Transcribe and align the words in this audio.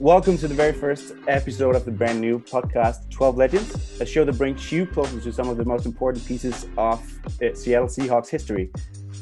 Welcome 0.00 0.38
to 0.38 0.48
the 0.48 0.54
very 0.54 0.72
first 0.72 1.12
episode 1.28 1.76
of 1.76 1.84
the 1.84 1.90
brand 1.90 2.22
new 2.22 2.38
podcast, 2.38 3.10
12 3.10 3.36
Legends, 3.36 4.00
a 4.00 4.06
show 4.06 4.24
that 4.24 4.38
brings 4.38 4.72
you 4.72 4.86
closer 4.86 5.20
to 5.20 5.30
some 5.30 5.50
of 5.50 5.58
the 5.58 5.64
most 5.66 5.84
important 5.84 6.26
pieces 6.26 6.66
of 6.78 7.02
uh, 7.42 7.54
Seattle 7.54 7.86
Seahawks 7.86 8.30
history. 8.30 8.70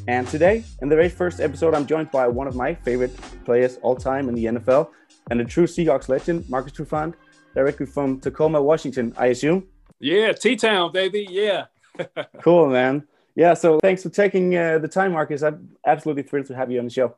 And 0.07 0.29
today, 0.29 0.63
in 0.81 0.89
the 0.89 0.95
very 0.95 1.09
first 1.09 1.41
episode, 1.41 1.75
I'm 1.75 1.85
joined 1.85 2.13
by 2.13 2.29
one 2.29 2.47
of 2.47 2.55
my 2.55 2.75
favorite 2.77 3.11
players 3.45 3.79
all 3.83 3.97
time 3.97 4.29
in 4.29 4.37
the 4.37 4.45
NFL 4.45 4.91
and 5.33 5.41
a 5.41 5.45
true 5.45 5.67
Seahawks 5.67 6.09
legend, 6.09 6.49
Marcus 6.49 6.75
Trufant, 6.75 7.15
directly 7.57 7.85
from 7.85 8.21
Tacoma, 8.21 8.63
Washington, 8.63 9.13
I 9.19 9.27
assume. 9.27 9.67
Yeah, 9.99 10.31
T 10.31 10.55
Town, 10.55 10.93
baby. 10.93 11.27
Yeah. 11.29 11.65
cool, 12.41 12.69
man. 12.69 13.03
Yeah, 13.35 13.55
so 13.55 13.81
thanks 13.81 14.05
for 14.05 14.11
taking 14.11 14.57
uh, 14.57 14.79
the 14.79 14.87
time, 14.87 15.11
Marcus. 15.11 15.43
I'm 15.43 15.77
absolutely 15.85 16.23
thrilled 16.23 16.47
to 16.47 16.55
have 16.55 16.71
you 16.71 16.79
on 16.79 16.85
the 16.85 16.93
show. 16.93 17.17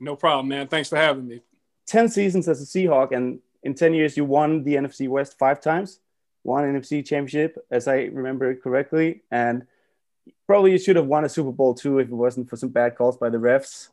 No 0.00 0.16
problem, 0.16 0.48
man. 0.48 0.66
Thanks 0.66 0.88
for 0.88 0.96
having 0.96 1.28
me. 1.28 1.42
10 1.92 2.08
seasons 2.08 2.48
as 2.48 2.62
a 2.62 2.64
Seahawk, 2.64 3.12
and 3.12 3.38
in 3.62 3.74
10 3.74 3.92
years, 3.92 4.16
you 4.16 4.24
won 4.24 4.64
the 4.64 4.76
NFC 4.76 5.10
West 5.10 5.38
five 5.38 5.60
times, 5.60 6.00
won 6.42 6.64
NFC 6.64 7.04
championship, 7.04 7.58
as 7.70 7.86
I 7.86 8.04
remember 8.04 8.50
it 8.50 8.62
correctly. 8.62 9.22
And 9.30 9.66
probably 10.46 10.72
you 10.72 10.78
should 10.78 10.96
have 10.96 11.04
won 11.06 11.26
a 11.26 11.28
Super 11.28 11.52
Bowl 11.52 11.74
too 11.74 11.98
if 11.98 12.08
it 12.08 12.14
wasn't 12.14 12.48
for 12.48 12.56
some 12.56 12.70
bad 12.70 12.96
calls 12.96 13.18
by 13.18 13.28
the 13.28 13.36
refs. 13.36 13.88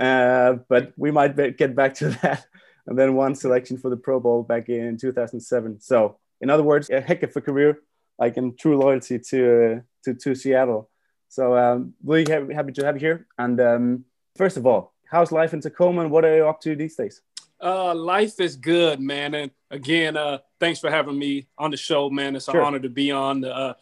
Uh, 0.00 0.58
but 0.68 0.92
we 0.96 1.10
might 1.10 1.34
be- 1.34 1.50
get 1.50 1.74
back 1.74 1.94
to 1.94 2.10
that. 2.22 2.46
And 2.86 2.96
then 2.96 3.14
one 3.14 3.34
selection 3.34 3.76
for 3.76 3.90
the 3.90 3.96
Pro 3.96 4.20
Bowl 4.20 4.44
back 4.44 4.68
in 4.68 4.96
2007. 4.96 5.80
So, 5.80 6.18
in 6.40 6.48
other 6.48 6.62
words, 6.62 6.90
a 6.90 7.00
heck 7.00 7.24
of 7.24 7.36
a 7.36 7.40
career, 7.40 7.80
like 8.20 8.36
in 8.36 8.54
true 8.54 8.78
loyalty 8.78 9.18
to 9.18 9.40
uh, 9.40 9.80
to, 10.04 10.14
to 10.14 10.34
Seattle. 10.36 10.90
So, 11.28 11.56
um, 11.56 11.94
really 12.04 12.30
happy 12.30 12.72
to 12.72 12.84
have 12.84 12.96
you 12.96 13.00
here. 13.00 13.26
And 13.36 13.60
um, 13.60 14.04
first 14.36 14.56
of 14.56 14.64
all, 14.64 14.94
how's 15.10 15.32
life 15.32 15.52
in 15.54 15.60
Tacoma 15.60 16.02
and 16.02 16.10
what 16.12 16.24
are 16.24 16.36
you 16.36 16.48
up 16.48 16.60
to 16.60 16.76
these 16.76 16.94
days? 16.94 17.20
Uh, 17.62 17.94
life 17.94 18.40
is 18.40 18.56
good, 18.56 19.00
man. 19.00 19.34
And 19.34 19.50
again, 19.70 20.16
uh, 20.16 20.38
thanks 20.58 20.80
for 20.80 20.90
having 20.90 21.16
me 21.16 21.46
on 21.56 21.70
the 21.70 21.76
show, 21.76 22.10
man. 22.10 22.34
It's 22.34 22.48
an 22.48 22.54
sure. 22.54 22.62
honor 22.62 22.80
to 22.80 22.88
be 22.88 23.12
on 23.12 23.42
the 23.42 23.56
uh, 23.56 23.74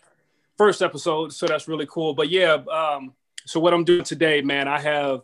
first 0.59 0.83
episode. 0.83 1.33
So 1.33 1.47
that's 1.47 1.67
really 1.67 1.87
cool. 1.87 2.12
But 2.12 2.28
yeah, 2.28 2.59
um, 2.70 3.14
so 3.47 3.59
what 3.59 3.72
I'm 3.72 3.84
doing 3.84 4.05
today, 4.05 4.42
man, 4.42 4.69
I 4.69 4.78
have 4.81 5.22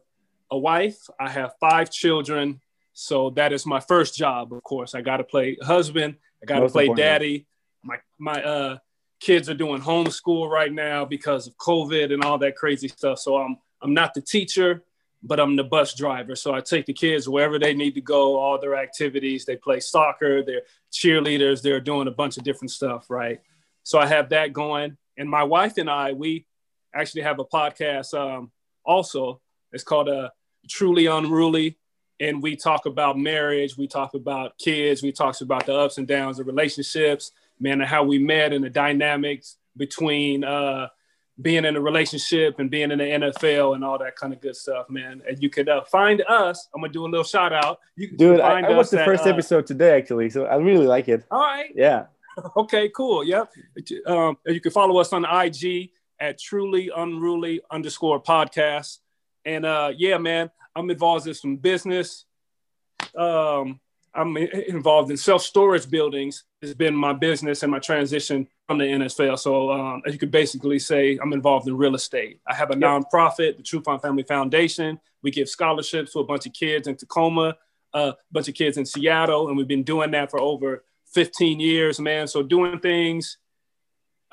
a 0.50 0.56
wife, 0.56 0.96
I 1.20 1.28
have 1.28 1.52
five 1.60 1.90
children. 1.90 2.60
So 2.94 3.30
that 3.30 3.52
is 3.52 3.66
my 3.66 3.80
first 3.80 4.16
job, 4.16 4.54
of 4.54 4.62
course. 4.62 4.94
I 4.94 5.02
got 5.02 5.18
to 5.18 5.24
play 5.24 5.58
husband, 5.60 6.16
I 6.42 6.46
got 6.46 6.60
to 6.60 6.68
play 6.68 6.88
daddy. 6.88 7.46
My, 7.82 7.96
my, 8.18 8.42
uh, 8.42 8.78
kids 9.20 9.48
are 9.48 9.54
doing 9.54 9.80
homeschool 9.80 10.48
right 10.48 10.72
now 10.72 11.04
because 11.04 11.46
of 11.46 11.56
COVID 11.56 12.12
and 12.12 12.22
all 12.22 12.38
that 12.38 12.56
crazy 12.56 12.88
stuff. 12.88 13.18
So 13.18 13.36
I'm, 13.36 13.56
I'm 13.82 13.94
not 13.94 14.14
the 14.14 14.20
teacher 14.20 14.82
but 15.26 15.40
I'm 15.40 15.56
the 15.56 15.64
bus 15.64 15.94
driver. 15.94 16.36
So 16.36 16.54
I 16.54 16.60
take 16.60 16.86
the 16.86 16.92
kids 16.92 17.28
wherever 17.28 17.58
they 17.58 17.74
need 17.74 17.94
to 17.94 18.00
go, 18.00 18.36
all 18.36 18.60
their 18.60 18.76
activities. 18.76 19.44
They 19.44 19.56
play 19.56 19.80
soccer, 19.80 20.42
they're 20.42 20.62
cheerleaders, 20.92 21.62
they're 21.62 21.80
doing 21.80 22.06
a 22.06 22.12
bunch 22.12 22.36
of 22.36 22.44
different 22.44 22.70
stuff, 22.70 23.10
right? 23.10 23.40
So 23.82 23.98
I 23.98 24.06
have 24.06 24.28
that 24.30 24.52
going. 24.52 24.96
And 25.16 25.28
my 25.28 25.42
wife 25.42 25.78
and 25.78 25.90
I, 25.90 26.12
we 26.12 26.46
actually 26.94 27.22
have 27.22 27.40
a 27.40 27.44
podcast 27.44 28.14
um, 28.14 28.52
also. 28.84 29.40
It's 29.72 29.84
called 29.84 30.08
uh, 30.08 30.30
Truly 30.68 31.06
Unruly. 31.06 31.76
And 32.20 32.42
we 32.42 32.56
talk 32.56 32.86
about 32.86 33.18
marriage, 33.18 33.76
we 33.76 33.88
talk 33.88 34.14
about 34.14 34.56
kids, 34.56 35.02
we 35.02 35.12
talk 35.12 35.38
about 35.42 35.66
the 35.66 35.74
ups 35.74 35.98
and 35.98 36.08
downs 36.08 36.38
of 36.38 36.46
relationships, 36.46 37.32
man, 37.60 37.80
and 37.80 37.90
how 37.90 38.04
we 38.04 38.18
met 38.18 38.54
and 38.54 38.64
the 38.64 38.70
dynamics 38.70 39.56
between 39.76 40.42
uh, 40.42 40.88
being 41.40 41.64
in 41.64 41.76
a 41.76 41.80
relationship 41.80 42.58
and 42.58 42.70
being 42.70 42.90
in 42.90 42.98
the 42.98 43.04
NFL 43.04 43.74
and 43.74 43.84
all 43.84 43.98
that 43.98 44.16
kind 44.16 44.32
of 44.32 44.40
good 44.40 44.56
stuff, 44.56 44.88
man. 44.88 45.22
And 45.28 45.42
you 45.42 45.50
could 45.50 45.68
uh, 45.68 45.84
find 45.84 46.22
us. 46.28 46.68
I'm 46.74 46.80
gonna 46.80 46.92
do 46.92 47.04
a 47.04 47.08
little 47.08 47.24
shout 47.24 47.52
out. 47.52 47.80
You 47.94 48.08
can 48.08 48.16
Dude, 48.16 48.40
I, 48.40 48.60
I 48.60 48.76
watched 48.76 48.90
the 48.90 49.00
at, 49.00 49.06
first 49.06 49.26
uh, 49.26 49.30
episode 49.30 49.66
today 49.66 49.96
actually, 49.96 50.30
so 50.30 50.46
I 50.46 50.56
really 50.56 50.86
like 50.86 51.08
it. 51.08 51.24
All 51.30 51.40
right. 51.40 51.70
Yeah. 51.74 52.06
okay, 52.56 52.88
cool. 52.88 53.24
Yep. 53.24 53.52
Um, 54.06 54.38
you 54.46 54.60
can 54.60 54.72
follow 54.72 54.98
us 54.98 55.12
on 55.12 55.24
IG 55.24 55.90
at 56.18 56.38
truly 56.38 56.90
unruly 56.94 57.60
underscore 57.70 58.22
podcast. 58.22 58.98
And 59.44 59.66
uh, 59.66 59.92
yeah, 59.96 60.18
man, 60.18 60.50
I'm 60.74 60.90
involved 60.90 61.26
in 61.26 61.34
some 61.34 61.56
business. 61.56 62.24
Um, 63.14 63.80
I'm 64.16 64.36
involved 64.36 65.10
in 65.10 65.16
self 65.16 65.42
storage 65.42 65.88
buildings. 65.88 66.44
It's 66.62 66.74
been 66.74 66.96
my 66.96 67.12
business 67.12 67.62
and 67.62 67.70
my 67.70 67.78
transition 67.78 68.48
from 68.66 68.78
the 68.78 68.84
NFL. 68.84 69.38
So 69.38 69.70
um, 69.70 70.02
as 70.06 70.12
you 70.12 70.18
could 70.18 70.30
basically 70.30 70.78
say, 70.78 71.18
I'm 71.22 71.32
involved 71.32 71.68
in 71.68 71.76
real 71.76 71.94
estate. 71.94 72.40
I 72.46 72.54
have 72.54 72.70
a 72.70 72.74
nonprofit, 72.74 73.56
the 73.56 73.62
Trufant 73.62 74.02
Family 74.02 74.22
Foundation. 74.22 74.98
We 75.22 75.30
give 75.30 75.48
scholarships 75.48 76.12
to 76.12 76.20
a 76.20 76.24
bunch 76.24 76.46
of 76.46 76.54
kids 76.54 76.88
in 76.88 76.96
Tacoma, 76.96 77.56
a 77.92 78.14
bunch 78.32 78.48
of 78.48 78.54
kids 78.54 78.78
in 78.78 78.86
Seattle, 78.86 79.48
and 79.48 79.56
we've 79.56 79.68
been 79.68 79.84
doing 79.84 80.10
that 80.12 80.30
for 80.30 80.40
over 80.40 80.84
15 81.12 81.60
years, 81.60 82.00
man. 82.00 82.26
So 82.26 82.42
doing 82.42 82.78
things 82.80 83.36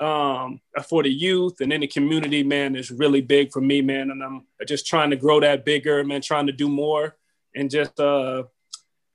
um, 0.00 0.60
for 0.88 1.02
the 1.02 1.10
youth 1.10 1.60
and 1.60 1.72
in 1.72 1.82
the 1.82 1.86
community, 1.86 2.42
man, 2.42 2.74
is 2.74 2.90
really 2.90 3.20
big 3.20 3.52
for 3.52 3.60
me, 3.60 3.82
man. 3.82 4.10
And 4.10 4.22
I'm 4.22 4.46
just 4.66 4.86
trying 4.86 5.10
to 5.10 5.16
grow 5.16 5.40
that 5.40 5.64
bigger, 5.64 6.02
man, 6.04 6.20
trying 6.20 6.46
to 6.46 6.52
do 6.52 6.68
more 6.68 7.16
and 7.54 7.70
just 7.70 7.98
uh, 8.00 8.44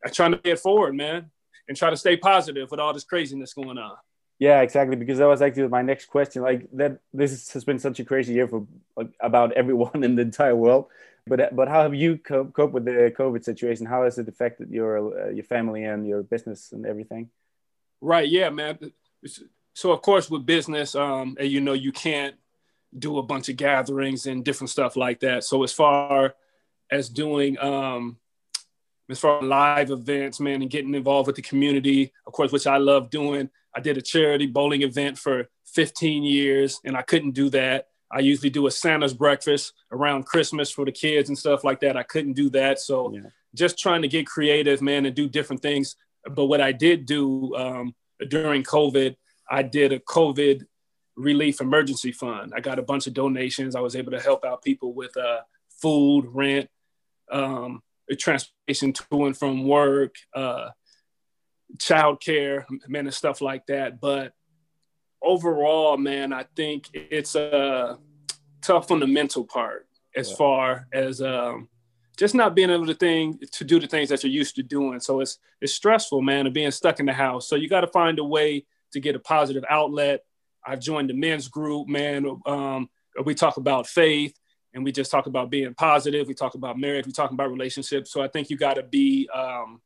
trying 0.07 0.31
to 0.31 0.37
get 0.37 0.59
forward, 0.59 0.95
man, 0.95 1.29
and 1.67 1.77
try 1.77 1.89
to 1.89 1.97
stay 1.97 2.17
positive 2.17 2.71
with 2.71 2.79
all 2.79 2.93
this 2.93 3.03
craziness 3.03 3.53
going 3.53 3.77
on. 3.77 3.95
Yeah, 4.39 4.61
exactly. 4.61 4.95
Because 4.95 5.17
that 5.17 5.27
was 5.27 5.41
actually 5.41 5.67
my 5.67 5.81
next 5.81 6.05
question. 6.05 6.41
Like 6.41 6.69
that, 6.73 6.99
this 7.13 7.51
has 7.51 7.65
been 7.65 7.77
such 7.77 7.99
a 7.99 8.05
crazy 8.05 8.33
year 8.33 8.47
for 8.47 8.65
like, 8.95 9.11
about 9.19 9.51
everyone 9.53 10.03
in 10.03 10.15
the 10.15 10.21
entire 10.21 10.55
world. 10.55 10.85
But 11.27 11.55
but 11.55 11.67
how 11.67 11.83
have 11.83 11.93
you 11.93 12.17
cope, 12.17 12.53
cope 12.53 12.71
with 12.71 12.85
the 12.85 13.13
COVID 13.15 13.43
situation? 13.43 13.85
How 13.85 14.03
has 14.03 14.17
it 14.17 14.27
affected 14.27 14.71
your 14.71 15.27
uh, 15.27 15.29
your 15.29 15.43
family 15.43 15.83
and 15.83 16.07
your 16.07 16.23
business 16.23 16.71
and 16.71 16.85
everything? 16.85 17.29
Right. 18.01 18.27
Yeah, 18.27 18.49
man. 18.49 18.79
So 19.73 19.91
of 19.91 20.01
course, 20.01 20.29
with 20.29 20.45
business, 20.45 20.95
um, 20.95 21.35
and 21.39 21.49
you 21.49 21.59
know, 21.59 21.73
you 21.73 21.91
can't 21.91 22.35
do 22.97 23.19
a 23.19 23.23
bunch 23.23 23.49
of 23.49 23.57
gatherings 23.57 24.25
and 24.25 24.43
different 24.43 24.69
stuff 24.69 24.95
like 24.95 25.19
that. 25.19 25.43
So 25.43 25.61
as 25.63 25.73
far 25.73 26.33
as 26.89 27.09
doing 27.09 27.59
um, 27.59 28.17
as 29.09 29.19
far 29.19 29.39
as 29.39 29.45
live 29.45 29.91
events, 29.91 30.39
man, 30.39 30.61
and 30.61 30.69
getting 30.69 30.93
involved 30.93 31.27
with 31.27 31.35
the 31.35 31.41
community, 31.41 32.11
of 32.27 32.33
course, 32.33 32.51
which 32.51 32.67
I 32.67 32.77
love 32.77 33.09
doing. 33.09 33.49
I 33.75 33.79
did 33.79 33.97
a 33.97 34.01
charity 34.01 34.45
bowling 34.45 34.83
event 34.83 35.17
for 35.17 35.49
15 35.73 36.23
years, 36.23 36.79
and 36.83 36.95
I 36.95 37.01
couldn't 37.01 37.31
do 37.31 37.49
that. 37.51 37.87
I 38.11 38.19
usually 38.19 38.49
do 38.49 38.67
a 38.67 38.71
Santa's 38.71 39.13
breakfast 39.13 39.73
around 39.91 40.25
Christmas 40.25 40.71
for 40.71 40.85
the 40.85 40.91
kids 40.91 41.29
and 41.29 41.37
stuff 41.37 41.63
like 41.63 41.79
that. 41.81 41.97
I 41.97 42.03
couldn't 42.03 42.33
do 42.33 42.49
that. 42.51 42.79
So 42.79 43.13
yeah. 43.13 43.21
just 43.53 43.77
trying 43.77 44.01
to 44.01 44.07
get 44.07 44.25
creative, 44.25 44.81
man, 44.81 45.05
and 45.05 45.15
do 45.15 45.27
different 45.27 45.61
things. 45.61 45.95
But 46.25 46.45
what 46.45 46.61
I 46.61 46.71
did 46.71 47.05
do 47.05 47.55
um, 47.55 47.95
during 48.27 48.63
COVID, 48.63 49.15
I 49.49 49.61
did 49.61 49.93
a 49.93 49.99
COVID 49.99 50.65
relief 51.15 51.61
emergency 51.61 52.11
fund. 52.11 52.53
I 52.55 52.61
got 52.61 52.79
a 52.79 52.83
bunch 52.83 53.05
of 53.05 53.13
donations. 53.13 53.75
I 53.75 53.81
was 53.81 53.95
able 53.95 54.11
to 54.11 54.19
help 54.19 54.43
out 54.43 54.63
people 54.63 54.93
with 54.93 55.15
uh, 55.15 55.41
food, 55.81 56.25
rent, 56.29 56.69
um, 57.31 57.81
transportation 58.15 58.93
to 58.93 59.25
and 59.25 59.37
from 59.37 59.67
work, 59.67 60.15
uh, 60.35 60.69
childcare, 61.77 62.65
man, 62.87 63.05
and 63.05 63.13
stuff 63.13 63.41
like 63.41 63.65
that. 63.67 63.99
But 63.99 64.33
overall, 65.21 65.97
man, 65.97 66.33
I 66.33 66.45
think 66.55 66.89
it's 66.93 67.35
uh, 67.35 67.95
tough 68.61 68.91
on 68.91 68.99
the 68.99 69.07
mental 69.07 69.45
part 69.45 69.87
as 70.15 70.29
yeah. 70.29 70.35
far 70.35 70.87
as 70.91 71.21
um, 71.21 71.69
just 72.17 72.35
not 72.35 72.55
being 72.55 72.69
able 72.69 72.87
to 72.87 72.93
thing 72.93 73.39
to 73.51 73.63
do 73.63 73.79
the 73.79 73.87
things 73.87 74.09
that 74.09 74.23
you're 74.23 74.31
used 74.31 74.55
to 74.55 74.63
doing. 74.63 74.99
So 74.99 75.21
it's 75.21 75.37
it's 75.61 75.73
stressful, 75.73 76.21
man, 76.21 76.47
of 76.47 76.53
being 76.53 76.71
stuck 76.71 76.99
in 76.99 77.05
the 77.05 77.13
house. 77.13 77.47
So 77.47 77.55
you 77.55 77.69
got 77.69 77.81
to 77.81 77.87
find 77.87 78.19
a 78.19 78.23
way 78.23 78.65
to 78.93 78.99
get 78.99 79.15
a 79.15 79.19
positive 79.19 79.63
outlet. 79.69 80.21
I've 80.65 80.79
joined 80.79 81.09
the 81.09 81.13
men's 81.13 81.47
group, 81.47 81.87
man. 81.87 82.25
Um, 82.45 82.89
we 83.23 83.35
talk 83.35 83.57
about 83.57 83.87
faith 83.87 84.33
and 84.73 84.83
we 84.83 84.91
just 84.91 85.11
talk 85.11 85.25
about 85.25 85.49
being 85.49 85.73
positive. 85.73 86.27
We 86.27 86.33
talk 86.33 86.53
about 86.53 86.77
marriage. 86.77 87.05
We 87.05 87.11
talk 87.11 87.31
about 87.31 87.49
relationships. 87.49 88.11
So 88.11 88.21
I 88.21 88.27
think 88.27 88.49
you 88.49 88.57
got 88.57 88.75
to 88.75 88.83
be 88.83 89.29
um, 89.33 89.81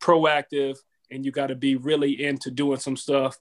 proactive 0.00 0.78
and 1.10 1.24
you 1.24 1.30
got 1.30 1.48
to 1.48 1.54
be 1.54 1.76
really 1.76 2.24
into 2.24 2.50
doing 2.50 2.78
some 2.78 2.96
stuff 2.96 3.38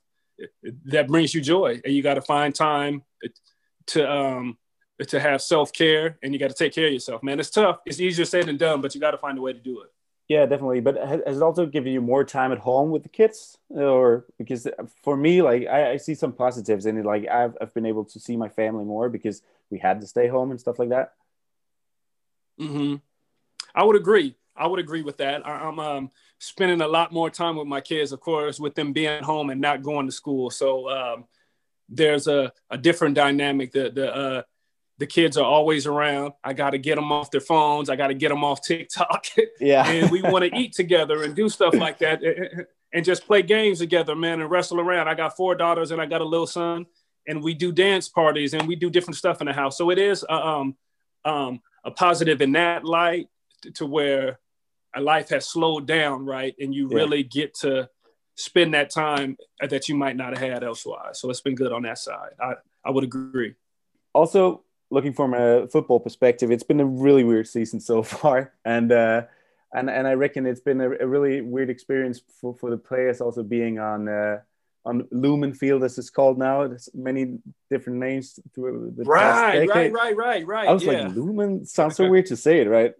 that 0.86 1.08
brings 1.08 1.34
you 1.34 1.42
joy. 1.42 1.82
And 1.84 1.94
you 1.94 2.04
got 2.04 2.16
to 2.16 2.22
find 2.22 2.54
time 2.54 3.04
to 3.88 4.12
um, 4.12 4.58
to 5.08 5.20
have 5.20 5.42
self 5.42 5.72
care 5.74 6.18
and 6.22 6.34
you 6.34 6.40
got 6.40 6.50
to 6.50 6.56
take 6.56 6.74
care 6.74 6.88
of 6.88 6.94
yourself. 6.94 7.24
Man, 7.24 7.40
it's 7.40 7.50
tough. 7.50 7.80
It's 7.86 8.00
easier 8.00 8.26
said 8.26 8.46
than 8.46 8.58
done, 8.58 8.82
but 8.82 8.94
you 8.94 9.02
got 9.02 9.12
to 9.12 9.18
find 9.18 9.38
a 9.38 9.42
way 9.42 9.54
to 9.54 9.60
do 9.60 9.82
it. 9.82 9.90
Yeah, 10.30 10.46
definitely. 10.46 10.80
But 10.80 10.96
has 11.26 11.38
it 11.38 11.44
also 11.44 11.66
given 11.66 11.92
you 11.92 12.02
more 12.02 12.24
time 12.24 12.52
at 12.52 12.60
home 12.60 12.92
with 12.92 13.02
the 13.02 13.10
kids, 13.10 13.58
or 13.70 14.28
because 14.38 14.68
for 15.04 15.18
me, 15.18 15.42
like 15.42 15.66
I, 15.66 15.94
I, 15.94 15.98
see 15.98 16.14
some 16.14 16.34
positives 16.34 16.86
in 16.86 17.00
it. 17.00 17.06
Like 17.06 17.28
I've 17.28 17.58
I've 17.60 17.74
been 17.74 17.88
able 17.88 18.06
to 18.06 18.20
see 18.20 18.38
my 18.38 18.48
family 18.48 18.86
more 18.86 19.10
because 19.10 19.42
we 19.72 19.80
had 19.80 20.00
to 20.02 20.08
stay 20.08 20.28
home 20.28 20.52
and 20.52 20.60
stuff 20.60 20.78
like 20.78 20.90
that. 20.90 21.14
Hmm. 22.60 22.98
I 23.74 23.84
would 23.84 23.96
agree. 23.96 24.36
I 24.56 24.68
would 24.68 24.80
agree 24.80 25.02
with 25.02 25.18
that. 25.18 25.48
I, 25.48 25.68
am 25.68 25.80
um, 25.80 26.12
spending 26.38 26.81
a 26.81 26.88
lot 26.88 27.12
more 27.12 27.31
time 27.31 27.56
with 27.56 27.68
my 27.68 27.81
kids, 27.81 28.12
of 28.12 28.20
course, 28.20 28.60
with 28.60 28.76
them 28.76 28.94
being 28.94 29.24
home 29.24 29.50
and 29.50 29.60
not 29.60 29.81
going 29.81 30.06
to 30.06 30.12
school. 30.12 30.52
So 30.52 30.90
um, 30.90 31.26
there's 31.88 32.28
a, 32.28 32.54
a 32.70 32.78
different 32.78 33.16
dynamic. 33.16 33.72
The 33.72 33.90
the 33.90 34.16
uh, 34.16 34.42
the 35.00 35.07
kids 35.07 35.38
are 35.38 35.46
always 35.46 35.88
around. 35.88 36.34
I 36.44 36.51
got 36.54 36.72
to 36.72 36.78
get 36.78 36.96
them 36.96 37.12
off 37.12 37.31
their 37.31 37.42
phones. 37.42 37.90
I 37.90 37.96
got 37.96 38.07
to 38.07 38.13
get 38.13 38.30
them 38.30 38.44
off 38.44 38.62
TikTok. 38.62 39.25
Yeah. 39.60 39.90
and 39.90 40.12
we 40.12 40.22
want 40.22 40.46
to 40.46 40.57
eat 40.57 40.74
together 40.74 41.24
and 41.24 41.36
do 41.36 41.50
stuff 41.50 41.74
like 41.74 42.00
that 42.00 42.22
and 42.94 43.06
just 43.06 43.25
play 43.25 43.42
games 43.42 43.80
together, 43.80 44.16
man, 44.16 44.42
and 44.42 44.50
wrestle 44.50 44.80
around. 44.80 45.07
I 45.07 45.16
got 45.16 45.36
four 45.36 45.56
daughters 45.56 45.92
and 45.92 46.01
I 46.01 46.06
got 46.06 46.22
a 46.22 46.25
little 46.25 46.48
son, 46.48 46.86
and 47.28 47.44
we 47.44 47.54
do 47.54 47.72
dance 47.72 48.07
parties 48.07 48.54
and 48.54 48.68
we 48.68 48.75
do 48.75 48.90
different 48.90 49.18
stuff 49.18 49.42
in 49.42 49.48
the 49.48 49.54
house. 49.54 49.78
So 49.78 49.90
it 49.90 49.98
is 49.98 50.25
um, 50.30 50.75
um, 51.25 51.62
a 51.84 51.92
positive 51.92 52.42
in 52.42 52.54
that 52.54 52.86
light 52.86 53.28
to 53.75 53.86
where 53.86 54.40
a 54.95 55.02
life 55.02 55.30
has 55.30 55.48
slowed 55.48 55.88
down, 55.88 56.25
right? 56.25 56.56
And 56.60 56.74
you 56.74 56.90
yeah. 56.90 56.95
really 56.95 57.24
get 57.24 57.54
to 57.56 57.90
spend 58.36 58.74
that 58.74 58.90
time 58.90 59.38
that 59.62 59.90
you 59.90 59.95
might 59.95 60.16
not 60.16 60.38
have 60.38 60.52
had 60.52 60.63
elsewise. 60.63 61.19
So 61.19 61.30
it's 61.30 61.42
been 61.42 61.56
good 61.56 61.72
on 61.72 61.84
that 61.84 61.98
side. 61.98 62.31
I, 62.42 62.54
I 62.86 62.92
would 62.92 63.04
agree. 63.04 63.56
Also, 64.13 64.63
looking 64.92 65.14
from 65.14 65.34
a 65.34 65.68
football 65.68 66.00
perspective, 66.00 66.52
it's 66.52 66.64
been 66.64 66.80
a 66.80 66.86
really 66.86 67.24
weird 67.24 67.48
season 67.48 67.80
so 67.80 68.04
far, 68.04 68.54
and 68.66 68.92
uh, 68.92 69.24
and 69.74 69.90
and 69.90 70.08
I 70.08 70.14
reckon 70.14 70.46
it's 70.46 70.62
been 70.62 70.82
a, 70.82 70.90
a, 71.00 71.08
really 71.08 71.42
weird 71.42 71.70
experience 71.70 72.22
for, 72.42 72.56
for 72.56 72.70
the 72.70 72.78
players 72.78 73.22
also 73.22 73.44
being 73.44 73.80
on 73.80 74.08
uh, 74.08 74.40
on 74.86 75.08
Lumen 75.12 75.54
Field 75.54 75.84
as 75.84 75.98
it's 75.98 76.10
called 76.10 76.38
now. 76.38 76.68
There's 76.68 76.90
many 76.94 77.40
different 77.70 78.00
names 78.00 78.40
through 78.56 78.94
the 78.98 79.04
right, 79.04 79.68
right, 79.68 79.92
right, 79.92 80.16
right, 80.16 80.48
right. 80.48 80.68
I 80.68 80.74
was 80.74 80.84
yeah. 80.84 81.04
like, 81.04 81.16
Lumen 81.16 81.66
sounds 81.66 81.96
so 81.96 82.10
weird 82.10 82.28
to 82.28 82.38
say 82.38 82.62
it, 82.62 82.68
right? 82.68 82.94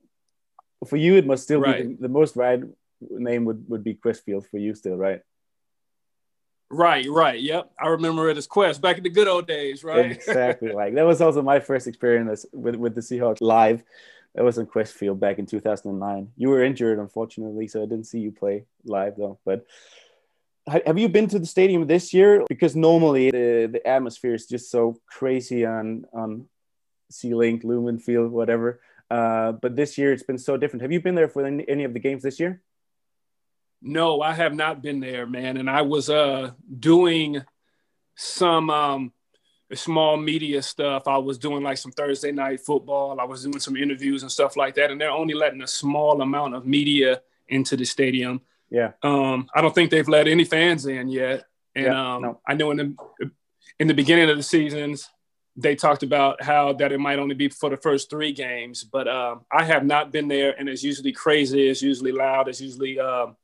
For 0.88 0.98
you, 0.98 1.16
it 1.16 1.26
must 1.26 1.44
still 1.44 1.62
right. 1.62 1.88
be 1.88 1.96
the, 1.96 2.04
the, 2.04 2.10
most 2.10 2.36
right 2.36 2.62
name 3.02 3.46
would, 3.46 3.66
would 3.68 3.84
be 3.84 3.96
Qwest 3.96 4.24
Field 4.24 4.48
for 4.48 4.58
you 4.58 4.76
still, 4.76 4.96
right? 4.96 5.22
Right, 6.72 7.08
right. 7.10 7.40
Yep. 7.40 7.72
I 7.80 7.88
remember 7.88 8.30
it 8.30 8.38
as 8.38 8.48
Qwest 8.48 8.80
back 8.80 8.98
in 8.98 9.04
the 9.04 9.10
good 9.10 9.28
old 9.28 9.48
days, 9.48 9.84
right? 9.84 10.12
exactly. 10.12 10.72
like 10.74 10.94
that 10.96 11.06
was 11.06 11.22
also 11.22 11.42
my 11.42 11.60
first 11.60 11.88
experience 11.88 12.46
with, 12.54 12.76
with 12.76 12.96
the 12.96 13.02
Seahawks 13.02 13.42
live. 13.42 13.84
That 14.36 14.44
was 14.44 14.60
in 14.60 14.68
Qwest 14.68 14.92
Field 14.92 15.20
back 15.20 15.40
in 15.40 15.48
2009. 15.48 16.32
You 16.38 16.50
were 16.50 16.64
injured, 16.64 17.00
unfortunately, 17.00 17.68
so 17.68 17.82
I 17.82 17.86
didn't 17.86 18.06
see 18.06 18.20
you 18.20 18.32
play 18.32 18.66
live 18.86 19.16
though. 19.18 19.40
But 19.44 19.66
have 20.68 21.00
you 21.00 21.10
been 21.10 21.28
to 21.30 21.40
the 21.40 21.48
stadium 21.48 21.88
this 21.88 22.14
year? 22.14 22.44
Because 22.48 22.76
normally 22.76 23.32
the, 23.32 23.70
the 23.72 23.88
atmosphere 23.88 24.36
is 24.36 24.46
just 24.46 24.70
so 24.70 25.00
crazy 25.08 25.66
on 25.66 26.06
on 26.14 26.48
Sea 27.10 27.34
Link, 27.34 27.64
Lumen 27.64 27.98
Field, 27.98 28.32
whatever. 28.32 28.82
Uh, 29.10 29.54
but 29.54 29.76
this 29.76 29.98
year 29.98 30.14
it's 30.14 30.24
been 30.24 30.38
so 30.38 30.58
different. 30.58 30.84
Have 30.84 30.92
you 30.92 31.02
been 31.02 31.16
there 31.16 31.28
for 31.28 31.44
any, 31.44 31.68
any 31.68 31.84
of 31.84 31.94
the 31.94 32.00
games 32.00 32.22
this 32.22 32.40
year? 32.40 32.62
No, 33.82 34.22
I 34.22 34.34
have 34.34 34.54
not 34.54 34.82
been 34.82 35.00
there, 35.00 35.26
man. 35.26 35.58
And 35.58 35.70
I 35.70 35.82
was 35.84 36.10
uh, 36.10 36.52
doing 36.80 37.42
some 38.16 38.70
um, 38.70 39.14
small 39.74 40.18
media 40.18 40.62
stuff. 40.62 41.08
I 41.08 41.18
was 41.18 41.38
doing 41.38 41.64
like 41.64 41.78
some 41.78 41.92
Thursday 41.92 42.32
night 42.32 42.60
football. 42.60 43.20
I 43.20 43.24
was 43.24 43.44
doing 43.44 43.60
some 43.60 43.78
interviews 43.78 44.24
and 44.24 44.32
stuff 44.32 44.58
like 44.58 44.76
that. 44.76 44.92
And 44.92 45.00
they're 45.00 45.12
only 45.12 45.34
letting 45.34 45.62
a 45.62 45.68
small 45.68 46.22
amount 46.22 46.56
of 46.56 46.66
media 46.66 47.22
into 47.48 47.78
the 47.78 47.86
stadium. 47.86 48.42
Yeah. 48.70 48.92
Um, 49.02 49.48
I 49.56 49.62
don't 49.62 49.74
think 49.74 49.92
they've 49.92 50.08
let 50.08 50.28
any 50.28 50.44
fans 50.44 50.86
in 50.86 51.08
yet. 51.08 51.46
And 51.76 51.86
yeah, 51.86 52.16
um, 52.16 52.22
no. 52.22 52.42
I 52.48 52.56
know 52.56 52.72
in 52.72 52.78
the 52.78 53.32
in 53.80 53.88
the 53.88 53.94
beginning 53.94 54.30
of 54.30 54.38
the 54.38 54.44
seasons, 54.44 55.10
they 55.56 55.76
talked 55.76 56.04
about 56.04 56.44
how 56.44 56.74
that 56.74 56.92
it 56.92 57.00
might 57.00 57.20
only 57.20 57.36
be 57.36 57.50
for 57.50 57.70
the 57.70 57.78
first 57.78 58.10
three 58.10 58.32
games. 58.32 58.84
But 58.84 59.08
um, 59.08 59.42
I 59.52 59.64
have 59.64 59.86
not 59.86 60.12
been 60.12 60.28
there, 60.28 60.54
and 60.58 60.68
it's 60.68 60.84
usually 60.84 61.12
crazy. 61.12 61.70
It's 61.70 61.82
usually 61.82 62.12
loud. 62.12 62.48
It's 62.48 62.62
usually 62.62 63.00
um, 63.00 63.36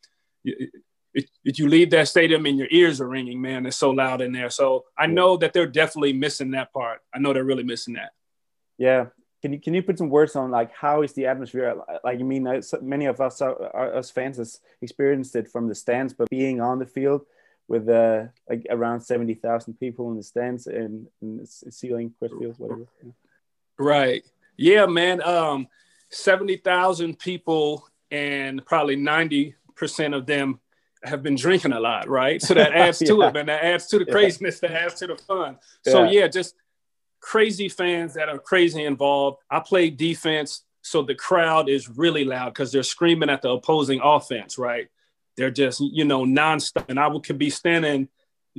if 1.15 1.59
you 1.59 1.67
leave 1.69 1.91
that 1.91 2.07
stadium 2.07 2.45
and 2.45 2.57
your 2.57 2.67
ears 2.71 2.99
are 2.99 3.07
ringing, 3.07 3.41
man, 3.41 3.65
it's 3.65 3.77
so 3.77 3.91
loud 3.91 4.21
in 4.21 4.31
there. 4.31 4.49
So 4.49 4.85
I 4.97 5.07
know 5.07 5.37
that 5.37 5.53
they're 5.53 5.67
definitely 5.67 6.13
missing 6.13 6.51
that 6.51 6.73
part. 6.73 7.01
I 7.13 7.19
know 7.19 7.33
they're 7.33 7.43
really 7.43 7.63
missing 7.63 7.93
that. 7.93 8.11
Yeah. 8.77 9.07
Can 9.41 9.53
you, 9.53 9.59
can 9.59 9.73
you 9.73 9.83
put 9.83 9.97
some 9.97 10.09
words 10.09 10.35
on 10.35 10.49
like 10.49 10.73
how 10.73 11.03
is 11.03 11.13
the 11.13 11.27
atmosphere? 11.27 11.75
Like 12.03 12.19
i 12.19 12.23
mean 12.23 12.47
many 12.81 13.05
of 13.05 13.21
us 13.21 13.41
us 13.41 14.09
fans 14.09 14.37
has 14.37 14.59
experienced 14.81 15.35
it 15.35 15.47
from 15.47 15.67
the 15.67 15.75
stands, 15.75 16.13
but 16.13 16.29
being 16.29 16.61
on 16.61 16.79
the 16.79 16.85
field 16.85 17.21
with 17.67 17.87
uh, 17.87 18.23
like 18.49 18.65
around 18.69 19.01
seventy 19.01 19.35
thousand 19.35 19.75
people 19.79 20.09
in 20.09 20.17
the 20.17 20.23
stands 20.23 20.65
and, 20.67 21.07
and 21.21 21.47
Sea 21.47 21.93
Link, 21.93 22.13
whatever. 22.19 22.87
Right. 23.77 24.23
Yeah, 24.57 24.87
man. 24.87 25.21
Um, 25.21 25.67
seventy 26.09 26.57
thousand 26.57 27.19
people 27.19 27.87
and 28.09 28.65
probably 28.65 28.95
ninety 28.95 29.55
percent 29.75 30.13
of 30.13 30.25
them 30.25 30.59
have 31.03 31.21
been 31.23 31.35
drinking 31.35 31.73
a 31.73 31.79
lot, 31.79 32.09
right? 32.09 32.41
So 32.41 32.53
that 32.53 32.73
adds 32.73 32.99
to 32.99 33.21
it, 33.21 33.35
and 33.35 33.49
That 33.49 33.63
adds 33.63 33.87
to 33.87 33.99
the 33.99 34.05
craziness, 34.05 34.59
yeah. 34.61 34.69
that 34.69 34.83
adds 34.83 34.93
to 34.95 35.07
the 35.07 35.15
fun. 35.15 35.57
So 35.83 36.03
yeah. 36.03 36.21
yeah, 36.21 36.27
just 36.27 36.55
crazy 37.19 37.69
fans 37.69 38.13
that 38.15 38.29
are 38.29 38.39
crazy 38.39 38.83
involved. 38.83 39.39
I 39.49 39.59
play 39.59 39.89
defense, 39.89 40.63
so 40.81 41.01
the 41.01 41.15
crowd 41.15 41.69
is 41.69 41.89
really 41.89 42.25
loud 42.25 42.53
because 42.53 42.71
they're 42.71 42.83
screaming 42.83 43.29
at 43.29 43.41
the 43.41 43.49
opposing 43.49 44.01
offense, 44.03 44.57
right? 44.57 44.87
They're 45.37 45.51
just, 45.51 45.81
you 45.81 46.05
know, 46.05 46.23
nonstop. 46.23 46.85
And 46.89 46.99
I 46.99 47.09
could 47.19 47.37
be 47.37 47.49
standing 47.49 48.07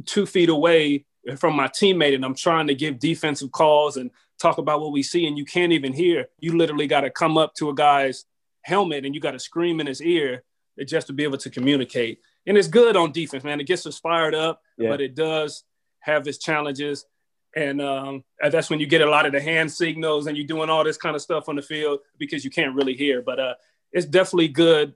two 0.05 0.27
feet 0.27 0.49
away 0.49 1.07
from 1.37 1.57
my 1.57 1.69
teammate 1.69 2.15
and 2.15 2.25
I'm 2.25 2.35
trying 2.35 2.67
to 2.67 2.75
give 2.75 2.99
defensive 2.99 3.51
calls 3.51 3.97
and 3.97 4.11
talk 4.39 4.59
about 4.59 4.81
what 4.81 4.93
we 4.93 5.03
see, 5.03 5.27
and 5.27 5.39
you 5.39 5.45
can't 5.45 5.73
even 5.73 5.93
hear. 5.93 6.27
You 6.39 6.57
literally 6.57 6.87
got 6.87 7.03
to 7.03 7.11
come 7.11 7.39
up 7.39 7.55
to 7.55 7.71
a 7.71 7.75
guy's 7.75 8.25
helmet 8.63 9.05
and 9.05 9.15
you 9.15 9.21
got 9.21 9.31
to 9.31 9.39
scream 9.39 9.81
in 9.81 9.87
his 9.87 10.03
ear 10.03 10.43
just 10.85 11.07
to 11.07 11.13
be 11.13 11.25
able 11.25 11.39
to 11.39 11.51
communicate. 11.51 12.21
And 12.47 12.57
it's 12.57 12.69
good 12.69 12.97
on 12.97 13.13
defense, 13.13 13.45
man. 13.45 13.61
It 13.61 13.67
gets 13.67 13.87
us 13.87 13.99
fired 13.99 14.35
up, 14.35 14.63
yeah. 14.77 14.91
but 14.91 15.01
it 15.01 15.15
does 15.15 15.65
have 16.01 16.27
its 16.27 16.39
challenges. 16.39 17.07
And 17.55 17.81
um, 17.81 18.25
that's 18.51 18.69
when 18.69 18.81
you 18.81 18.87
get 18.87 19.01
a 19.01 19.09
lot 19.09 19.25
of 19.25 19.33
the 19.33 19.41
hand 19.41 19.73
signals 19.73 20.27
and 20.27 20.37
you're 20.37 20.47
doing 20.47 20.69
all 20.69 20.85
this 20.85 20.99
kind 20.99 21.17
of 21.17 21.23
stuff 21.23 21.49
on 21.49 21.57
the 21.57 21.63
field 21.63 22.01
because 22.19 22.45
you 22.45 22.51
can't 22.51 22.75
really 22.75 22.95
hear. 22.95 23.23
But 23.23 23.41
uh, 23.41 23.55
it's 23.93 24.07
definitely 24.07 24.49
good 24.49 24.95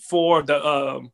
for 0.00 0.42
the 0.42 0.64
um, 0.66 1.12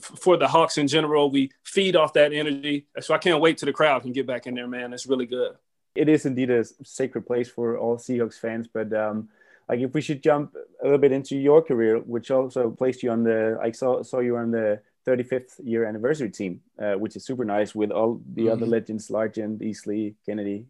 for 0.00 0.36
the 0.36 0.48
Hawks 0.48 0.78
in 0.78 0.88
general. 0.88 1.30
We 1.30 1.50
feed 1.64 1.96
off 1.96 2.14
that 2.14 2.32
energy, 2.32 2.86
so 3.00 3.14
I 3.14 3.18
can't 3.18 3.40
wait 3.40 3.58
till 3.58 3.66
the 3.66 3.72
crowd 3.72 4.02
can 4.02 4.12
get 4.12 4.26
back 4.26 4.46
in 4.46 4.54
there, 4.54 4.66
man. 4.66 4.92
It's 4.92 5.06
really 5.06 5.26
good. 5.26 5.56
It 5.94 6.08
is 6.08 6.26
indeed 6.26 6.50
a 6.50 6.64
sacred 6.82 7.26
place 7.26 7.48
for 7.48 7.78
all 7.78 7.96
Seahawks 7.96 8.38
fans, 8.38 8.68
but 8.72 8.92
um, 8.92 9.28
like 9.68 9.80
if 9.80 9.94
we 9.94 10.00
should 10.00 10.22
jump 10.22 10.54
a 10.80 10.84
little 10.84 10.98
bit 10.98 11.12
into 11.12 11.36
your 11.36 11.62
career, 11.62 11.98
which 11.98 12.30
also 12.30 12.70
placed 12.70 13.02
you 13.02 13.10
on 13.10 13.24
the 13.24 13.58
I 13.60 13.72
saw 13.72 14.02
saw 14.02 14.20
you 14.20 14.36
on 14.36 14.50
the 14.50 14.80
35th 15.06 15.60
year 15.62 15.84
anniversary 15.84 16.30
team, 16.30 16.60
uh, 16.80 16.94
which 16.94 17.16
is 17.16 17.24
super 17.24 17.44
nice 17.44 17.74
with 17.74 17.90
all 17.90 18.20
the 18.34 18.42
mm-hmm. 18.42 18.52
other 18.52 18.66
legends, 18.66 19.08
Largent, 19.08 19.60
Easley, 19.60 20.14
Kennedy, 20.24 20.66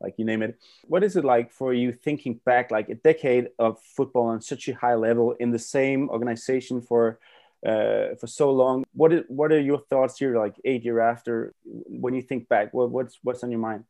like 0.00 0.14
you 0.18 0.24
name 0.24 0.42
it. 0.42 0.58
What 0.86 1.04
is 1.04 1.16
it 1.16 1.24
like 1.24 1.52
for 1.52 1.72
you 1.72 1.92
thinking 1.92 2.40
back, 2.44 2.70
like 2.70 2.88
a 2.88 2.94
decade 2.94 3.48
of 3.58 3.80
football 3.80 4.26
on 4.26 4.40
such 4.40 4.68
a 4.68 4.74
high 4.74 4.94
level 4.94 5.32
in 5.32 5.50
the 5.50 5.58
same 5.58 6.08
organization 6.10 6.80
for 6.80 7.18
uh, 7.66 8.14
for 8.20 8.26
so 8.26 8.50
long? 8.50 8.84
What 8.92 9.12
is, 9.12 9.24
what 9.28 9.52
are 9.52 9.60
your 9.60 9.80
thoughts 9.90 10.18
here, 10.18 10.38
like 10.38 10.54
eight 10.64 10.84
year 10.84 11.00
after, 11.00 11.54
when 11.64 12.14
you 12.14 12.22
think 12.22 12.48
back? 12.48 12.72
What, 12.72 12.90
what's 12.90 13.18
what's 13.22 13.42
on 13.42 13.50
your 13.50 13.60
mind? 13.60 13.84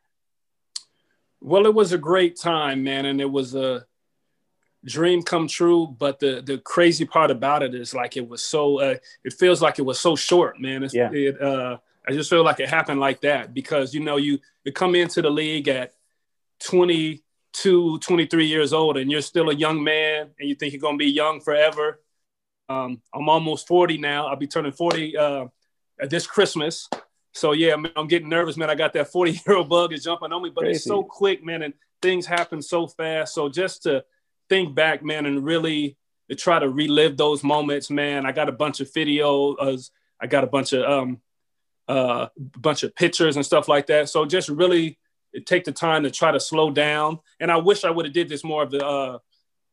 Well, 1.41 1.67
it 1.67 1.75
was 1.75 1.93
a 1.93 1.99
great 1.99 2.39
time, 2.39 2.83
man, 2.83 3.05
and 3.05 3.21
it 3.21 3.31
was 3.31 3.55
a 3.55 3.85
dream 4.87 5.23
come 5.23 5.49
true. 5.49 5.95
But 5.99 6.19
the 6.19 6.43
the 6.45 6.59
crazy 6.59 7.05
part 7.05 7.31
about 7.31 7.63
it 7.63 7.75
is 7.75 7.95
like 7.95 8.17
it 8.17 8.27
was 8.27 8.43
so 8.43 8.81
uh, 8.81 8.97
it 9.25 9.33
feels 9.35 9.61
like 9.61 9.79
it 9.79 9.83
was 9.83 10.01
so 10.01 10.17
short, 10.17 10.61
man. 10.61 10.83
It's, 10.83 10.95
yeah. 10.95 11.11
It, 11.13 11.41
uh, 11.41 11.79
I 12.09 12.13
just 12.13 12.31
feel 12.31 12.45
like 12.45 12.61
it 12.61 12.69
happened 12.69 13.01
like 13.01 13.21
that 13.23 13.53
because 13.53 13.93
you 13.93 14.01
know 14.01 14.17
you 14.17 14.39
you 14.65 14.73
come 14.73 14.95
into 14.95 15.21
the 15.23 15.31
league 15.31 15.69
at 15.69 15.93
22, 16.65 17.99
23 17.99 18.47
years 18.47 18.73
old 18.73 18.97
and 18.97 19.11
you're 19.11 19.21
still 19.21 19.51
a 19.51 19.55
young 19.55 19.83
man 19.83 20.31
and 20.39 20.49
you 20.49 20.55
think 20.55 20.73
you're 20.73 20.81
gonna 20.81 20.97
be 20.97 21.07
young 21.07 21.41
forever. 21.41 22.01
Um, 22.69 23.01
I'm 23.15 23.29
almost 23.29 23.69
40 23.69 23.99
now. 23.99 24.27
I'll 24.27 24.37
be 24.37 24.47
turning 24.47 24.73
40 24.73 25.17
uh, 25.17 25.47
this 26.09 26.27
Christmas. 26.27 26.89
So 27.33 27.53
yeah, 27.53 27.77
man, 27.77 27.93
I'm 27.97 28.09
getting 28.09 28.29
nervous, 28.29 28.57
man. 28.57 28.71
I 28.71 28.75
got 28.75 28.93
that 28.95 29.09
40 29.09 29.41
year 29.47 29.57
old 29.57 29.69
bug 29.69 29.93
is 29.93 30.05
jumping 30.05 30.33
on 30.33 30.43
me, 30.43 30.51
but 30.55 30.63
Crazy. 30.63 30.77
it's 30.77 30.85
so 30.85 31.03
quick, 31.03 31.45
man, 31.45 31.63
and 31.63 31.75
things 32.03 32.25
happen 32.25 32.63
so 32.63 32.87
fast. 32.87 33.35
So 33.35 33.49
just 33.49 33.83
to 33.83 34.05
think 34.49 34.75
back, 34.75 35.03
man, 35.03 35.27
and 35.27 35.45
really 35.45 35.97
try 36.37 36.59
to 36.59 36.69
relive 36.69 37.17
those 37.17 37.45
moments, 37.45 37.91
man. 37.91 38.27
I 38.27 38.33
got 38.33 38.49
a 38.49 38.53
bunch 38.53 38.81
of 38.81 38.93
videos. 38.93 39.91
I 40.21 40.27
got 40.27 40.45
a 40.45 40.49
bunch 40.49 40.73
of 40.73 40.85
um, 40.91 41.21
uh, 41.89 42.29
bunch 42.37 42.83
of 42.83 42.95
pictures 42.95 43.37
and 43.37 43.47
stuff 43.47 43.69
like 43.69 43.87
that. 43.87 44.09
So 44.09 44.25
just 44.25 44.49
really 44.49 44.99
take 45.45 45.65
the 45.65 45.73
time 45.73 46.03
to 46.03 46.11
try 46.11 46.33
to 46.33 46.41
slow 46.41 46.71
down. 46.71 47.21
And 47.39 47.51
I 47.51 47.59
wish 47.59 47.85
I 47.85 47.91
would 47.91 48.07
have 48.07 48.15
did 48.15 48.29
this 48.29 48.43
more 48.43 48.63
of 48.63 48.71
the, 48.71 48.85
uh, 48.85 49.19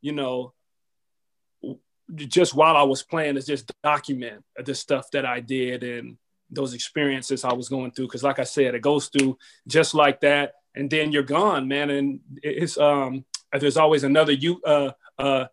you 0.01 0.11
know, 0.11 0.53
just 2.15 2.53
while 2.53 2.75
I 2.75 2.83
was 2.83 3.01
playing, 3.01 3.37
is 3.37 3.45
just 3.45 3.71
document 3.81 4.43
the 4.63 4.75
stuff 4.75 5.09
that 5.11 5.25
I 5.25 5.39
did 5.39 5.83
and 5.83 6.17
those 6.49 6.73
experiences 6.73 7.43
I 7.43 7.53
was 7.53 7.69
going 7.69 7.91
through. 7.91 8.07
Because 8.07 8.23
like 8.23 8.39
I 8.39 8.43
said, 8.43 8.75
it 8.75 8.81
goes 8.81 9.07
through 9.07 9.37
just 9.67 9.95
like 9.95 10.21
that, 10.21 10.53
and 10.75 10.89
then 10.89 11.11
you're 11.11 11.23
gone, 11.23 11.67
man. 11.67 11.89
And 11.89 12.19
it's 12.43 12.77
um, 12.77 13.25
there's 13.59 13.77
always 13.77 14.03
another 14.03 14.31
you 14.31 14.61
uh, 14.65 14.91
uh, 15.19 15.45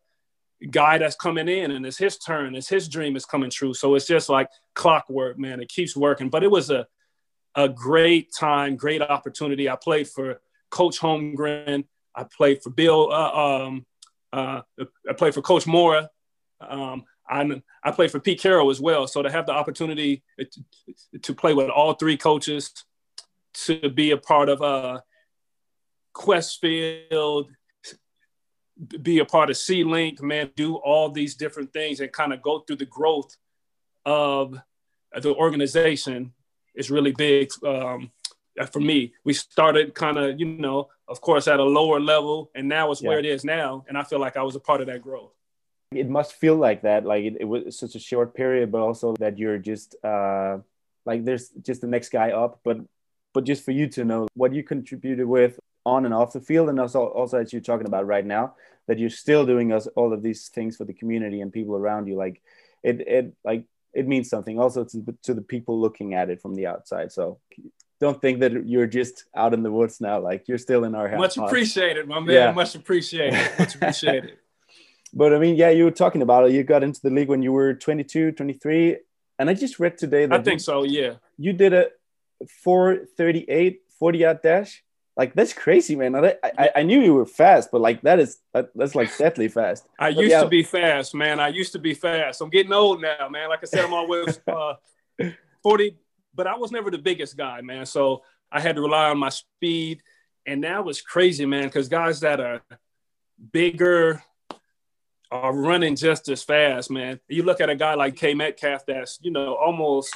guy 0.70 0.98
that's 0.98 1.16
coming 1.16 1.48
in 1.48 1.70
and 1.70 1.86
it's 1.86 1.98
his 1.98 2.18
turn 2.18 2.54
it's 2.54 2.68
his 2.68 2.88
dream 2.88 3.16
is 3.16 3.24
coming 3.24 3.50
true 3.50 3.72
so 3.72 3.94
it's 3.94 4.06
just 4.06 4.28
like 4.28 4.48
clockwork 4.74 5.38
man 5.38 5.60
it 5.60 5.68
keeps 5.68 5.96
working 5.96 6.28
but 6.28 6.42
it 6.42 6.50
was 6.50 6.70
a 6.70 6.86
a 7.56 7.68
great 7.68 8.30
time 8.38 8.76
great 8.76 9.00
opportunity 9.02 9.68
i 9.68 9.76
played 9.76 10.06
for 10.06 10.40
Coach 10.70 11.00
Holmgren. 11.00 11.84
I 12.14 12.24
played 12.24 12.62
for 12.62 12.70
Bill. 12.70 13.12
Uh, 13.12 13.64
um, 13.64 13.86
uh, 14.32 14.62
I 15.08 15.12
played 15.16 15.34
for 15.34 15.42
Coach 15.42 15.66
Mora. 15.66 16.08
Um, 16.60 17.04
I, 17.28 17.62
I 17.84 17.90
played 17.90 18.10
for 18.10 18.20
Pete 18.20 18.40
Carroll 18.40 18.70
as 18.70 18.80
well. 18.80 19.06
So 19.06 19.22
to 19.22 19.30
have 19.30 19.46
the 19.46 19.52
opportunity 19.52 20.22
to, 20.38 21.18
to 21.20 21.34
play 21.34 21.54
with 21.54 21.68
all 21.68 21.94
three 21.94 22.16
coaches, 22.16 22.72
to 23.52 23.90
be 23.90 24.12
a 24.12 24.16
part 24.16 24.48
of 24.48 24.62
uh, 24.62 25.00
Qwest 26.14 26.60
Field, 26.60 27.50
be 29.02 29.18
a 29.18 29.24
part 29.24 29.50
of 29.50 29.56
C 29.56 29.84
Link, 29.84 30.22
man, 30.22 30.50
do 30.56 30.76
all 30.76 31.10
these 31.10 31.34
different 31.34 31.72
things 31.72 32.00
and 32.00 32.12
kind 32.12 32.32
of 32.32 32.42
go 32.42 32.60
through 32.60 32.76
the 32.76 32.86
growth 32.86 33.36
of 34.04 34.58
the 35.20 35.34
organization 35.34 36.32
is 36.74 36.90
really 36.90 37.12
big 37.12 37.50
um, 37.66 38.10
for 38.72 38.80
me. 38.80 39.12
We 39.24 39.32
started 39.32 39.94
kind 39.94 40.16
of, 40.16 40.38
you 40.38 40.46
know, 40.46 40.88
of 41.08 41.20
course, 41.20 41.48
at 41.48 41.60
a 41.60 41.64
lower 41.64 42.00
level, 42.00 42.50
and 42.54 42.68
now 42.68 42.90
it's 42.92 43.02
yeah. 43.02 43.08
where 43.08 43.18
it 43.18 43.26
is 43.26 43.44
now. 43.44 43.84
And 43.88 43.98
I 43.98 44.04
feel 44.04 44.20
like 44.20 44.36
I 44.36 44.42
was 44.42 44.56
a 44.56 44.60
part 44.60 44.80
of 44.80 44.86
that 44.86 45.02
growth. 45.02 45.32
It 45.92 46.08
must 46.08 46.34
feel 46.34 46.54
like 46.54 46.82
that, 46.82 47.04
like 47.04 47.24
it, 47.24 47.38
it 47.40 47.44
was 47.44 47.76
such 47.76 47.96
a 47.96 47.98
short 47.98 48.34
period, 48.34 48.70
but 48.70 48.80
also 48.80 49.14
that 49.18 49.38
you're 49.38 49.58
just 49.58 49.96
uh, 50.04 50.58
like 51.04 51.24
there's 51.24 51.48
just 51.48 51.80
the 51.80 51.88
next 51.88 52.10
guy 52.10 52.30
up, 52.30 52.60
but 52.62 52.78
but 53.34 53.44
just 53.44 53.64
for 53.64 53.72
you 53.72 53.88
to 53.88 54.04
know 54.04 54.28
what 54.34 54.54
you 54.54 54.62
contributed 54.62 55.26
with 55.26 55.58
on 55.94 56.04
and 56.06 56.14
off 56.14 56.32
the 56.32 56.40
field, 56.40 56.68
and 56.68 56.78
also 56.80 57.00
also 57.20 57.38
as 57.38 57.52
you're 57.52 57.68
talking 57.70 57.86
about 57.86 58.06
right 58.06 58.26
now, 58.26 58.54
that 58.86 58.98
you're 58.98 59.18
still 59.24 59.44
doing 59.44 59.72
us 59.72 59.86
all 59.98 60.12
of 60.12 60.22
these 60.22 60.48
things 60.48 60.76
for 60.76 60.84
the 60.84 60.96
community 61.00 61.40
and 61.40 61.52
people 61.52 61.76
around 61.76 62.06
you, 62.08 62.16
like 62.24 62.42
it 62.82 62.96
it 63.16 63.24
like 63.44 63.64
it 63.92 64.06
means 64.06 64.28
something 64.28 64.58
also 64.58 64.84
to, 64.84 65.04
to 65.22 65.34
the 65.34 65.42
people 65.42 65.80
looking 65.80 66.14
at 66.14 66.30
it 66.30 66.40
from 66.40 66.54
the 66.54 66.66
outside. 66.66 67.10
So 67.12 67.38
don't 68.00 68.20
think 68.20 68.40
that 68.40 68.66
you're 68.66 68.86
just 68.86 69.24
out 69.34 69.52
in 69.52 69.62
the 69.62 69.70
woods 69.70 70.00
now. 70.00 70.20
Like 70.20 70.48
you're 70.48 70.58
still 70.58 70.84
in 70.84 70.94
our 70.94 71.08
house. 71.08 71.18
Much 71.18 71.36
appreciated, 71.36 72.08
my 72.08 72.20
man. 72.20 72.34
Yeah. 72.34 72.52
Much 72.52 72.74
appreciated. 72.74 73.38
Much 73.58 73.74
appreciated. 73.74 74.36
but 75.12 75.34
I 75.34 75.38
mean, 75.38 75.56
yeah, 75.56 75.70
you 75.70 75.84
were 75.84 75.90
talking 75.90 76.22
about 76.22 76.46
it. 76.46 76.52
You 76.52 76.62
got 76.62 76.82
into 76.82 77.00
the 77.02 77.10
league 77.10 77.28
when 77.28 77.42
you 77.42 77.52
were 77.52 77.74
22, 77.74 78.32
23. 78.32 78.96
And 79.38 79.50
I 79.50 79.54
just 79.54 79.78
read 79.78 79.98
today 79.98 80.26
that 80.26 80.40
I 80.40 80.42
think 80.42 80.60
you, 80.60 80.64
so, 80.64 80.82
yeah. 80.84 81.14
You 81.36 81.52
did 81.52 81.72
a 81.72 81.88
438 82.62 83.82
40 83.98 84.18
yard 84.18 84.38
dash 84.42 84.82
like 85.20 85.34
that's 85.34 85.52
crazy, 85.52 85.96
man. 85.96 86.14
I, 86.14 86.34
I, 86.42 86.70
I, 86.76 86.82
knew 86.82 86.98
you 86.98 87.12
were 87.12 87.26
fast, 87.26 87.68
but 87.70 87.82
like 87.82 88.00
that 88.00 88.18
is 88.18 88.38
that's 88.74 88.94
like 88.94 89.14
deadly 89.18 89.48
fast. 89.48 89.86
I 89.98 90.14
but 90.14 90.22
used 90.22 90.30
yeah. 90.30 90.40
to 90.40 90.48
be 90.48 90.62
fast, 90.62 91.14
man. 91.14 91.38
I 91.38 91.48
used 91.48 91.72
to 91.72 91.78
be 91.78 91.92
fast. 91.92 92.40
I'm 92.40 92.48
getting 92.48 92.72
old 92.72 93.02
now, 93.02 93.28
man. 93.28 93.50
Like 93.50 93.58
I 93.62 93.66
said, 93.66 93.84
I'm 93.84 93.92
always 93.92 94.40
uh, 94.48 94.76
40, 95.62 95.98
but 96.34 96.46
I 96.46 96.56
was 96.56 96.72
never 96.72 96.90
the 96.90 96.96
biggest 96.96 97.36
guy, 97.36 97.60
man. 97.60 97.84
So 97.84 98.22
I 98.50 98.60
had 98.60 98.76
to 98.76 98.80
rely 98.80 99.10
on 99.10 99.18
my 99.18 99.28
speed, 99.28 100.02
and 100.46 100.62
now 100.62 100.88
it's 100.88 101.02
crazy, 101.02 101.44
man. 101.44 101.64
Because 101.64 101.90
guys 101.90 102.20
that 102.20 102.40
are 102.40 102.62
bigger 103.52 104.22
are 105.30 105.54
running 105.54 105.96
just 105.96 106.30
as 106.30 106.42
fast, 106.42 106.90
man. 106.90 107.20
You 107.28 107.42
look 107.42 107.60
at 107.60 107.68
a 107.68 107.76
guy 107.76 107.92
like 107.92 108.16
K 108.16 108.32
Metcalf, 108.32 108.86
that's 108.86 109.18
you 109.20 109.32
know 109.32 109.54
almost 109.54 110.14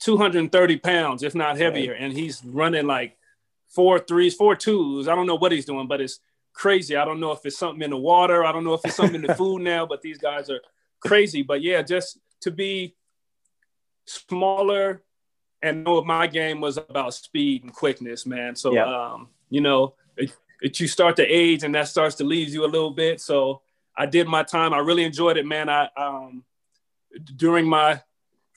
230 0.00 0.76
pounds, 0.80 1.22
if 1.22 1.34
not 1.34 1.56
heavier, 1.56 1.94
and 1.94 2.12
he's 2.12 2.44
running 2.44 2.86
like 2.86 3.16
four 3.68 3.98
threes, 3.98 4.34
four 4.34 4.56
twos. 4.56 5.08
I 5.08 5.14
don't 5.14 5.26
know 5.26 5.34
what 5.36 5.52
he's 5.52 5.64
doing, 5.64 5.86
but 5.86 6.00
it's 6.00 6.20
crazy. 6.52 6.96
I 6.96 7.04
don't 7.04 7.20
know 7.20 7.32
if 7.32 7.44
it's 7.44 7.58
something 7.58 7.82
in 7.82 7.90
the 7.90 7.96
water. 7.96 8.44
I 8.44 8.52
don't 8.52 8.64
know 8.64 8.74
if 8.74 8.80
it's 8.84 8.94
something 8.94 9.16
in 9.16 9.26
the 9.26 9.34
food 9.36 9.62
now, 9.62 9.86
but 9.86 10.02
these 10.02 10.18
guys 10.18 10.48
are 10.50 10.60
crazy. 11.00 11.42
But 11.42 11.62
yeah, 11.62 11.82
just 11.82 12.18
to 12.42 12.50
be 12.50 12.94
smaller 14.06 15.02
and 15.62 15.84
know 15.84 16.02
my 16.04 16.26
game 16.26 16.60
was 16.60 16.76
about 16.76 17.14
speed 17.14 17.64
and 17.64 17.72
quickness, 17.72 18.26
man. 18.26 18.54
So, 18.54 18.74
yeah. 18.74 18.84
um, 18.84 19.28
you 19.48 19.60
know, 19.60 19.94
it, 20.16 20.36
it, 20.60 20.78
you 20.78 20.86
start 20.86 21.16
to 21.16 21.26
age 21.26 21.64
and 21.64 21.74
that 21.74 21.88
starts 21.88 22.16
to 22.16 22.24
leave 22.24 22.50
you 22.50 22.64
a 22.64 22.66
little 22.66 22.90
bit. 22.90 23.20
So 23.20 23.62
I 23.96 24.06
did 24.06 24.28
my 24.28 24.42
time. 24.42 24.74
I 24.74 24.78
really 24.78 25.04
enjoyed 25.04 25.36
it, 25.36 25.46
man. 25.46 25.68
I, 25.68 25.88
um, 25.96 26.44
during 27.36 27.66
my 27.66 28.02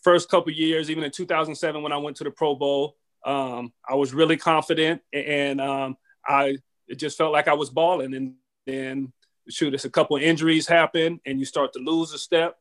first 0.03 0.29
couple 0.29 0.51
years, 0.51 0.91
even 0.91 1.03
in 1.03 1.11
2007, 1.11 1.81
when 1.81 1.91
I 1.91 1.97
went 1.97 2.17
to 2.17 2.23
the 2.23 2.31
Pro 2.31 2.55
Bowl, 2.55 2.96
um, 3.25 3.73
I 3.87 3.95
was 3.95 4.13
really 4.13 4.37
confident, 4.37 5.01
and 5.13 5.59
um, 5.61 5.97
I 6.25 6.57
it 6.87 6.95
just 6.95 7.17
felt 7.17 7.33
like 7.33 7.47
I 7.47 7.53
was 7.53 7.69
balling. 7.69 8.13
And 8.13 8.35
then 8.65 9.13
shoot, 9.49 9.73
it's 9.73 9.85
a 9.85 9.89
couple 9.89 10.17
injuries 10.17 10.67
happen, 10.67 11.19
and 11.25 11.39
you 11.39 11.45
start 11.45 11.73
to 11.73 11.79
lose 11.79 12.13
a 12.13 12.17
step, 12.17 12.57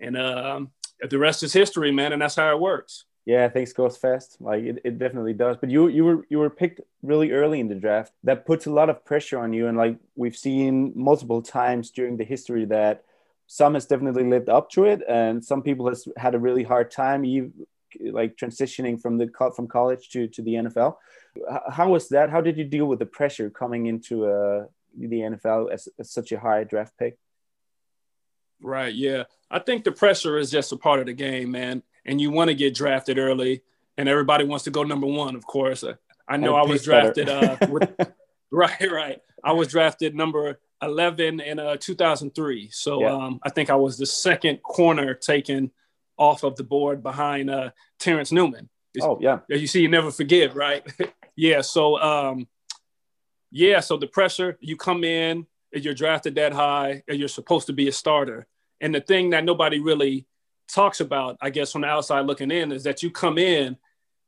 and 0.00 0.16
um, 0.16 0.70
the 1.08 1.18
rest 1.18 1.42
is 1.42 1.52
history, 1.52 1.90
man. 1.92 2.12
And 2.12 2.22
that's 2.22 2.36
how 2.36 2.50
it 2.50 2.60
works. 2.60 3.04
Yeah, 3.26 3.48
things 3.48 3.72
goes 3.72 3.96
fast. 3.96 4.36
Like 4.38 4.64
it, 4.64 4.78
it 4.84 4.98
definitely 4.98 5.32
does. 5.32 5.56
But 5.56 5.70
you 5.70 5.88
you 5.88 6.04
were 6.04 6.26
you 6.28 6.38
were 6.38 6.50
picked 6.50 6.80
really 7.02 7.32
early 7.32 7.60
in 7.60 7.68
the 7.68 7.74
draft. 7.74 8.12
That 8.22 8.44
puts 8.44 8.66
a 8.66 8.70
lot 8.70 8.90
of 8.90 9.04
pressure 9.04 9.38
on 9.38 9.52
you. 9.54 9.66
And 9.66 9.78
like 9.78 9.96
we've 10.14 10.36
seen 10.36 10.92
multiple 10.94 11.40
times 11.40 11.90
during 11.90 12.18
the 12.18 12.24
history 12.24 12.66
that 12.66 13.04
some 13.46 13.74
has 13.74 13.86
definitely 13.86 14.28
lived 14.28 14.48
up 14.48 14.70
to 14.70 14.84
it, 14.84 15.02
and 15.08 15.42
some 15.42 15.62
people 15.62 15.88
has 15.88 16.06
had 16.16 16.34
a 16.34 16.38
really 16.38 16.64
hard 16.64 16.90
time 16.90 17.24
like 18.00 18.36
transitioning 18.36 19.00
from 19.00 19.18
the 19.18 19.30
from 19.54 19.66
college 19.66 20.08
to 20.10 20.28
to 20.28 20.42
the 20.42 20.54
NFL. 20.54 20.96
How 21.70 21.88
was 21.88 22.08
that? 22.10 22.30
How 22.30 22.40
did 22.40 22.56
you 22.56 22.64
deal 22.64 22.86
with 22.86 22.98
the 22.98 23.06
pressure 23.06 23.50
coming 23.50 23.86
into 23.86 24.26
uh, 24.26 24.66
the 24.96 25.20
NFL 25.20 25.72
as, 25.72 25.88
as 25.98 26.10
such 26.10 26.32
a 26.32 26.38
high 26.38 26.64
draft 26.64 26.96
pick? 26.98 27.18
Right. 28.60 28.94
Yeah. 28.94 29.24
I 29.50 29.58
think 29.58 29.84
the 29.84 29.92
pressure 29.92 30.38
is 30.38 30.50
just 30.50 30.72
a 30.72 30.76
part 30.76 31.00
of 31.00 31.06
the 31.06 31.12
game, 31.12 31.50
man. 31.50 31.82
And 32.06 32.20
you 32.20 32.30
want 32.30 32.48
to 32.48 32.54
get 32.54 32.74
drafted 32.74 33.18
early, 33.18 33.62
and 33.96 34.08
everybody 34.08 34.44
wants 34.44 34.64
to 34.64 34.70
go 34.70 34.82
number 34.82 35.06
one, 35.06 35.36
of 35.36 35.46
course. 35.46 35.84
I 36.26 36.36
know 36.36 36.54
I 36.54 36.62
was 36.62 36.84
drafted. 36.84 37.28
Uh, 37.28 37.56
with, 37.68 37.94
right. 38.50 38.90
Right. 38.90 39.20
I 39.42 39.52
was 39.52 39.68
drafted 39.68 40.14
number 40.14 40.58
11 40.82 41.40
in 41.40 41.58
uh, 41.58 41.76
2003. 41.76 42.70
So 42.70 43.00
yeah. 43.00 43.12
um, 43.12 43.40
I 43.42 43.50
think 43.50 43.70
I 43.70 43.76
was 43.76 43.98
the 43.98 44.06
second 44.06 44.62
corner 44.62 45.14
taken 45.14 45.70
off 46.16 46.44
of 46.44 46.56
the 46.56 46.64
board 46.64 47.02
behind 47.02 47.50
uh, 47.50 47.70
Terrence 47.98 48.32
Newman. 48.32 48.68
Oh 49.00 49.18
yeah. 49.20 49.40
As 49.50 49.60
you 49.60 49.66
see, 49.66 49.80
you 49.80 49.88
never 49.88 50.10
forget, 50.10 50.54
right? 50.54 50.86
yeah. 51.36 51.60
So 51.60 52.00
um, 52.00 52.46
yeah. 53.50 53.80
So 53.80 53.96
the 53.96 54.06
pressure, 54.06 54.56
you 54.60 54.76
come 54.76 55.04
in, 55.04 55.46
and 55.72 55.84
you're 55.84 55.94
drafted 55.94 56.36
that 56.36 56.52
high, 56.52 57.02
and 57.08 57.18
you're 57.18 57.28
supposed 57.28 57.66
to 57.66 57.72
be 57.72 57.88
a 57.88 57.92
starter. 57.92 58.46
And 58.80 58.94
the 58.94 59.00
thing 59.00 59.30
that 59.30 59.44
nobody 59.44 59.80
really 59.80 60.26
talks 60.72 61.00
about, 61.00 61.36
I 61.40 61.50
guess, 61.50 61.72
from 61.72 61.82
the 61.82 61.88
outside 61.88 62.26
looking 62.26 62.50
in, 62.50 62.72
is 62.72 62.84
that 62.84 63.02
you 63.02 63.10
come 63.10 63.38
in 63.38 63.76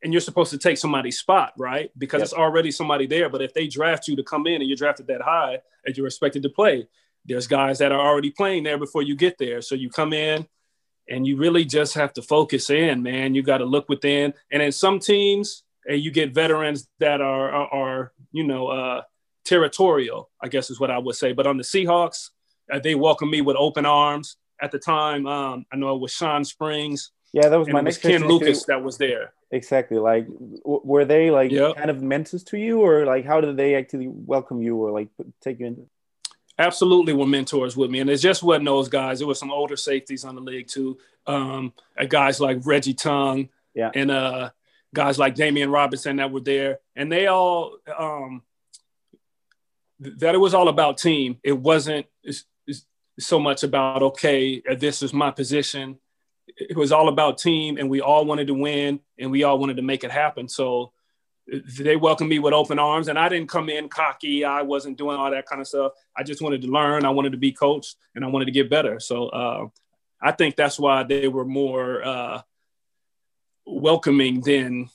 and 0.02 0.12
you're 0.12 0.21
supposed 0.21 0.50
to 0.50 0.59
take 0.59 0.78
somebody's 0.78 1.19
spot, 1.19 1.52
right? 1.57 1.90
Because 1.97 2.21
yep. 2.21 2.25
it's 2.26 2.35
already 2.35 2.71
somebody 2.71 3.07
there. 3.07 3.28
But 3.28 3.43
if 3.43 3.55
they 3.55 3.66
draft 3.66 4.09
you 4.09 4.16
to 4.16 4.23
come 4.23 4.47
in 4.47 4.61
and 4.61 4.66
you're 4.66 4.76
drafted 4.76 5.07
that 5.09 5.23
high 5.23 5.61
and 5.85 5.97
you're 5.97 6.07
expected 6.07 6.43
to 6.43 6.49
play, 6.49 6.87
there's 7.25 7.47
guys 7.47 7.78
that 7.78 7.93
are 7.93 8.00
already 8.00 8.31
playing 8.31 8.62
there 8.62 8.78
before 8.78 9.02
you 9.02 9.16
get 9.16 9.38
there. 9.38 9.61
So 9.61 9.75
you 9.75 9.90
come 9.90 10.12
in, 10.12 10.47
and 11.09 11.27
you 11.27 11.37
really 11.37 11.65
just 11.65 11.95
have 11.95 12.13
to 12.15 12.23
focus 12.23 12.71
in, 12.71 13.03
man. 13.03 13.35
You 13.35 13.43
got 13.43 13.59
to 13.59 13.65
look 13.65 13.89
within. 13.89 14.35
And 14.51 14.63
in 14.63 14.73
some 14.73 14.99
teams, 14.99 15.63
and 15.89 16.01
you 16.01 16.11
get 16.11 16.35
veterans 16.35 16.89
that 16.99 17.21
are 17.21 17.51
are, 17.51 17.75
are 17.75 18.13
you 18.33 18.45
know 18.45 18.69
uh, 18.69 19.03
territorial, 19.45 20.31
I 20.41 20.49
guess 20.49 20.71
is 20.71 20.81
what 20.81 20.91
I 20.91 20.99
would 20.99 21.17
say. 21.17 21.33
But 21.33 21.47
on 21.47 21.57
the 21.57 21.63
Seahawks, 21.63 22.31
uh, 22.73 22.79
they 22.79 22.95
welcomed 22.95 23.31
me 23.31 23.41
with 23.41 23.57
open 23.57 23.87
arms. 23.87 24.37
At 24.61 24.73
the 24.73 24.79
time, 24.79 25.27
um, 25.27 25.67
I 25.71 25.77
know 25.77 25.95
it 25.95 26.01
was 26.01 26.13
Shawn 26.13 26.45
Springs. 26.45 27.11
Yeah, 27.33 27.49
that 27.49 27.59
was 27.59 27.69
my 27.69 27.83
next 27.83 28.03
was 28.03 28.11
Ken 28.11 28.27
Lucas 28.27 28.65
that 28.65 28.83
was 28.83 28.97
there. 28.97 29.35
Exactly. 29.51 29.99
Like, 29.99 30.27
w- 30.27 30.81
were 30.83 31.05
they 31.05 31.31
like 31.31 31.51
yep. 31.51 31.77
kind 31.77 31.91
of 31.91 32.03
mentors 32.03 32.43
to 32.45 32.59
you, 32.59 32.81
or 32.81 33.05
like 33.05 33.27
how 33.27 33.41
did 33.41 33.57
they 33.57 33.75
actually 33.75 34.09
welcome 34.09 34.63
you, 34.63 34.77
or 34.77 34.91
like 34.91 35.09
take 35.43 35.61
you 35.61 35.67
into? 35.67 35.89
Absolutely 36.59 37.13
were 37.13 37.27
mentors 37.27 37.77
with 37.77 37.91
me. 37.91 38.01
And 38.01 38.09
it 38.09 38.17
just 38.17 38.43
wasn't 38.43 38.65
those 38.65 38.89
guys. 38.89 39.19
There 39.19 39.29
were 39.29 39.35
some 39.35 39.51
older 39.51 39.77
safeties 39.77 40.25
on 40.25 40.35
the 40.35 40.41
league 40.41 40.69
too. 40.69 40.99
Um, 41.27 41.73
guys 42.09 42.41
like 42.41 42.59
Reggie 42.65 42.95
Tongue 42.95 43.49
yeah. 43.75 43.91
and 43.95 44.11
uh, 44.11 44.51
guys 44.95 45.19
like 45.19 45.35
Damien 45.35 45.71
Robinson 45.71 46.17
that 46.17 46.31
were 46.31 46.41
there. 46.41 46.79
And 46.95 47.13
they 47.13 47.27
all, 47.27 47.77
um, 47.99 48.43
that 50.01 50.35
it 50.35 50.39
was 50.39 50.55
all 50.55 50.69
about 50.69 50.99
team. 50.99 51.39
It 51.43 51.59
wasn't 51.59 52.07
so 53.19 53.39
much 53.39 53.63
about, 53.63 54.03
okay, 54.03 54.63
this 54.79 55.03
is 55.03 55.13
my 55.13 55.31
position. 55.31 55.99
It 56.47 56.77
was 56.77 56.93
all 56.93 57.09
about 57.09 57.39
team 57.39 57.77
and 57.77 57.91
we 57.91 58.01
all 58.01 58.25
wanted 58.25 58.47
to 58.47 58.55
win 58.55 59.01
and 59.19 59.31
we 59.31 59.43
all 59.43 59.59
wanted 59.59 59.77
to 59.77 59.83
make 59.83 60.05
it 60.05 60.11
happen. 60.11 60.49
So 60.49 60.93
they 61.79 61.97
welcomed 61.97 62.31
me 62.31 62.38
with 62.38 62.53
open 62.53 62.79
arms 62.79 63.09
and 63.09 63.19
i 63.19 63.29
didn't 63.29 63.49
come 63.49 63.69
in 63.69 63.88
cocky. 63.88 64.45
I 64.45 64.62
wasn't 64.62 64.99
doing 64.99 65.17
all 65.17 65.31
that 65.31 65.47
kind 65.47 65.61
of 65.61 65.69
stuff. 65.69 65.93
I 66.17 66.23
just 66.23 66.43
wanted 66.43 66.62
to 66.62 66.69
learn. 66.69 67.05
I 67.05 67.11
wanted 67.11 67.33
to 67.33 67.38
be 67.38 67.53
coached 67.53 67.97
and 68.15 68.25
i 68.25 68.29
wanted 68.29 68.47
to 68.47 68.53
get 68.53 68.69
better. 68.71 68.99
So 69.00 69.29
uh, 69.29 69.69
i 70.21 70.33
think 70.33 70.57
that's 70.57 70.79
why 70.79 71.03
they 71.03 71.29
were 71.29 71.45
more 71.45 72.05
uh, 72.05 72.43
welcoming 73.67 74.41
than 74.41 74.88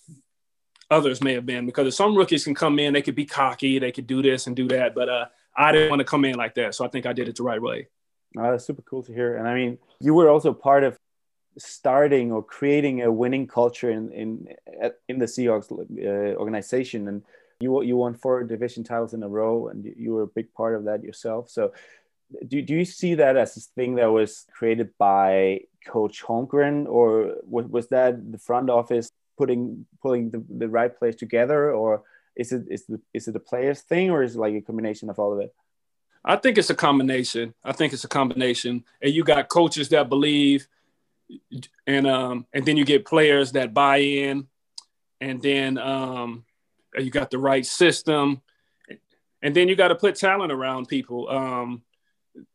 others 0.89 1.21
may 1.21 1.33
have 1.33 1.45
been 1.45 1.65
because 1.65 1.95
some 1.95 2.15
rookies 2.15 2.43
can 2.43 2.55
come 2.55 2.77
in 2.79 2.93
they 2.93 3.01
could 3.01 3.15
be 3.15 3.25
cocky 3.25 3.79
they 3.79 3.91
could 3.91 4.07
do 4.07 4.21
this 4.21 4.47
and 4.47 4.55
do 4.55 4.67
that 4.67 4.93
but 4.93 5.07
uh, 5.07 5.25
i 5.55 5.71
didn't 5.71 5.89
want 5.89 6.01
to 6.01 6.05
come 6.05 6.25
in 6.25 6.35
like 6.35 6.53
that 6.55 6.75
so 6.75 6.83
i 6.83 6.87
think 6.89 7.05
i 7.05 7.13
did 7.13 7.29
it 7.29 7.35
the 7.35 7.43
right 7.43 7.61
way. 7.61 7.87
Oh, 8.37 8.49
that's 8.49 8.65
super 8.65 8.81
cool 8.81 9.03
to 9.03 9.13
hear 9.13 9.37
and 9.37 9.47
i 9.47 9.53
mean 9.53 9.77
you 9.99 10.13
were 10.13 10.29
also 10.29 10.53
part 10.53 10.83
of 10.83 10.97
starting 11.57 12.31
or 12.31 12.43
creating 12.43 13.01
a 13.01 13.11
winning 13.11 13.47
culture 13.47 13.91
in 13.91 14.11
in 14.11 14.47
in 15.07 15.19
the 15.19 15.25
Seahawks 15.25 15.71
uh, 15.71 16.35
organization. 16.37 17.07
And 17.07 17.23
You 17.61 17.83
you 17.83 17.95
won 17.97 18.15
four 18.15 18.43
division 18.43 18.83
titles 18.83 19.13
in 19.13 19.21
a 19.23 19.29
row, 19.29 19.69
and 19.69 19.85
you 19.85 20.13
were 20.15 20.25
a 20.25 20.35
big 20.39 20.49
part 20.59 20.73
of 20.75 20.85
that 20.85 21.03
yourself. 21.03 21.43
So, 21.49 21.63
do, 22.49 22.57
do 22.61 22.73
you 22.73 22.85
see 22.85 23.15
that 23.21 23.35
as 23.37 23.57
a 23.57 23.61
thing 23.77 23.97
that 23.97 24.09
was 24.09 24.47
created 24.57 24.89
by 24.97 25.31
Coach 25.85 26.23
Holmgren, 26.25 26.87
or 26.87 27.35
was, 27.45 27.65
was 27.75 27.87
that 27.89 28.13
the 28.31 28.39
front 28.39 28.69
office 28.69 29.07
putting 29.37 29.85
pulling 30.01 30.31
the, 30.33 30.41
the 30.61 30.69
right 30.69 30.93
players 30.97 31.17
together, 31.17 31.71
or 31.71 32.01
is 32.35 32.51
it 32.51 32.63
is 32.75 32.85
the 32.89 32.99
is 33.13 33.27
it 33.27 33.35
a 33.35 33.39
players 33.51 33.81
thing, 33.91 34.09
or 34.09 34.23
is 34.23 34.33
it 34.35 34.39
like 34.39 34.55
a 34.55 34.61
combination 34.61 35.09
of 35.09 35.19
all 35.19 35.31
of 35.33 35.39
it? 35.45 35.53
I 36.25 36.35
think 36.41 36.57
it's 36.57 36.73
a 36.73 36.75
combination. 36.87 37.53
I 37.63 37.73
think 37.73 37.93
it's 37.93 38.05
a 38.05 38.13
combination, 38.19 38.73
and 39.01 39.13
you 39.13 39.23
got 39.23 39.49
coaches 39.49 39.89
that 39.89 40.09
believe, 40.09 40.67
and 41.87 42.07
um, 42.07 42.45
and 42.53 42.65
then 42.65 42.77
you 42.77 42.85
get 42.85 43.05
players 43.05 43.53
that 43.53 43.73
buy 43.73 43.97
in, 43.97 44.47
and 45.19 45.41
then 45.41 45.77
um, 45.77 46.45
you 46.97 47.09
got 47.09 47.31
the 47.31 47.37
right 47.37 47.65
system, 47.65 48.41
and 49.41 49.55
then 49.55 49.67
you 49.67 49.75
got 49.75 49.89
to 49.89 49.95
put 49.95 50.15
talent 50.15 50.51
around 50.51 50.87
people. 50.87 51.29
Um, 51.29 51.83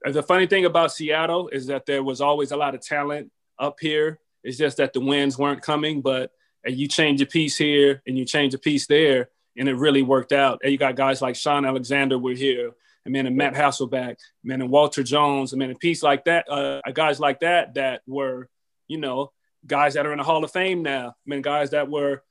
the 0.05 0.23
funny 0.23 0.47
thing 0.47 0.65
about 0.65 0.93
Seattle 0.93 1.49
is 1.49 1.67
that 1.67 1.87
there 1.87 2.03
was 2.03 2.21
always 2.21 2.51
a 2.53 2.57
lot 2.57 2.75
of 2.75 2.81
talent 2.81 3.31
up 3.59 3.77
here. 3.81 4.21
It's 4.43 4.57
just 4.57 4.77
that 4.79 4.93
the 4.93 5.01
wins 5.01 5.39
weren't 5.39 5.63
coming, 5.63 6.01
but 6.01 6.31
you 6.67 6.89
change 6.89 7.21
a 7.21 7.27
piece 7.27 7.57
here 7.57 8.03
and 8.07 8.17
you 8.17 8.25
change 8.25 8.55
a 8.55 8.59
piece 8.59 8.87
there, 8.87 9.31
and 9.57 9.69
it 9.69 9.75
really 9.75 10.03
worked 10.03 10.33
out. 10.33 10.61
And 10.63 10.73
you 10.73 10.79
got 10.79 10.97
guys 10.97 11.21
like 11.23 11.37
Shaun 11.37 11.65
Alexander 11.65 12.19
were 12.19 12.33
here, 12.33 12.73
and 13.05 13.13
man, 13.13 13.27
and 13.27 13.37
Matt 13.37 13.55
Hasselbeck, 13.55 14.17
man, 14.45 14.63
and 14.63 14.71
Walter 14.71 15.03
Jones, 15.03 15.53
and 15.53 15.59
man, 15.61 15.71
a 15.71 15.75
piece 15.75 16.03
like 16.03 16.25
that, 16.25 16.51
uh, 16.51 16.81
guys 16.93 17.21
like 17.21 17.41
that 17.41 17.75
that 17.75 18.03
were, 18.07 18.49
you 18.89 18.99
know, 18.99 19.33
guys 19.67 19.95
that 19.95 20.07
are 20.07 20.13
in 20.13 20.19
the 20.19 20.25
Hall 20.25 20.45
of 20.45 20.51
Fame 20.51 20.83
now. 20.83 21.09
I 21.09 21.13
mean, 21.27 21.43
guys 21.43 21.71
that 21.71 21.91
were 21.91 22.23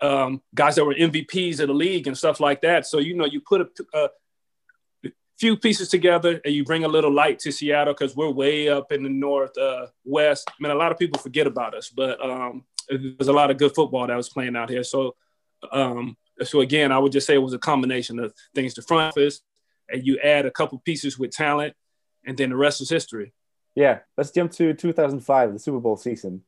um, 0.00 0.42
guys 0.54 0.76
that 0.76 0.84
were 0.84 0.94
MVPs 0.94 1.60
of 1.60 1.68
the 1.68 1.74
league 1.74 2.06
and 2.06 2.16
stuff 2.16 2.40
like 2.40 2.62
that. 2.62 2.86
So 2.86 2.98
you 2.98 3.14
know, 3.14 3.26
you 3.26 3.40
put 3.40 3.60
a, 3.60 3.68
a 3.94 4.08
few 5.38 5.56
pieces 5.56 5.88
together 5.88 6.40
and 6.44 6.54
you 6.54 6.64
bring 6.64 6.84
a 6.84 6.88
little 6.88 7.12
light 7.12 7.38
to 7.40 7.52
Seattle 7.52 7.94
because 7.94 8.16
we're 8.16 8.30
way 8.30 8.68
up 8.68 8.92
in 8.92 9.02
the 9.02 9.08
north 9.08 9.56
uh, 9.58 9.86
west. 10.04 10.48
I 10.48 10.54
mean, 10.60 10.72
a 10.72 10.76
lot 10.76 10.92
of 10.92 10.98
people 10.98 11.20
forget 11.20 11.46
about 11.46 11.74
us, 11.74 11.90
but 11.90 12.24
um, 12.24 12.64
there's 12.88 13.28
a 13.28 13.32
lot 13.32 13.50
of 13.50 13.58
good 13.58 13.74
football 13.74 14.06
that 14.06 14.16
was 14.16 14.28
playing 14.28 14.56
out 14.56 14.70
here. 14.70 14.84
So, 14.84 15.14
um, 15.72 16.16
so 16.42 16.60
again, 16.60 16.92
I 16.92 16.98
would 16.98 17.12
just 17.12 17.26
say 17.26 17.34
it 17.34 17.38
was 17.38 17.54
a 17.54 17.58
combination 17.58 18.18
of 18.18 18.32
things. 18.54 18.74
The 18.74 18.82
front 18.82 19.08
office, 19.08 19.40
and 19.88 20.06
you 20.06 20.18
add 20.22 20.46
a 20.46 20.50
couple 20.50 20.78
pieces 20.78 21.18
with 21.18 21.30
talent, 21.30 21.74
and 22.24 22.36
then 22.36 22.50
the 22.50 22.56
rest 22.56 22.80
is 22.80 22.90
history. 22.90 23.32
Yeah, 23.76 24.00
let's 24.16 24.30
jump 24.30 24.52
to 24.52 24.72
2005, 24.72 25.52
the 25.52 25.58
Super 25.58 25.78
Bowl 25.78 25.98
season. 25.98 26.42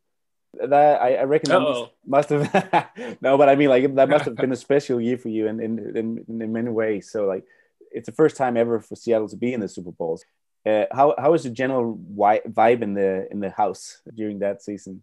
That 0.54 1.00
I, 1.00 1.16
I 1.16 1.24
reckon 1.24 1.50
that 1.50 1.60
must, 1.60 1.90
must 2.06 2.28
have 2.30 2.90
no, 3.20 3.36
but 3.36 3.50
I 3.50 3.54
mean 3.54 3.68
like 3.68 3.94
that 3.94 4.08
must 4.08 4.24
have 4.24 4.34
been 4.36 4.50
a 4.50 4.56
special 4.56 4.98
year 4.98 5.18
for 5.18 5.28
you 5.28 5.46
in 5.46 5.60
in, 5.60 5.96
in 5.96 6.24
in 6.26 6.52
many 6.52 6.70
ways. 6.70 7.10
So 7.10 7.26
like 7.26 7.44
it's 7.92 8.06
the 8.06 8.14
first 8.14 8.36
time 8.36 8.56
ever 8.56 8.80
for 8.80 8.96
Seattle 8.96 9.28
to 9.28 9.36
be 9.36 9.52
in 9.52 9.60
the 9.60 9.68
Super 9.68 9.92
Bowls. 9.92 10.24
Uh, 10.66 10.86
how 10.90 11.14
how 11.18 11.32
was 11.32 11.44
the 11.44 11.50
general 11.50 11.98
vibe 12.16 12.82
in 12.82 12.94
the 12.94 13.28
in 13.30 13.40
the 13.40 13.50
house 13.50 14.00
during 14.14 14.38
that 14.38 14.62
season? 14.62 15.02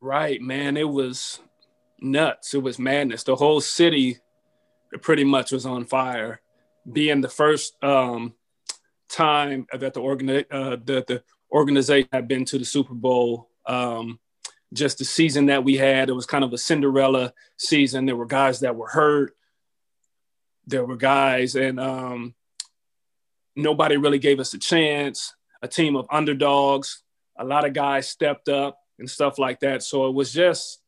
Right, 0.00 0.42
man, 0.42 0.76
it 0.76 0.88
was 0.88 1.40
nuts. 1.98 2.52
It 2.52 2.62
was 2.62 2.78
madness. 2.78 3.24
The 3.24 3.36
whole 3.36 3.62
city 3.62 4.18
pretty 5.00 5.24
much 5.24 5.52
was 5.52 5.64
on 5.64 5.86
fire. 5.86 6.40
Being 6.90 7.22
the 7.22 7.28
first 7.28 7.82
um, 7.82 8.34
time 9.08 9.66
that 9.72 9.94
the, 9.94 10.00
organi- 10.00 10.46
uh, 10.50 10.76
that 10.84 11.06
the 11.06 11.22
organization 11.50 12.08
had 12.12 12.28
been 12.28 12.44
to 12.46 12.58
the 12.58 12.64
Super 12.64 12.94
Bowl, 12.94 13.48
um, 13.66 14.18
just 14.72 14.98
the 14.98 15.04
season 15.04 15.46
that 15.46 15.64
we 15.64 15.76
had, 15.76 16.08
it 16.08 16.12
was 16.12 16.26
kind 16.26 16.44
of 16.44 16.52
a 16.52 16.58
Cinderella 16.58 17.32
season. 17.56 18.06
There 18.06 18.16
were 18.16 18.26
guys 18.26 18.60
that 18.60 18.76
were 18.76 18.88
hurt 18.88 19.36
there 20.66 20.84
were 20.84 20.96
guys, 20.96 21.54
and 21.54 21.78
um, 21.78 22.34
nobody 23.54 23.96
really 23.96 24.18
gave 24.18 24.40
us 24.40 24.52
a 24.54 24.58
chance. 24.58 25.34
A 25.62 25.68
team 25.68 25.96
of 25.96 26.06
underdogs, 26.10 27.02
a 27.38 27.44
lot 27.44 27.64
of 27.64 27.72
guys 27.72 28.08
stepped 28.08 28.48
up 28.48 28.78
and 28.98 29.08
stuff 29.08 29.38
like 29.38 29.60
that. 29.60 29.82
So 29.82 30.06
it 30.08 30.14
was 30.14 30.32
just 30.32 30.80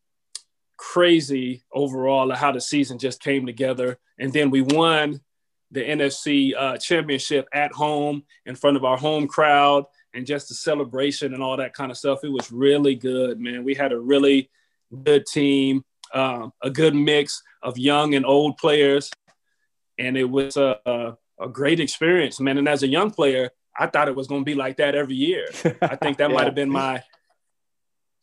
crazy 0.77 1.63
overall 1.73 2.33
how 2.33 2.51
the 2.51 2.61
season 2.61 2.99
just 2.99 3.21
came 3.21 3.45
together. 3.45 3.97
And 4.19 4.31
then 4.31 4.51
we 4.51 4.61
won 4.61 5.21
the 5.71 5.81
NFC 5.81 6.53
uh, 6.57 6.77
championship 6.77 7.47
at 7.53 7.71
home 7.71 8.23
in 8.45 8.55
front 8.55 8.77
of 8.77 8.83
our 8.83 8.97
home 8.97 9.27
crowd 9.27 9.85
and 10.13 10.25
just 10.25 10.49
the 10.49 10.55
celebration 10.55 11.33
and 11.33 11.43
all 11.43 11.57
that 11.57 11.73
kind 11.73 11.91
of 11.91 11.97
stuff. 11.97 12.23
It 12.23 12.31
was 12.31 12.51
really 12.51 12.95
good, 12.95 13.39
man. 13.39 13.63
We 13.63 13.75
had 13.75 13.91
a 13.91 13.99
really 13.99 14.49
good 15.03 15.25
team, 15.25 15.85
uh, 16.13 16.49
a 16.63 16.69
good 16.69 16.95
mix 16.95 17.43
of 17.61 17.77
young 17.77 18.15
and 18.15 18.25
old 18.25 18.57
players 18.57 19.11
and 19.99 20.17
it 20.17 20.23
was 20.23 20.57
a, 20.57 20.79
a, 20.85 21.17
a, 21.39 21.49
great 21.49 21.79
experience, 21.79 22.39
man. 22.39 22.57
And 22.57 22.67
as 22.67 22.81
a 22.81 22.87
young 22.87 23.11
player, 23.11 23.51
I 23.77 23.87
thought 23.87 24.07
it 24.07 24.15
was 24.15 24.27
going 24.27 24.41
to 24.41 24.45
be 24.45 24.55
like 24.55 24.77
that 24.77 24.95
every 24.95 25.15
year. 25.15 25.45
I 25.81 25.95
think 25.97 26.17
that 26.17 26.29
yeah. 26.29 26.35
might 26.35 26.45
have 26.45 26.55
been 26.55 26.69
my 26.69 27.03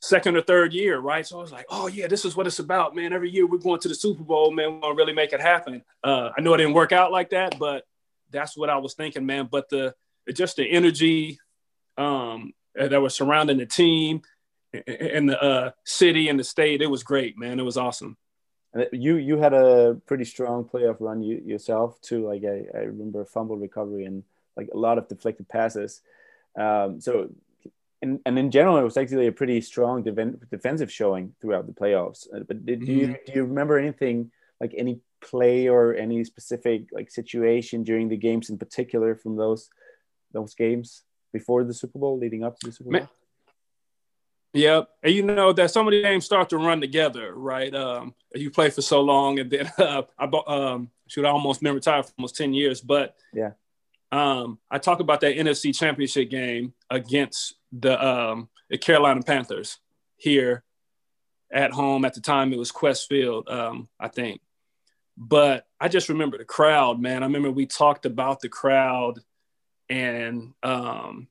second 0.01 0.37
or 0.37 0.43
third 0.43 0.73
year, 0.73 0.99
right? 0.99 1.27
So 1.27 1.39
I 1.39 1.43
was 1.43 1.53
like, 1.53 1.67
oh 1.69 1.87
yeah, 1.87 2.07
this 2.07 2.25
is 2.25 2.37
what 2.37 2.47
it's 2.47 2.59
about, 2.59 2.95
man. 2.95 3.13
Every 3.13 3.31
year 3.31 3.47
we're 3.47 3.59
going 3.59 3.81
to 3.81 3.89
the 3.89 3.95
Super 3.95 4.23
Bowl, 4.23 4.51
man. 4.51 4.75
We're 4.75 4.81
gonna 4.81 4.95
really 4.95 5.13
make 5.13 5.33
it 5.33 5.41
happen. 5.41 5.83
Uh, 6.05 6.31
I 6.37 6.41
know 6.41 6.55
it 6.55 6.59
didn't 6.59 6.75
work 6.75 6.93
out 6.93 7.13
like 7.13 7.31
that, 7.31 7.59
but 7.59 7.85
that's 8.31 8.57
what 8.57 8.71
I 8.71 8.77
was 8.77 8.95
thinking, 8.95 9.27
man. 9.27 9.49
But 9.51 9.69
the 9.69 9.95
just 10.33 10.57
the 10.57 10.65
energy 10.65 11.39
um, 11.97 12.53
that 12.75 13.01
was 13.01 13.15
surrounding 13.15 13.59
the 13.59 13.67
team 13.67 14.23
and 14.87 15.29
the 15.29 15.43
uh, 15.43 15.71
city 15.85 16.29
and 16.29 16.39
the 16.39 16.45
state, 16.45 16.83
it 16.83 16.91
was 16.91 17.03
great, 17.03 17.39
man. 17.39 17.59
It 17.59 17.65
was 17.65 17.77
awesome. 17.77 18.17
And 18.75 18.87
you 18.93 19.17
you 19.17 19.39
had 19.39 19.55
a 19.55 20.01
pretty 20.07 20.25
strong 20.25 20.65
playoff 20.65 20.97
run 21.01 21.23
you, 21.23 21.41
yourself 21.45 22.01
too. 22.01 22.27
Like 22.27 22.45
I, 22.45 22.67
I 22.77 22.83
remember 22.83 23.25
fumble 23.25 23.57
recovery 23.57 24.05
and 24.05 24.23
like 24.57 24.69
a 24.73 24.79
lot 24.79 24.99
of 24.99 25.09
deflected 25.09 25.49
passes. 25.49 26.03
Um, 26.59 27.01
so 27.01 27.31
and, 28.03 28.21
and 28.27 28.39
in 28.39 28.51
general, 28.51 28.77
it 28.77 28.83
was 28.83 28.97
actually 28.97 29.27
a 29.27 29.33
pretty 29.33 29.61
strong 29.61 30.03
defensive 30.03 30.93
showing 30.93 31.35
throughout 31.41 31.67
the 31.67 31.73
playoffs. 31.73 32.27
Uh, 32.35 32.41
but 32.47 32.65
did, 32.65 32.81
mm-hmm. 32.81 32.87
do 32.87 32.93
you 32.93 33.07
do 33.27 33.33
you 33.35 33.45
remember 33.45 33.79
anything 33.79 34.31
like 34.61 34.75
any 34.77 35.01
play 35.21 35.69
or 35.69 35.95
any 35.95 36.25
specific 36.25 36.89
like 36.93 37.11
situation 37.11 37.85
during 37.85 38.09
the 38.09 38.17
games 38.17 38.51
in 38.51 38.59
particular 38.59 39.15
from 39.15 39.37
those 39.37 39.71
those 40.33 40.55
games 40.55 41.03
before 41.33 41.65
the 41.65 41.75
Super 41.75 41.99
Bowl, 41.99 42.19
leading 42.19 42.45
up 42.45 42.59
to 42.59 42.67
the 42.67 42.73
Super 42.73 42.91
Bowl? 42.91 43.09
Yep. 44.53 44.89
And 45.03 45.15
you 45.15 45.23
know 45.23 45.53
that 45.53 45.71
some 45.71 45.87
of 45.87 45.93
the 45.93 46.03
games 46.03 46.25
start 46.25 46.49
to 46.51 46.57
run 46.57 46.81
together, 46.81 47.35
right? 47.35 47.75
Um, 47.75 48.15
you 48.35 48.51
play 48.51 48.71
for 48.71 48.81
so 48.83 49.03
long, 49.03 49.39
and 49.39 49.51
then 49.51 49.71
uh, 49.79 50.03
I 50.19 50.25
um, 50.47 50.91
should 51.07 51.25
almost 51.25 51.63
been 51.63 51.75
retired 51.75 52.07
for 52.07 52.13
almost 52.19 52.37
ten 52.37 52.55
years. 52.55 52.81
But 52.81 53.17
yeah, 53.35 53.53
um, 54.17 54.59
I 54.71 54.79
talk 54.79 55.01
about 55.01 55.21
that 55.21 55.37
NFC 55.37 55.77
Championship 55.77 56.31
game 56.31 56.75
against 56.91 57.55
the 57.73 58.05
um, 58.05 58.49
the 58.71 58.79
Carolina 58.79 59.23
Panthers 59.23 59.79
here 60.17 60.65
at 61.53 61.73
home. 61.73 62.05
At 62.05 62.15
the 62.15 62.21
time, 62.21 62.53
it 62.53 62.59
was 62.59 62.73
Qwest 62.73 63.07
Field, 63.09 63.49
um, 63.49 63.89
I 63.99 64.09
think. 64.09 64.41
But 65.17 65.67
I 65.81 65.89
just 65.89 66.09
remember 66.09 66.39
the 66.39 66.45
crowd, 66.45 67.01
man. 67.01 67.23
I 67.23 67.27
remember 67.27 67.51
we 67.51 67.67
talked 67.67 68.07
about 68.07 68.41
the 68.41 68.49
crowd, 68.49 69.21
and 69.89 70.53
um, 70.63 71.29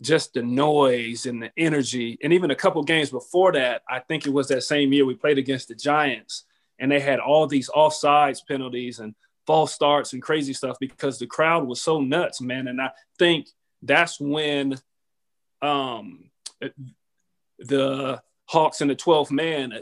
just 0.00 0.34
the 0.34 0.42
noise 0.42 1.26
and 1.26 1.42
the 1.42 1.50
energy. 1.56 2.18
And 2.22 2.32
even 2.32 2.50
a 2.50 2.56
couple 2.56 2.82
games 2.82 3.10
before 3.10 3.52
that, 3.52 3.82
I 3.88 4.00
think 4.00 4.26
it 4.26 4.32
was 4.32 4.48
that 4.48 4.62
same 4.62 4.92
year 4.92 5.06
we 5.06 5.14
played 5.14 5.38
against 5.38 5.68
the 5.68 5.74
Giants 5.74 6.44
and 6.78 6.90
they 6.90 7.00
had 7.00 7.20
all 7.20 7.46
these 7.46 7.70
offsides 7.70 8.40
penalties 8.46 8.98
and 8.98 9.14
false 9.46 9.72
starts 9.72 10.12
and 10.12 10.22
crazy 10.22 10.52
stuff 10.52 10.76
because 10.78 11.18
the 11.18 11.26
crowd 11.26 11.66
was 11.66 11.82
so 11.82 12.00
nuts, 12.00 12.40
man. 12.40 12.68
And 12.68 12.80
I 12.80 12.90
think 13.18 13.48
that's 13.82 14.20
when 14.20 14.78
um, 15.60 16.30
the 17.58 18.22
Hawks 18.46 18.80
and 18.80 18.90
the 18.90 18.96
12th 18.96 19.30
man 19.30 19.72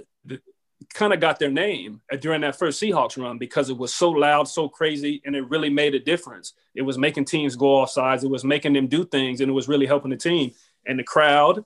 kind 0.95 1.13
of 1.13 1.21
got 1.21 1.39
their 1.39 1.51
name 1.51 2.01
during 2.21 2.41
that 2.41 2.59
first 2.59 2.81
Seahawks 2.81 3.23
run 3.23 3.39
because 3.39 3.71
it 3.71 3.77
was 3.77 3.95
so 3.95 4.11
loud, 4.11 4.49
so 4.49 4.69
crazy, 4.69 5.21
and 5.25 5.37
it 5.37 5.49
really 5.49 5.71
made 5.71 5.95
a 5.95 6.01
difference. 6.01 6.55
It 6.75 6.83
was 6.83 6.99
making 6.99 7.27
teams 7.27 7.57
go 7.57 7.81
off 7.81 7.91
sides, 7.91 8.25
it 8.25 8.31
was 8.31 8.45
making 8.45 8.73
them 8.73 8.87
do 8.87 9.05
things, 9.05 9.41
and 9.41 9.51
it 9.51 9.55
was 9.55 9.69
really 9.69 9.87
helping 9.87 10.11
the 10.11 10.17
team. 10.17 10.53
And 10.87 10.99
the 10.99 11.05
crowd, 11.05 11.65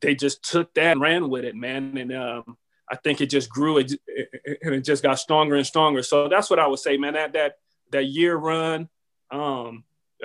they 0.00 0.14
just 0.14 0.42
took 0.42 0.72
that 0.74 0.92
and 0.92 1.00
ran 1.00 1.28
with 1.28 1.44
it, 1.44 1.54
man. 1.54 1.96
And 1.96 2.12
um, 2.12 2.56
I 2.90 2.96
think 2.96 3.20
it 3.20 3.26
just 3.26 3.50
grew 3.50 3.78
it, 3.78 3.92
and 4.62 4.74
it 4.74 4.84
just 4.84 5.02
got 5.02 5.18
stronger 5.18 5.56
and 5.56 5.66
stronger. 5.66 6.02
So 6.02 6.28
that's 6.28 6.48
what 6.48 6.58
I 6.58 6.66
would 6.66 6.78
say, 6.78 6.96
man. 6.96 7.14
That 7.14 7.32
that 7.32 7.58
that 7.92 8.04
year 8.04 8.36
run, 8.36 8.88
um, 9.30 9.84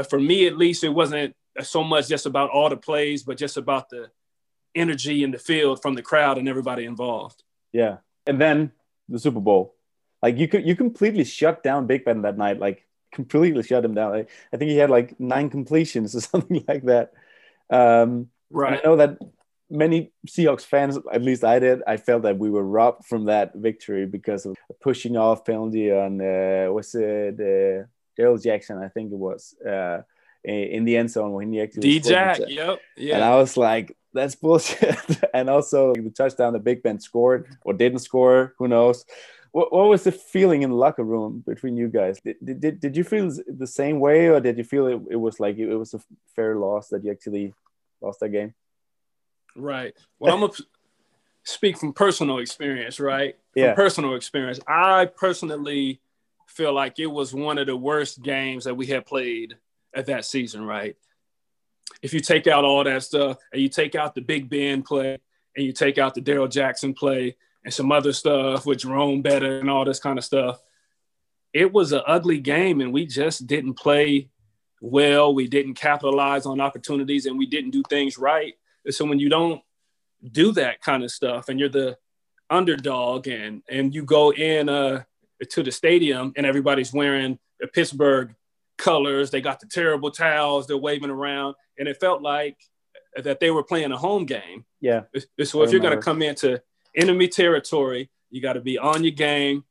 for 0.10 0.19
me 0.19 0.47
at 0.47 0.58
least, 0.58 0.84
it 0.84 0.89
wasn't 0.89 1.36
so 1.62 1.84
much 1.84 2.08
just 2.08 2.26
about 2.26 2.50
all 2.50 2.69
the 2.69 2.78
plays, 2.78 3.24
but 3.24 3.38
just 3.38 3.58
about 3.58 3.89
the 3.89 4.12
energy 4.76 5.24
in 5.24 5.32
the 5.32 5.39
field 5.39 5.82
from 5.82 5.95
the 5.95 6.02
crowd 6.02 6.38
and 6.38 6.47
everybody 6.47 6.86
involved. 6.86 7.43
Yeah, 7.74 7.97
and 8.26 8.39
then 8.39 8.71
the 9.10 9.19
Super 9.19 9.39
Bowl, 9.39 9.76
like 10.21 10.38
you 10.38 10.47
could 10.47 10.67
you 10.67 10.76
completely 10.76 11.24
shut 11.24 11.63
down 11.63 11.88
Big 11.88 12.06
Ben 12.06 12.21
that 12.21 12.38
night, 12.38 12.60
like 12.60 12.86
completely 13.12 13.63
shut 13.63 13.84
him 13.84 13.93
down. 13.93 14.13
I, 14.13 14.26
I 14.54 14.58
think 14.58 14.71
he 14.71 14.78
had 14.78 14.89
like 14.89 15.19
nine 15.19 15.50
completions 15.50 16.15
or 16.15 16.21
something 16.21 16.63
like 16.67 16.84
that. 16.84 17.13
Um, 17.69 18.30
right. 18.50 18.80
I 18.80 18.88
know 18.88 18.97
that 18.97 19.17
many 19.71 20.12
Seahawks 20.27 20.65
fans, 20.65 20.99
at 21.12 21.21
least 21.21 21.43
I 21.43 21.60
did, 21.60 21.81
I 21.88 21.97
felt 21.97 22.23
that 22.23 22.38
we 22.38 22.49
were 22.49 22.63
robbed 22.63 23.05
from 23.05 23.25
that 23.25 23.55
victory 23.55 24.05
because 24.05 24.45
of 24.45 24.55
pushing 24.81 25.17
off 25.17 25.45
penalty 25.45 25.91
on 25.91 26.21
uh, 26.21 26.67
was 26.71 26.93
it 26.93 27.39
uh, 27.39 27.88
Darrell 28.17 28.38
Jackson? 28.38 28.77
I 28.77 28.89
think 28.89 29.12
it 29.12 29.17
was 29.17 29.55
uh, 29.65 30.01
in 30.43 30.86
the 30.86 30.97
end 30.97 31.10
zone 31.10 31.31
when 31.31 31.51
he 31.51 31.62
actually 31.62 31.81
D 31.81 31.99
Jack. 31.99 32.39
Yep. 32.47 32.79
Yeah. 32.97 33.15
And 33.15 33.23
I 33.23 33.36
was 33.38 33.57
like, 33.57 33.95
that's 34.13 34.36
bullshit. 34.36 34.97
and 35.34 35.49
also 35.49 35.93
the 35.93 36.10
touchdown 36.10 36.53
that 36.53 36.63
Big 36.63 36.84
Ben 36.84 36.99
scored 36.99 37.47
or 37.63 37.73
didn't 37.73 37.99
score, 37.99 38.53
who 38.57 38.67
knows? 38.67 39.05
What, 39.51 39.71
what 39.73 39.89
was 39.89 40.03
the 40.03 40.12
feeling 40.12 40.62
in 40.62 40.69
the 40.69 40.75
locker 40.75 41.03
room 41.03 41.43
between 41.45 41.75
you 41.75 41.89
guys? 41.89 42.21
Did, 42.21 42.62
did, 42.62 42.79
did 42.79 42.95
you 42.95 43.03
feel 43.03 43.29
the 43.47 43.67
same 43.67 43.99
way, 43.99 44.29
or 44.29 44.39
did 44.39 44.57
you 44.57 44.63
feel 44.63 44.88
it, 44.88 45.01
it 45.12 45.17
was 45.17 45.41
like 45.41 45.57
it 45.57 45.75
was 45.75 45.93
a 45.93 45.99
fair 46.36 46.55
loss 46.55 46.88
that 46.89 47.03
you 47.03 47.12
actually 47.12 47.53
lost 48.01 48.21
that 48.21 48.29
game? 48.29 48.53
Right. 49.56 49.94
Well, 50.20 50.34
I'm 50.34 50.42
gonna 50.42 50.54
speak 51.44 51.78
from 51.78 51.94
personal 51.94 52.40
experience, 52.40 53.00
right? 53.00 53.36
From 53.54 53.64
yeah. 53.64 53.74
personal 53.74 54.16
experience, 54.16 54.60
I 54.68 55.06
personally 55.06 56.02
feel 56.48 56.74
like 56.74 57.00
it 57.00 57.08
was 57.08 57.34
one 57.34 57.58
of 57.58 57.68
the 57.68 57.76
worst 57.76 58.22
games 58.22 58.66
that 58.66 58.76
we 58.76 58.86
had 58.86 59.06
played 59.06 59.56
at 59.96 60.08
that 60.08 60.26
season, 60.26 60.64
right? 60.64 60.96
If 62.02 62.14
you 62.14 62.20
take 62.20 62.48
out 62.48 62.66
all 62.66 62.84
that 62.84 63.04
stuff 63.04 63.38
and 63.52 63.62
you 63.62 63.70
take 63.70 63.96
out 63.96 64.16
the 64.16 64.22
Big 64.22 64.50
Ben 64.50 64.84
play 64.84 65.18
and 65.56 65.66
you 65.66 65.74
take 65.74 65.98
out 65.98 66.14
the 66.14 66.22
Darrell 66.22 66.48
Jackson 66.48 66.94
play 66.94 67.36
and 67.64 67.74
some 67.74 67.92
other 67.92 68.14
stuff 68.14 68.66
with 68.66 68.80
Jerome 68.80 69.22
Bettis 69.22 69.62
and 69.62 69.70
all 69.70 69.86
this 69.86 70.00
kind 70.00 70.18
of 70.18 70.26
stuff, 70.26 70.62
it 71.54 71.72
was 71.72 71.92
an 71.92 72.02
ugly 72.08 72.40
game 72.40 72.82
and 72.82 72.94
we 72.94 73.06
just 73.06 73.46
didn't 73.48 73.76
play 73.76 74.30
well. 74.82 75.34
We 75.34 75.48
didn't 75.48 75.76
capitalize 75.76 76.46
on 76.46 76.62
opportunities 76.62 77.26
and 77.26 77.38
we 77.38 77.46
didn't 77.46 77.72
do 77.72 77.84
things 77.90 78.18
right. 78.18 78.56
So 78.89 79.06
when 79.06 79.20
you 79.20 79.30
don't 79.30 79.62
do 80.32 80.52
that 80.54 80.82
kind 80.82 81.04
of 81.04 81.12
stuff 81.12 81.50
and 81.50 81.60
you're 81.60 81.70
the 81.70 81.98
underdog 82.50 83.28
and 83.28 83.63
and 83.70 83.96
you 83.96 84.04
go 84.04 84.32
in 84.32 84.70
uh, 84.70 85.04
to 85.50 85.63
the 85.63 85.72
stadium 85.72 86.34
and 86.36 86.46
everybody's 86.46 86.94
wearing 86.94 87.39
the 87.60 87.67
Pittsburgh 87.67 88.36
colors, 88.78 89.32
they 89.32 89.41
got 89.41 89.60
the 89.60 89.67
terrible 89.67 90.12
towels, 90.12 90.67
they're 90.67 90.78
waving 90.78 91.10
around, 91.10 91.56
and 91.78 91.88
it 91.88 92.00
felt 92.00 92.22
like 92.22 92.58
that 93.15 93.39
they 93.39 93.52
were 93.52 93.63
playing 93.63 93.91
a 93.91 93.98
home 93.98 94.26
game. 94.26 94.65
Yeah. 94.80 95.02
So 95.44 95.63
if 95.63 95.72
you're 95.72 95.82
going 95.82 95.98
to 95.98 96.02
come 96.02 96.22
into 96.22 96.62
enemy 96.96 97.28
territory, 97.28 98.10
you 98.30 98.41
got 98.41 98.54
to 98.54 98.62
be 98.62 98.78
on 98.78 99.04
your 99.04 99.12
game. 99.12 99.63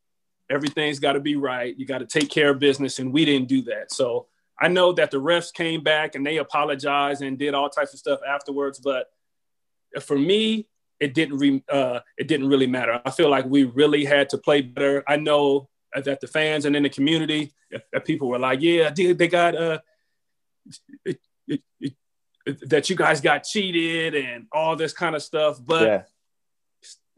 Everything's 0.50 0.98
got 0.98 1.12
to 1.12 1.20
be 1.20 1.36
right. 1.36 1.76
You 1.76 1.86
got 1.86 1.98
to 1.98 2.06
take 2.06 2.28
care 2.28 2.50
of 2.50 2.58
business, 2.58 2.98
and 2.98 3.12
we 3.12 3.24
didn't 3.24 3.48
do 3.48 3.62
that. 3.62 3.92
So 3.92 4.26
I 4.60 4.68
know 4.68 4.92
that 4.92 5.10
the 5.10 5.16
refs 5.16 5.52
came 5.52 5.82
back 5.82 6.14
and 6.14 6.26
they 6.26 6.36
apologized 6.36 7.22
and 7.22 7.38
did 7.38 7.54
all 7.54 7.70
types 7.70 7.92
of 7.94 7.98
stuff 7.98 8.20
afterwards, 8.28 8.78
but 8.78 9.06
for 10.02 10.18
me, 10.18 10.68
it 11.00 11.14
didn't 11.14 11.38
re, 11.38 11.62
uh, 11.68 12.00
it 12.18 12.28
didn't 12.28 12.48
really 12.48 12.66
matter. 12.66 13.00
I 13.04 13.10
feel 13.10 13.30
like 13.30 13.46
we 13.46 13.64
really 13.64 14.04
had 14.04 14.28
to 14.30 14.38
play 14.38 14.60
better. 14.60 15.02
I 15.08 15.16
know 15.16 15.68
that 15.94 16.20
the 16.20 16.26
fans 16.26 16.66
and 16.66 16.76
in 16.76 16.82
the 16.82 16.90
community, 16.90 17.52
that 17.92 18.04
people 18.04 18.28
were 18.28 18.38
like, 18.38 18.60
"Yeah, 18.60 18.90
they 18.90 19.28
got 19.28 19.56
uh, 19.56 19.78
it, 21.04 21.18
it, 21.48 21.62
it, 21.80 21.94
that 22.68 22.90
you 22.90 22.96
guys 22.96 23.20
got 23.20 23.44
cheated 23.44 24.14
and 24.14 24.46
all 24.52 24.76
this 24.76 24.92
kind 24.92 25.16
of 25.16 25.22
stuff." 25.22 25.58
But 25.64 25.82
yeah. 25.82 26.02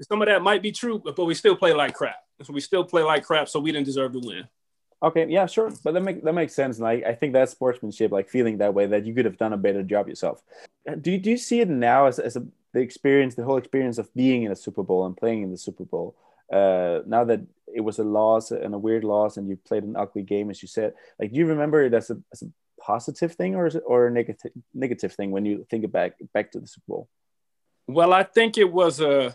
some 0.01 0.23
of 0.23 0.29
that 0.29 0.43
might 0.43 0.63
be 0.63 0.73
true, 0.73 1.03
but 1.05 1.25
we 1.25 1.35
still 1.35 1.57
play 1.57 1.75
like 1.75 1.95
crap. 1.95 2.17
So 2.43 2.53
we 2.53 2.61
still 2.61 2.85
play 2.85 3.03
like 3.03 3.25
crap, 3.25 3.49
so 3.49 3.61
we 3.61 3.73
didn't 3.73 3.87
deserve 3.87 4.13
to 4.13 4.21
win. 4.21 4.49
Okay, 5.03 5.27
yeah, 5.29 5.47
sure, 5.47 5.73
but 5.83 5.95
that 5.95 6.03
make 6.03 6.23
that 6.23 6.33
makes 6.33 6.55
sense, 6.55 6.79
and 6.79 6.87
I, 6.87 6.93
I 6.93 7.15
think 7.15 7.33
that's 7.33 7.51
sportsmanship, 7.51 8.13
like 8.13 8.29
feeling 8.29 8.59
that 8.59 8.73
way 8.73 8.87
that 8.87 9.05
you 9.05 9.13
could 9.13 9.25
have 9.25 9.37
done 9.37 9.53
a 9.53 9.57
better 9.57 9.83
job 9.83 10.09
yourself. 10.09 10.43
Uh, 10.89 10.95
do 10.95 11.11
you, 11.11 11.19
do 11.19 11.31
you 11.31 11.37
see 11.37 11.61
it 11.61 11.69
now 11.69 12.07
as, 12.07 12.21
as 12.21 12.37
a, 12.37 12.47
the 12.73 12.81
experience, 12.81 13.35
the 13.35 13.43
whole 13.43 13.57
experience 13.57 13.99
of 13.99 14.15
being 14.15 14.45
in 14.45 14.53
a 14.53 14.57
Super 14.57 14.85
Bowl 14.85 15.05
and 15.05 15.17
playing 15.17 15.43
in 15.43 15.51
the 15.51 15.59
Super 15.59 15.85
Bowl? 15.85 16.15
Uh, 16.53 17.01
now 17.05 17.25
that 17.25 17.41
it 17.75 17.81
was 17.81 17.99
a 17.99 18.05
loss 18.05 18.53
and 18.53 18.75
a 18.75 18.79
weird 18.79 19.03
loss, 19.03 19.39
and 19.39 19.49
you 19.49 19.57
played 19.57 19.83
an 19.83 19.97
ugly 19.97 20.23
game, 20.23 20.51
as 20.51 20.63
you 20.63 20.69
said, 20.69 20.95
like 21.19 21.33
do 21.33 21.39
you 21.39 21.47
remember 21.47 21.83
it 21.83 21.95
as 21.95 22.11
a, 22.11 22.19
as 22.33 22.43
a 22.43 22.47
positive 22.81 23.33
thing 23.33 23.57
or 23.57 23.69
or 23.85 24.07
a 24.07 24.11
negative 24.11 24.53
negative 24.73 25.13
thing 25.15 25.33
when 25.33 25.45
you 25.45 25.67
think 25.69 25.91
back 25.91 26.13
back 26.33 26.53
to 26.53 26.61
the 26.61 26.67
Super 26.69 26.85
Bowl? 26.87 27.09
Well, 27.89 28.13
I 28.13 28.23
think 28.23 28.57
it 28.57 28.71
was 28.71 29.01
a, 29.01 29.35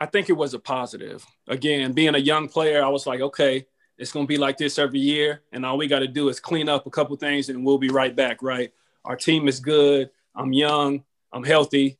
I 0.00 0.06
think 0.06 0.28
it 0.28 0.36
was 0.36 0.54
a 0.54 0.58
positive. 0.58 1.24
Again, 1.46 1.92
being 1.92 2.16
a 2.16 2.18
young 2.18 2.48
player, 2.48 2.84
I 2.84 2.88
was 2.88 3.06
like, 3.06 3.20
okay 3.20 3.66
it's 3.98 4.12
going 4.12 4.26
to 4.26 4.28
be 4.28 4.36
like 4.36 4.56
this 4.56 4.78
every 4.78 5.00
year. 5.00 5.42
And 5.52 5.64
all 5.64 5.78
we 5.78 5.86
got 5.86 6.00
to 6.00 6.08
do 6.08 6.28
is 6.28 6.40
clean 6.40 6.68
up 6.68 6.86
a 6.86 6.90
couple 6.90 7.16
things 7.16 7.48
and 7.48 7.64
we'll 7.64 7.78
be 7.78 7.88
right 7.88 8.14
back, 8.14 8.42
right? 8.42 8.72
Our 9.04 9.16
team 9.16 9.48
is 9.48 9.60
good. 9.60 10.10
I'm 10.34 10.52
young. 10.52 11.04
I'm 11.32 11.44
healthy. 11.44 11.98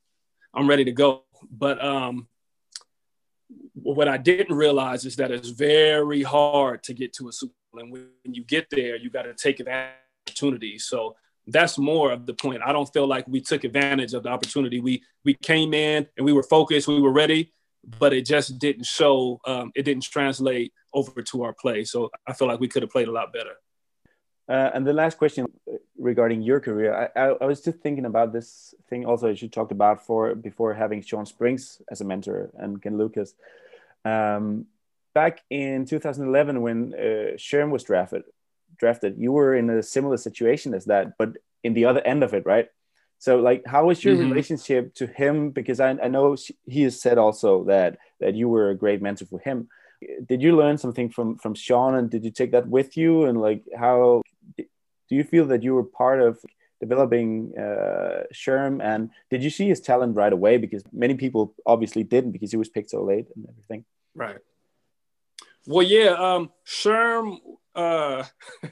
I'm 0.52 0.68
ready 0.68 0.84
to 0.84 0.92
go. 0.92 1.22
But 1.50 1.82
um, 1.84 2.28
what 3.74 4.08
I 4.08 4.16
didn't 4.16 4.56
realize 4.56 5.04
is 5.04 5.16
that 5.16 5.30
it's 5.30 5.50
very 5.50 6.22
hard 6.22 6.82
to 6.84 6.94
get 6.94 7.12
to 7.14 7.28
a 7.28 7.32
Super 7.32 7.54
Bowl. 7.72 7.82
And 7.82 7.92
when 7.92 8.34
you 8.34 8.44
get 8.44 8.68
there, 8.70 8.96
you 8.96 9.10
got 9.10 9.22
to 9.22 9.34
take 9.34 9.60
advantage 9.60 9.94
of 9.94 10.30
opportunities. 10.30 10.84
So 10.84 11.16
that's 11.46 11.78
more 11.78 12.12
of 12.12 12.26
the 12.26 12.34
point. 12.34 12.62
I 12.64 12.72
don't 12.72 12.92
feel 12.92 13.06
like 13.06 13.26
we 13.28 13.40
took 13.40 13.64
advantage 13.64 14.14
of 14.14 14.24
the 14.24 14.28
opportunity. 14.30 14.80
We 14.80 15.02
we 15.24 15.34
came 15.34 15.74
in 15.74 16.06
and 16.16 16.26
we 16.26 16.32
were 16.32 16.42
focused, 16.42 16.88
we 16.88 17.00
were 17.00 17.12
ready, 17.12 17.52
but 17.98 18.12
it 18.12 18.26
just 18.26 18.58
didn't 18.58 18.86
show. 18.86 19.40
Um, 19.46 19.72
it 19.74 19.82
didn't 19.82 20.04
translate 20.04 20.72
over 20.92 21.22
to 21.22 21.42
our 21.44 21.52
play. 21.52 21.84
So 21.84 22.10
I 22.26 22.32
feel 22.32 22.48
like 22.48 22.60
we 22.60 22.68
could 22.68 22.82
have 22.82 22.90
played 22.90 23.08
a 23.08 23.12
lot 23.12 23.32
better. 23.32 23.54
Uh, 24.48 24.70
and 24.74 24.86
the 24.86 24.92
last 24.92 25.18
question 25.18 25.46
regarding 25.98 26.40
your 26.40 26.60
career, 26.60 27.10
I, 27.16 27.20
I, 27.20 27.24
I, 27.40 27.44
was 27.46 27.62
just 27.62 27.80
thinking 27.80 28.06
about 28.06 28.32
this 28.32 28.74
thing 28.88 29.04
also 29.04 29.28
as 29.28 29.42
you 29.42 29.48
talked 29.48 29.72
about 29.72 30.06
for 30.06 30.36
before 30.36 30.72
having 30.72 31.02
Shawn 31.02 31.26
Springs 31.26 31.82
as 31.90 32.00
a 32.00 32.04
mentor 32.04 32.50
and 32.56 32.80
Ken 32.80 32.96
Lucas. 32.96 33.34
Um, 34.04 34.66
back 35.14 35.42
in 35.50 35.84
2011, 35.84 36.60
when 36.60 36.94
uh, 36.94 37.34
Sherm 37.36 37.70
was 37.70 37.82
drafted, 37.82 38.22
drafted, 38.78 39.16
you 39.18 39.32
were 39.32 39.56
in 39.56 39.68
a 39.68 39.82
similar 39.82 40.16
situation 40.16 40.74
as 40.74 40.84
that, 40.84 41.18
but 41.18 41.36
in 41.64 41.74
the 41.74 41.86
other 41.86 42.00
end 42.02 42.22
of 42.22 42.32
it, 42.32 42.46
right? 42.46 42.68
So, 43.18 43.36
like, 43.36 43.62
how 43.66 43.86
was 43.86 44.04
your 44.04 44.14
mm 44.14 44.20
-hmm. 44.20 44.28
relationship 44.30 44.94
to 44.94 45.06
him? 45.06 45.50
Because 45.50 45.80
I, 45.80 45.90
I 46.06 46.08
know 46.08 46.36
he 46.74 46.84
has 46.84 47.00
said 47.00 47.18
also 47.18 47.64
that 47.64 47.98
that 48.20 48.34
you 48.34 48.48
were 48.48 48.70
a 48.70 48.76
great 48.76 49.00
mentor 49.00 49.26
for 49.26 49.40
him. 49.40 49.68
Did 50.28 50.42
you 50.42 50.56
learn 50.56 50.78
something 50.78 51.12
from 51.12 51.38
from 51.38 51.54
shawn 51.54 51.94
and 51.94 52.10
did 52.10 52.22
you 52.24 52.32
take 52.32 52.50
that 52.52 52.66
with 52.68 52.96
you? 52.96 53.24
And 53.26 53.40
like 53.48 53.62
how 53.84 54.22
do 55.08 55.14
you 55.18 55.24
feel 55.24 55.46
that 55.46 55.62
you 55.62 55.74
were 55.74 55.84
part 55.84 56.20
of 56.28 56.32
developing 56.80 57.52
uh, 57.58 58.24
Sherm? 58.32 58.82
And 58.82 59.10
did 59.30 59.42
you 59.42 59.50
see 59.50 59.68
his 59.68 59.80
talent 59.80 60.16
right 60.16 60.32
away? 60.32 60.58
Because 60.58 60.84
many 60.92 61.14
people 61.14 61.54
obviously 61.64 62.04
didn't 62.04 62.32
because 62.32 62.50
he 62.50 62.58
was 62.58 62.68
picked 62.68 62.90
so 62.90 63.02
late 63.02 63.26
and 63.34 63.46
everything. 63.48 63.84
Right. 64.14 64.38
Well 65.66 65.86
yeah 65.96 66.12
um 66.28 66.50
Sherm 66.64 67.38
uh 67.74 68.24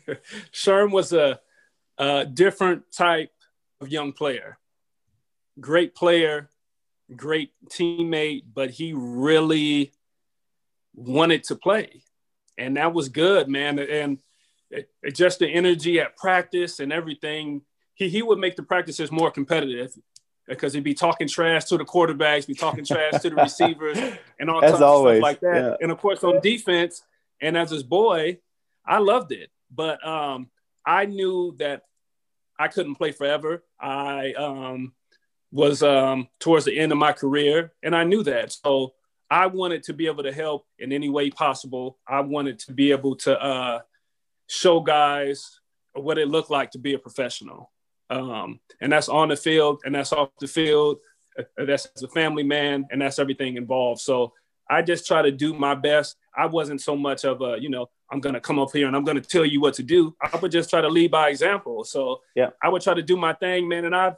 Sherm 0.53 0.91
was 0.93 1.13
a, 1.13 1.41
a 1.99 2.27
different 2.27 2.93
type 2.93 3.31
of 3.31 3.44
young 3.87 4.13
player 4.13 4.59
great 5.61 5.95
player 5.95 6.49
great 7.15 7.53
teammate 7.71 8.45
but 8.55 8.71
he 8.71 8.93
really 8.95 9.93
wanted 10.95 11.45
to 11.45 11.57
play. 11.57 12.03
And 12.57 12.77
that 12.77 12.93
was 12.93 13.09
good, 13.09 13.49
man. 13.49 13.79
And 13.79 14.19
it, 14.71 14.91
it, 15.03 15.15
just 15.15 15.41
the 15.41 15.49
energy 15.49 16.01
at 16.01 16.17
practice 16.17 16.81
and 16.81 16.93
everything, 16.93 17.63
he, 17.95 18.09
he 18.09 18.23
would 18.23 18.39
make 18.39 18.57
the 18.57 18.63
practices 18.63 19.11
more 19.11 19.31
competitive 19.31 19.93
because 20.47 20.73
he'd 20.73 20.85
be 20.85 20.95
talking 20.95 21.29
trash 21.29 21.65
to 21.67 21.79
the 21.79 21.85
quarterbacks, 21.85 22.47
be 22.47 22.55
talking 22.55 22.85
trash 22.85 23.21
to 23.23 23.31
the 23.31 23.37
receivers, 23.37 23.99
and 24.41 24.51
all 24.51 24.61
kinds 24.61 24.75
of 24.75 24.79
stuff 24.79 25.23
like 25.23 25.41
that. 25.41 25.55
Yeah. 25.55 25.77
And 25.81 25.91
of 25.91 25.99
course, 25.99 26.23
on 26.23 26.41
defense, 26.41 27.03
and 27.41 27.57
as 27.57 27.71
his 27.71 27.83
boy, 27.83 28.39
I 28.87 28.99
loved 28.99 29.33
it. 29.33 29.51
But 29.75 30.07
um, 30.07 30.51
I 30.87 31.07
knew 31.07 31.57
that 31.59 31.83
I 32.59 32.69
couldn't 32.69 32.95
play 32.97 33.13
forever. 33.13 33.65
I 33.81 34.33
um, 34.35 34.93
was 35.51 35.83
um, 35.83 36.29
towards 36.41 36.65
the 36.65 36.79
end 36.79 36.93
of 36.93 36.99
my 36.99 37.13
career, 37.13 37.73
and 37.83 37.95
I 37.95 38.05
knew 38.05 38.23
that. 38.25 38.53
So 38.53 38.95
I 39.31 39.47
wanted 39.47 39.83
to 39.85 39.93
be 39.93 40.07
able 40.07 40.23
to 40.23 40.33
help 40.33 40.67
in 40.79 40.93
any 40.93 41.09
way 41.09 41.31
possible. 41.31 41.99
I 42.07 42.21
wanted 42.21 42.59
to 42.61 42.73
be 42.73 42.93
able 42.93 43.17
to 43.17 43.41
uh, 43.41 43.81
show 44.49 44.81
guys 44.81 45.61
what 45.95 46.19
it 46.19 46.29
looked 46.29 46.51
like 46.51 46.73
to 46.73 46.79
be 46.79 46.95
a 46.95 46.99
professional. 46.99 47.71
Um, 48.11 48.61
and 48.81 48.93
that's 48.93 49.09
on 49.09 49.29
the 49.29 49.37
field 49.37 49.81
and 49.85 49.95
that's 49.95 50.13
off 50.13 50.31
the 50.41 50.47
field. 50.47 50.99
Uh, 51.39 51.65
that's 51.67 51.87
as 51.97 52.03
a 52.03 52.09
family 52.09 52.43
man 52.43 52.87
and 52.91 53.01
that's 53.01 53.19
everything 53.19 53.57
involved. 53.57 54.01
So 54.01 54.33
I 54.69 54.83
just 54.83 55.07
try 55.07 55.23
to 55.23 55.31
do 55.31 55.55
my 55.55 55.75
best. 55.75 56.17
I 56.37 56.47
wasn't 56.47 56.81
so 56.81 56.97
much 56.97 57.25
of 57.25 57.43
a, 57.43 57.57
you 57.61 57.71
know, 57.71 57.91
I'm 58.15 58.21
going 58.21 58.35
to 58.35 58.41
come 58.41 58.61
up 58.61 58.71
here 58.73 58.87
and 58.87 58.95
I'm 58.95 59.03
going 59.03 59.21
to 59.21 59.29
tell 59.29 59.45
you 59.45 59.61
what 59.61 59.75
to 59.75 59.83
do. 59.83 60.15
I 60.23 60.37
would 60.37 60.53
just 60.53 60.71
try 60.71 60.81
to 60.81 60.89
lead 60.89 61.11
by 61.11 61.31
example. 61.31 61.83
So 61.83 62.21
yeah, 62.37 62.51
I 62.63 62.69
would 62.69 62.81
try 62.81 62.95
to 62.95 63.03
do 63.03 63.17
my 63.17 63.33
thing, 63.33 63.69
man. 63.69 63.85
And 63.85 63.95
I've 63.95 64.15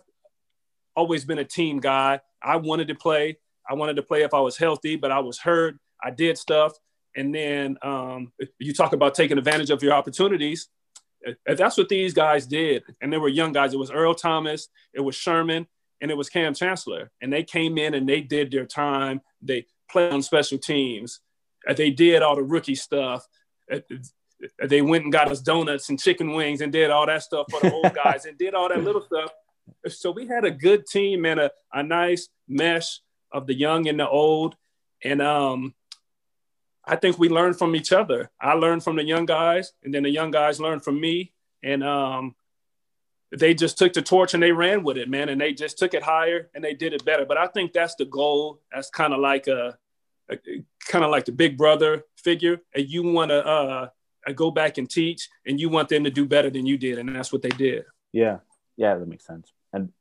always 0.95 1.25
been 1.25 1.39
a 1.39 1.45
team 1.45 1.81
guy. 1.81 2.21
I 2.43 2.57
wanted 2.57 2.89
to 2.89 2.95
play. 2.95 3.39
I 3.67 3.73
wanted 3.73 3.97
to 3.97 4.03
play 4.03 4.21
if 4.21 4.35
I 4.35 4.41
was 4.41 4.59
healthy, 4.59 4.97
but 4.97 5.11
I 5.11 5.21
was 5.21 5.39
hurt. 5.39 5.79
I 6.05 6.11
did 6.11 6.37
stuff. 6.37 6.75
And 7.17 7.35
then 7.35 7.79
um, 7.81 8.33
you 8.59 8.75
talk 8.75 8.93
about 8.93 9.15
taking 9.15 9.39
advantage 9.39 9.71
of 9.71 9.83
your 9.83 9.95
opportunities. 9.95 10.69
If 11.47 11.57
that's 11.57 11.79
what 11.79 11.89
these 11.89 12.13
guys 12.13 12.47
did, 12.47 12.83
and 13.01 13.11
they 13.11 13.17
were 13.17 13.29
young 13.29 13.53
guys. 13.53 13.73
It 13.73 13.79
was 13.79 13.91
Earl 13.91 14.15
Thomas, 14.15 14.69
it 14.93 15.01
was 15.01 15.17
Sherman, 15.17 15.67
and 16.03 16.11
it 16.11 16.19
was 16.19 16.29
Kam 16.29 16.53
Chancellor, 16.53 17.11
and 17.23 17.33
they 17.33 17.45
came 17.45 17.79
in 17.79 17.95
and 17.95 18.07
they 18.07 18.21
did 18.21 18.51
their 18.51 18.67
time. 18.67 19.23
They 19.41 19.65
played 19.91 20.13
on 20.13 20.21
special 20.21 20.59
teams. 20.59 21.21
Uh, 21.67 21.73
they 21.73 21.91
did 21.91 22.23
all 22.23 22.37
the 22.37 22.43
rookie 22.43 22.75
stuff. 22.75 23.27
Uh, 23.71 23.81
they 24.63 24.83
went 24.83 25.05
and 25.05 25.13
got 25.13 25.31
us 25.31 25.41
donuts 25.41 25.89
and 25.89 25.99
chicken 25.99 26.33
wings 26.33 26.61
and 26.61 26.73
did 26.73 26.91
all 26.91 27.07
that 27.07 27.23
stuff 27.23 27.47
for 27.51 27.61
the 27.61 27.73
old 27.73 27.95
guys 28.05 28.27
and 28.27 28.37
did 28.37 28.55
all 28.55 28.69
that 28.69 28.83
little 28.83 29.03
stuff. 29.03 29.31
So 29.89 30.11
we 30.11 30.27
had 30.27 30.45
a 30.45 30.51
good 30.51 30.87
team 30.87 31.25
and 31.25 31.41
a, 31.41 31.51
a 31.73 31.83
nice 31.83 32.29
mesh 32.47 33.01
of 33.33 33.47
the 33.47 33.55
young 33.55 33.89
and 33.89 33.99
the 33.99 34.09
old. 34.09 34.57
And 35.03 35.23
um, 35.23 35.75
I 36.85 36.97
think 36.97 37.19
we 37.19 37.29
learned 37.29 37.59
from 37.59 37.75
each 37.75 37.93
other. 37.93 38.31
I 38.41 38.53
learned 38.53 38.85
from 38.85 38.97
the 38.97 39.05
young 39.05 39.27
guys, 39.27 39.73
and 39.83 39.93
then 39.93 40.05
the 40.05 40.11
young 40.11 40.31
guys 40.31 40.61
learned 40.61 40.85
from 40.85 41.01
me. 41.01 41.33
And 41.63 41.83
um, 41.83 42.37
they 43.33 43.55
just 43.55 43.79
took 43.79 43.93
the 43.93 44.03
torch 44.03 44.35
and 44.35 44.43
they 44.43 44.53
ran 44.53 44.85
with 44.85 44.97
it, 44.97 45.09
man. 45.09 45.29
And 45.29 45.41
they 45.41 45.53
just 45.53 45.79
took 45.79 45.95
it 45.95 46.03
higher 46.03 46.49
and 46.55 46.63
they 46.63 46.75
did 46.75 46.93
it 46.93 47.05
better. 47.05 47.25
But 47.25 47.39
I 47.39 47.49
think 47.49 47.73
that's 47.73 47.97
the 47.97 48.05
goal. 48.05 48.61
That's 48.73 48.91
kind 48.91 49.13
of 49.13 49.21
like 49.21 49.49
a 49.49 49.77
kind 50.87 51.05
of 51.05 51.11
like 51.11 51.25
the 51.25 51.33
big 51.33 51.57
brother 51.57 52.05
figure. 52.17 52.61
And 52.75 52.89
you 52.89 53.03
want 53.03 53.31
to 53.31 53.47
uh, 53.47 53.89
go 54.35 54.51
back 54.51 54.79
and 54.79 54.89
teach, 54.89 55.29
and 55.47 55.61
you 55.61 55.69
want 55.69 55.89
them 55.89 56.05
to 56.05 56.11
do 56.11 56.27
better 56.27 56.51
than 56.51 56.67
you 56.67 56.77
did, 56.79 56.99
and 56.99 57.15
that's 57.15 57.33
what 57.33 57.43
they 57.43 57.51
did. 57.51 57.85
Yeah, 58.13 58.39
yeah, 58.77 58.97
that 58.97 59.07
makes 59.07 59.25
sense. 59.25 59.53
And 59.73 59.93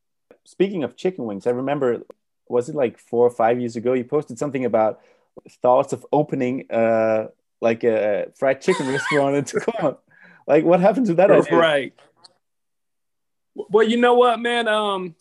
speaking 0.46 0.84
of 0.84 0.96
chicken 0.96 1.26
wings, 1.26 1.48
I 1.48 1.52
remember 1.52 2.04
was 2.48 2.70
it 2.70 2.76
like 2.76 3.00
four 3.00 3.26
or 3.26 3.32
five 3.32 3.60
years 3.60 3.76
ago? 3.76 3.94
You 3.94 4.04
posted 4.04 4.38
something 4.38 4.66
about 4.66 5.02
thoughts 5.62 5.94
of 5.94 6.06
opening 6.12 6.72
uh, 6.72 7.28
like 7.62 7.84
a 7.84 8.28
fried 8.36 8.62
chicken 8.62 8.88
restaurant 8.92 9.36
in 9.36 9.44
Tacoma. 9.46 9.98
Like, 10.48 10.64
what 10.64 10.80
happened 10.80 11.08
to 11.08 11.16
that? 11.16 11.32
Idea? 11.32 11.58
Right. 11.58 11.94
Well, 13.56 13.88
you 13.88 13.98
know 13.98 14.14
what, 14.16 14.40
man. 14.40 14.68
Um, 14.68 15.16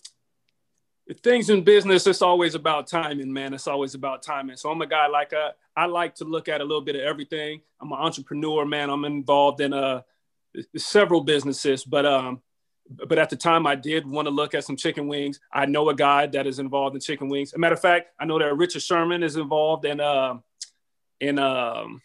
things 1.23 1.51
in 1.51 1.63
business, 1.65 2.07
it's 2.07 2.23
always 2.23 2.55
about 2.55 2.87
timing, 2.87 3.33
man. 3.33 3.55
It's 3.55 3.69
always 3.69 3.95
about 3.95 4.23
timing. 4.23 4.57
So 4.57 4.71
I'm 4.71 4.81
a 4.81 4.87
guy 4.87 5.07
like 5.07 5.33
a, 5.33 5.39
uh, 5.39 5.51
I 5.77 5.87
like 5.87 6.15
to 6.17 6.25
look 6.25 6.49
at 6.49 6.61
a 6.61 6.65
little 6.65 6.81
bit 6.81 6.97
of 6.97 7.03
everything. 7.03 7.61
I'm 7.81 7.93
an 7.93 7.99
entrepreneur, 7.99 8.65
man. 8.65 8.91
I'm 8.91 9.05
involved 9.05 9.61
in 9.61 9.73
uh 9.73 10.03
several 10.77 11.23
businesses, 11.23 11.85
but 11.85 12.07
um, 12.07 12.43
but 12.89 13.19
at 13.19 13.31
the 13.31 13.37
time 13.37 13.67
I 13.67 13.75
did 13.75 14.07
want 14.07 14.27
to 14.27 14.31
look 14.31 14.55
at 14.55 14.65
some 14.65 14.77
chicken 14.77 15.09
wings. 15.09 15.41
I 15.53 15.67
know 15.67 15.89
a 15.89 15.95
guy 15.95 16.27
that 16.27 16.47
is 16.47 16.59
involved 16.59 16.95
in 16.95 17.01
chicken 17.01 17.29
wings. 17.29 17.51
As 17.51 17.55
a 17.55 17.59
matter 17.59 17.75
of 17.75 17.81
fact, 17.81 18.11
I 18.19 18.25
know 18.25 18.39
that 18.39 18.57
Richard 18.57 18.83
Sherman 18.83 19.23
is 19.23 19.37
involved 19.37 19.85
in 19.85 20.01
uh, 20.01 20.39
in 21.21 21.39
um, 21.39 22.03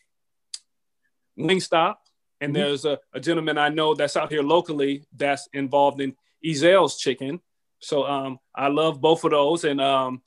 Wingstop, 1.38 1.96
and 2.42 2.54
mm-hmm. 2.54 2.62
there's 2.62 2.86
a, 2.86 3.00
a, 3.14 3.20
gentleman 3.20 3.58
I 3.58 3.70
know 3.70 3.94
that's 3.94 4.16
out 4.16 4.32
here 4.32 4.44
locally 4.44 5.06
that's 5.16 5.48
involved 5.54 6.02
in 6.02 6.16
Ezell's 6.46 6.98
Chicken. 6.98 7.42
So 7.80 8.06
um, 8.06 8.40
I 8.54 8.68
love 8.68 9.00
both 9.00 9.24
of 9.24 9.32
those, 9.32 9.64
and 9.64 9.80
um, 9.80 10.22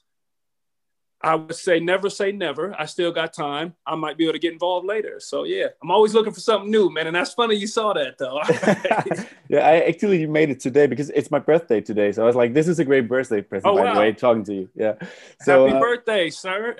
I 1.22 1.36
would 1.36 1.54
say 1.54 1.78
never 1.78 2.10
say 2.10 2.32
never. 2.32 2.74
I 2.78 2.86
still 2.86 3.12
got 3.12 3.32
time. 3.32 3.74
I 3.86 3.94
might 3.94 4.18
be 4.18 4.24
able 4.24 4.32
to 4.32 4.38
get 4.40 4.52
involved 4.52 4.86
later. 4.86 5.20
So 5.20 5.44
yeah, 5.44 5.66
I'm 5.82 5.90
always 5.90 6.14
looking 6.14 6.32
for 6.32 6.40
something 6.40 6.70
new, 6.70 6.90
man. 6.90 7.06
And 7.06 7.14
that's 7.14 7.32
funny 7.32 7.54
you 7.54 7.68
saw 7.68 7.92
that 7.92 8.18
though. 8.18 8.40
yeah, 9.48 9.60
I 9.60 9.80
actually 9.88 10.26
made 10.26 10.50
it 10.50 10.58
today 10.58 10.86
because 10.86 11.10
it's 11.10 11.30
my 11.30 11.38
birthday 11.38 11.80
today. 11.80 12.10
So 12.10 12.22
I 12.22 12.26
was 12.26 12.34
like, 12.34 12.54
this 12.54 12.66
is 12.66 12.80
a 12.80 12.84
great 12.84 13.06
birthday 13.08 13.40
present, 13.40 13.72
oh, 13.72 13.76
by 13.76 13.84
wow. 13.84 13.94
the 13.94 14.00
way, 14.00 14.12
talking 14.12 14.44
to 14.44 14.54
you. 14.54 14.68
Yeah. 14.74 14.94
So 15.42 15.66
happy 15.66 15.76
uh, 15.76 15.80
birthday, 15.80 16.30
sir. 16.30 16.76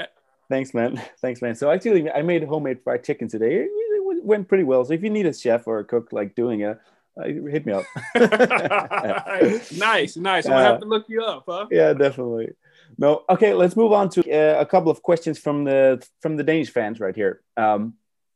Thanks, 0.48 0.74
man. 0.74 1.00
Thanks, 1.20 1.42
man. 1.42 1.54
So 1.54 1.70
actually, 1.70 2.10
I 2.10 2.22
made 2.22 2.44
homemade 2.44 2.80
fried 2.82 3.02
chicken 3.02 3.28
today. 3.28 3.64
It 3.64 4.24
went 4.24 4.48
pretty 4.48 4.64
well. 4.64 4.84
So 4.84 4.92
if 4.92 5.02
you 5.02 5.10
need 5.10 5.26
a 5.26 5.32
chef 5.32 5.66
or 5.66 5.80
a 5.80 5.84
cook 5.84 6.12
like 6.12 6.34
doing 6.34 6.60
it, 6.60 6.78
hit 7.20 7.66
me 7.66 7.72
up. 7.72 7.84
nice, 8.14 10.16
nice. 10.16 10.46
I'm 10.46 10.52
gonna 10.52 10.64
have 10.64 10.80
to 10.80 10.86
look 10.86 11.06
you 11.08 11.22
up, 11.22 11.44
huh? 11.46 11.66
Yeah, 11.70 11.92
definitely. 11.92 12.50
No, 12.98 13.24
okay. 13.28 13.54
Let's 13.54 13.76
move 13.76 13.92
on 13.92 14.08
to 14.10 14.30
uh, 14.30 14.60
a 14.60 14.66
couple 14.66 14.90
of 14.90 15.02
questions 15.02 15.38
from 15.38 15.64
the 15.64 16.06
from 16.20 16.36
the 16.36 16.44
Danish 16.44 16.70
fans 16.70 17.00
right 17.00 17.14
here. 17.14 17.42
Um, 17.56 17.94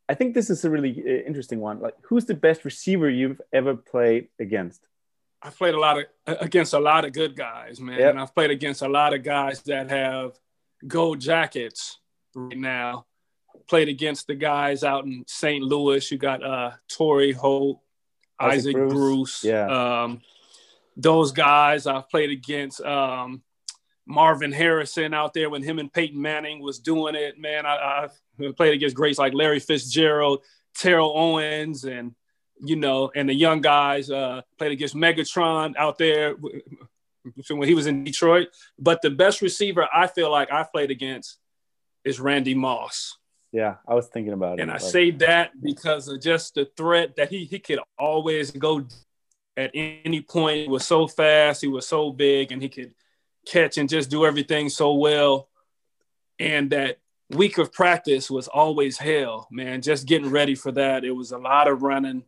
I 0.09 0.15
think 0.15 0.35
this 0.35 0.51
is 0.51 0.65
a 0.65 0.71
really 0.71 1.03
uh, 1.05 1.27
interesting 1.27 1.61
one. 1.61 1.81
Like, 1.81 1.95
who's 2.03 2.27
the 2.27 2.35
best 2.35 2.65
receiver 2.65 3.11
you've 3.11 3.41
ever 3.53 3.75
played 3.75 4.29
against? 4.39 4.87
I've 5.43 5.57
played 5.57 5.75
a 5.75 5.81
lot 5.81 5.99
of 5.99 6.05
against 6.27 6.73
a 6.73 6.79
lot 6.79 7.05
of 7.05 7.13
good 7.13 7.37
guys, 7.37 7.81
man. 7.81 7.99
Yep. 7.99 8.11
And 8.11 8.21
I've 8.21 8.35
played 8.35 8.51
against 8.51 8.83
a 8.83 8.89
lot 8.89 9.15
of 9.15 9.23
guys 9.23 9.63
that 9.63 9.91
have 9.91 10.33
gold 10.87 11.21
jackets 11.21 11.99
right 12.35 12.57
now. 12.57 13.07
Played 13.69 13.89
against 13.89 14.27
the 14.27 14.35
guys 14.35 14.85
out 14.85 15.05
in 15.05 15.25
St. 15.27 15.63
Louis. 15.63 16.11
You 16.11 16.19
got 16.19 16.43
uh 16.43 16.73
Torry 16.89 17.33
Holt, 17.33 17.81
Isaac, 18.41 18.59
Isaac 18.59 18.75
Bruce. 18.75 18.93
Bruce. 18.93 19.45
Yeah. 19.45 20.03
Um, 20.03 20.21
those 20.97 21.33
guys 21.33 21.87
I've 21.87 22.09
played 22.09 22.31
against. 22.31 22.81
Um, 22.81 23.43
Marvin 24.07 24.53
Harrison 24.53 25.13
out 25.13 25.35
there 25.35 25.51
when 25.51 25.63
him 25.63 25.79
and 25.79 25.93
Peyton 25.93 26.21
Manning 26.21 26.61
was 26.61 26.79
doing 26.79 27.17
it. 27.17 27.39
Man, 27.39 27.67
I, 27.67 28.09
I 28.41 28.53
played 28.53 28.75
against 28.75 28.95
greats 28.95 29.19
like 29.19 29.35
Larry 29.35 29.59
Fitzgerald, 29.59 30.45
Terrell 30.75 31.13
Owens, 31.17 31.85
and 31.85 32.15
you 32.61 32.77
know, 32.77 33.11
and 33.15 33.29
the 33.29 33.35
young 33.35 33.61
guys 33.61 34.11
uh, 34.11 34.43
played 34.59 34.73
against 34.73 34.95
Megatron 34.95 35.75
out 35.77 35.99
there 35.99 36.35
when 37.49 37.69
he 37.69 37.75
was 37.75 37.87
in 37.87 38.05
Detroit. 38.05 38.49
But 38.79 39.03
the 39.03 39.11
best 39.11 39.43
receiver 39.43 39.89
I 39.93 40.07
feel 40.07 40.31
like 40.31 40.53
I 40.53 40.63
played 40.63 40.91
against 40.91 41.39
is 42.05 42.21
Randy 42.21 42.55
Moss. 42.55 43.19
Yeah, 43.57 43.77
I 43.89 43.95
was 43.95 44.09
thinking 44.09 44.35
about 44.35 44.59
it. 44.59 44.63
And 44.63 44.71
I 44.71 44.77
say 44.77 45.13
that 45.13 45.53
because 45.63 46.09
of 46.09 46.21
just 46.21 46.57
the 46.57 46.69
threat 46.77 47.17
that 47.17 47.31
he 47.31 47.47
he 47.47 47.59
could 47.59 47.79
always 47.99 48.51
go 48.51 48.85
at 49.57 49.71
any 49.73 50.21
point. 50.21 50.59
He 50.59 50.69
was 50.69 50.87
so 50.87 51.09
fast, 51.09 51.63
he 51.63 51.67
was 51.67 51.89
so 51.89 52.13
big, 52.13 52.53
and 52.53 52.61
he 52.61 52.69
could 52.69 52.93
catch 53.47 53.79
and 53.79 53.89
just 53.89 54.11
do 54.11 54.27
everything 54.27 54.69
so 54.69 54.93
well. 54.93 55.49
And 56.39 56.69
that 56.69 56.99
week 57.31 57.57
of 57.57 57.73
practice 57.73 58.31
was 58.31 58.47
always 58.47 58.99
hell, 58.99 59.49
man. 59.51 59.81
Just 59.81 60.07
getting 60.07 60.31
ready 60.31 60.55
for 60.55 60.71
that. 60.73 61.03
It 61.03 61.13
was 61.13 61.33
a 61.33 61.39
lot 61.39 61.67
of 61.67 61.83
running, 61.83 62.25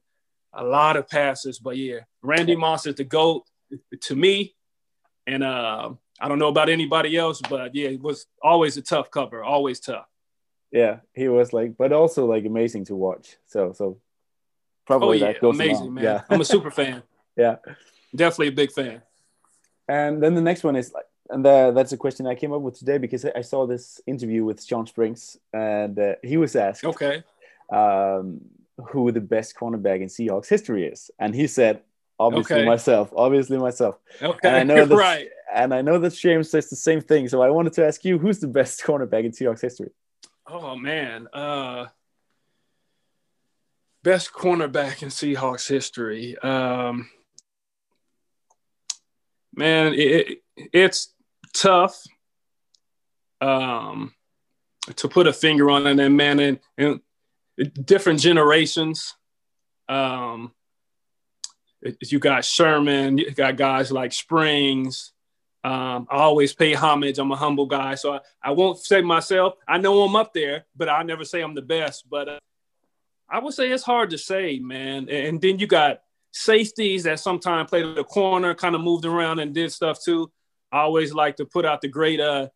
a 0.55 0.65
lot 0.65 0.97
of 0.97 1.11
passes. 1.11 1.59
But 1.59 1.77
yeah, 1.77 1.99
Randy 2.23 2.57
Moss 2.57 2.87
is 2.87 2.95
the 2.95 3.05
GOAT 3.05 3.45
to 4.05 4.17
me. 4.17 4.55
And 5.27 5.45
uh, 5.45 5.91
I 6.19 6.29
don't 6.29 6.39
know 6.39 6.49
about 6.49 6.71
anybody 6.71 7.19
else, 7.19 7.43
but 7.51 7.75
yeah, 7.75 7.89
it 7.89 8.01
was 8.01 8.25
always 8.43 8.79
a 8.79 8.83
tough 8.83 9.11
cover, 9.11 9.45
always 9.45 9.79
tough. 9.79 10.07
Yeah, 10.71 10.99
he 11.15 11.29
was 11.29 11.53
like, 11.53 11.77
but 11.77 11.93
also 11.93 12.27
like 12.27 12.45
amazing 12.45 12.85
to 12.87 12.97
watch. 12.97 13.37
So, 13.47 13.73
so 13.73 13.99
probably 14.87 15.23
oh, 15.23 15.27
yeah, 15.27 15.33
that 15.33 15.41
goes 15.41 15.55
amazing, 15.55 15.77
along. 15.77 15.95
man. 15.95 16.05
Yeah. 16.05 16.23
I'm 16.29 16.41
a 16.41 16.45
super 16.45 16.71
fan. 16.81 17.03
yeah, 17.37 17.57
definitely 18.15 18.49
a 18.49 18.53
big 18.53 18.73
fan. 18.73 19.03
And 19.89 20.23
then 20.23 20.35
the 20.35 20.43
next 20.43 20.65
one 20.65 20.77
is 20.77 20.93
like, 20.93 21.05
and 21.31 21.45
the, 21.45 21.73
that's 21.75 21.93
a 21.93 21.97
question 21.97 22.27
I 22.27 22.35
came 22.35 22.53
up 22.53 22.63
with 22.63 22.79
today 22.79 22.99
because 22.99 23.25
I 23.25 23.43
saw 23.43 23.67
this 23.67 24.01
interview 24.07 24.45
with 24.45 24.63
Shawn 24.65 24.87
Springs, 24.87 25.37
and 25.53 25.99
uh, 25.99 26.15
he 26.23 26.37
was 26.37 26.57
asked, 26.57 26.85
okay, 26.85 27.23
um, 27.71 28.41
who 28.91 29.13
the 29.13 29.21
best 29.21 29.55
cornerback 29.55 30.01
in 30.01 30.09
Seahawks 30.09 30.49
history 30.49 30.87
is, 30.87 31.11
and 31.19 31.35
he 31.35 31.47
said, 31.47 31.83
obviously 32.19 32.57
okay. 32.57 32.65
myself, 32.65 33.13
obviously 33.15 33.59
myself. 33.59 33.99
Okay, 34.23 34.49
and 34.49 34.57
I 34.57 34.63
know 34.63 34.85
that, 34.87 34.97
right. 34.97 35.29
And 35.55 35.73
I 35.73 35.81
know 35.83 35.99
that 35.99 36.15
James 36.15 36.51
says 36.51 36.69
the 36.69 36.77
same 36.77 37.01
thing, 37.01 37.29
so 37.29 37.43
I 37.43 37.51
wanted 37.51 37.73
to 37.75 37.87
ask 37.87 38.05
you, 38.05 38.19
who's 38.19 38.39
the 38.39 38.49
best 38.49 38.83
cornerback 38.85 39.25
in 39.25 39.33
Seahawks 39.33 39.61
history? 39.61 39.91
Oh 40.51 40.77
man, 40.77 41.29
uh, 41.35 41.87
best 44.03 44.33
cornerback 44.33 45.03
in 45.03 45.11
Seahawks 45.11 45.69
history. 45.69 46.39
Um, 46.39 47.11
man, 49.55 49.93
it, 49.95 50.39
it's 50.73 51.13
tough 51.53 52.03
um, 53.43 54.15
to 54.97 55.09
put 55.09 55.27
a 55.27 55.35
finger 55.35 55.69
on 55.69 55.87
it. 55.87 56.01
And 56.01 56.17
man, 56.17 56.59
and 56.79 57.01
different 57.85 58.21
generations. 58.21 59.15
Um, 59.87 60.55
you 62.01 62.19
got 62.19 62.47
Sherman, 62.47 63.19
you 63.19 63.33
got 63.33 63.57
guys 63.57 63.93
like 63.93 64.15
Springs. 64.15 65.13
Um, 65.69 66.07
I 66.11 66.17
always 66.17 66.55
pay 66.55 66.73
homage. 66.73 67.19
I'm 67.19 67.31
a 67.31 67.37
humble 67.37 67.67
guy, 67.67 67.95
so 67.95 68.15
I, 68.15 68.21
I 68.43 68.51
won't 68.53 68.79
say 68.79 69.03
myself. 69.03 69.55
I 69.69 69.77
know 69.77 70.03
I'm 70.03 70.17
up 70.17 70.33
there, 70.33 70.65
but 70.75 70.89
I'll 70.89 71.05
never 71.05 71.27
say 71.27 71.43
I'm 71.43 71.55
the 71.55 71.61
best. 71.61 72.09
But 72.09 72.29
uh, 72.29 72.39
I 73.29 73.39
would 73.39 73.53
say 73.53 73.71
it's 73.71 73.85
hard 73.85 74.09
to 74.11 74.19
say, 74.19 74.59
man. 74.61 75.11
And 75.11 75.39
then 75.43 75.59
you 75.59 75.67
got 75.67 76.01
safeties 76.33 77.03
that 77.03 77.21
sometimes 77.21 77.69
played 77.69 77.85
at 77.85 77.97
the 77.97 78.05
corner, 78.05 78.55
kind 78.55 78.75
of 78.75 78.81
moved 78.81 79.05
around 79.05 79.41
and 79.41 79.55
did 79.55 79.71
stuff 79.71 80.03
too. 80.03 80.33
I 80.73 80.79
always 80.79 81.13
like 81.13 81.37
to 81.37 81.45
put 81.45 81.67
out 81.67 81.83
the 81.83 81.89
great 81.89 82.19
uh, 82.19 82.49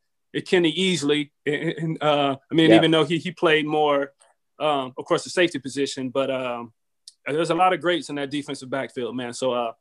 Kenny 0.46 0.74
Easley. 0.74 1.32
And, 1.44 2.02
uh, 2.02 2.36
I 2.50 2.54
mean, 2.54 2.70
yeah. 2.70 2.76
even 2.76 2.90
though 2.92 3.04
he, 3.04 3.18
he 3.18 3.30
played 3.30 3.66
more, 3.66 4.12
um, 4.58 4.94
of 4.96 5.04
course, 5.04 5.24
the 5.24 5.30
safety 5.30 5.58
position, 5.58 6.08
but 6.08 6.30
um, 6.30 6.72
there's 7.26 7.50
a 7.50 7.54
lot 7.54 7.74
of 7.74 7.82
greats 7.82 8.08
in 8.08 8.16
that 8.16 8.30
defensive 8.30 8.70
backfield, 8.70 9.14
man. 9.14 9.34
So 9.34 9.52
uh, 9.52 9.72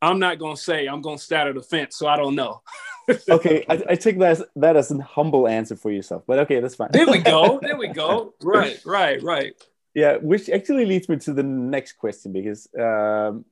I'm 0.00 0.18
not 0.18 0.38
going 0.38 0.56
to 0.56 0.62
say 0.62 0.86
I'm 0.86 1.02
going 1.02 1.18
to 1.18 1.22
stat 1.22 1.52
the 1.54 1.62
fence, 1.62 1.96
so 1.96 2.06
I 2.06 2.16
don't 2.16 2.34
know. 2.34 2.62
okay, 3.30 3.64
I, 3.68 3.82
I, 3.90 3.94
take 3.94 4.18
that 4.18 4.32
as, 4.32 4.42
that 4.56 4.76
as 4.76 4.90
a 4.90 5.02
humble 5.02 5.48
answer 5.48 5.76
for 5.76 5.90
yourself, 5.90 6.24
but 6.26 6.38
okay, 6.40 6.60
that's 6.60 6.74
fine. 6.74 6.90
there 6.92 7.06
we 7.06 7.18
go. 7.18 7.58
There 7.62 7.76
we 7.76 7.88
go. 7.88 8.34
Right, 8.42 8.78
right, 8.84 9.22
right 9.22 9.54
yeah 9.98 10.16
which 10.18 10.48
actually 10.48 10.86
leads 10.86 11.08
me 11.08 11.16
to 11.16 11.32
the 11.32 11.42
next 11.42 11.94
question 11.94 12.32
because 12.32 12.68
um, 12.78 13.44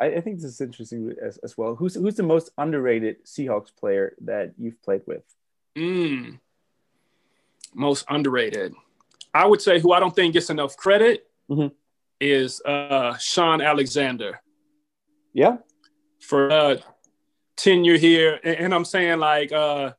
I, 0.00 0.06
I 0.16 0.20
think 0.20 0.40
this 0.40 0.50
is 0.50 0.60
interesting 0.60 1.14
as, 1.22 1.38
as 1.38 1.56
well. 1.56 1.76
Who's 1.76 1.94
who's 1.94 2.16
the 2.16 2.24
most 2.24 2.50
underrated 2.58 3.24
Seahawks 3.24 3.74
player 3.74 4.16
that 4.22 4.54
you've 4.58 4.82
played 4.82 5.02
with? 5.06 5.22
Mm, 5.76 6.40
most 7.74 8.04
underrated. 8.08 8.74
I 9.32 9.46
would 9.46 9.62
say 9.62 9.78
who 9.78 9.92
I 9.92 10.00
don't 10.00 10.14
think 10.14 10.34
gets 10.34 10.50
enough 10.50 10.76
credit 10.76 11.30
mm-hmm. 11.48 11.68
is 12.20 12.60
uh, 12.62 13.16
Shaun 13.18 13.62
Alexander. 13.62 14.41
Yeah. 15.32 15.58
For 16.20 16.50
uh, 16.50 16.76
tenure 17.56 17.98
here, 17.98 18.38
and, 18.44 18.56
and 18.56 18.74
I'm 18.74 18.84
saying 18.84 19.18
like 19.18 19.52
uh, 19.52 19.92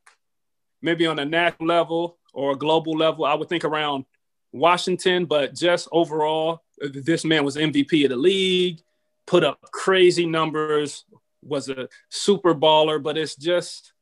maybe 0.82 1.06
on 1.06 1.20
a 1.20 1.26
national 1.26 1.68
level 1.68 2.18
or 2.34 2.52
a 2.52 2.58
global 2.58 2.94
level, 2.94 3.26
I 3.26 3.34
would 3.34 3.50
think 3.50 3.66
around 3.66 4.06
Washington, 4.52 5.26
but 5.26 5.56
just 5.56 5.88
overall, 5.92 6.64
this 6.80 7.26
man 7.26 7.44
was 7.44 7.58
MVP 7.58 8.04
of 8.06 8.10
the 8.10 8.16
league, 8.16 8.82
put 9.26 9.44
up 9.44 9.62
crazy 9.72 10.26
numbers, 10.26 11.06
was 11.42 11.70
a 11.70 11.90
super 12.10 12.56
baller, 12.56 13.02
but 13.02 13.18
it's 13.18 13.36
just 13.36 13.94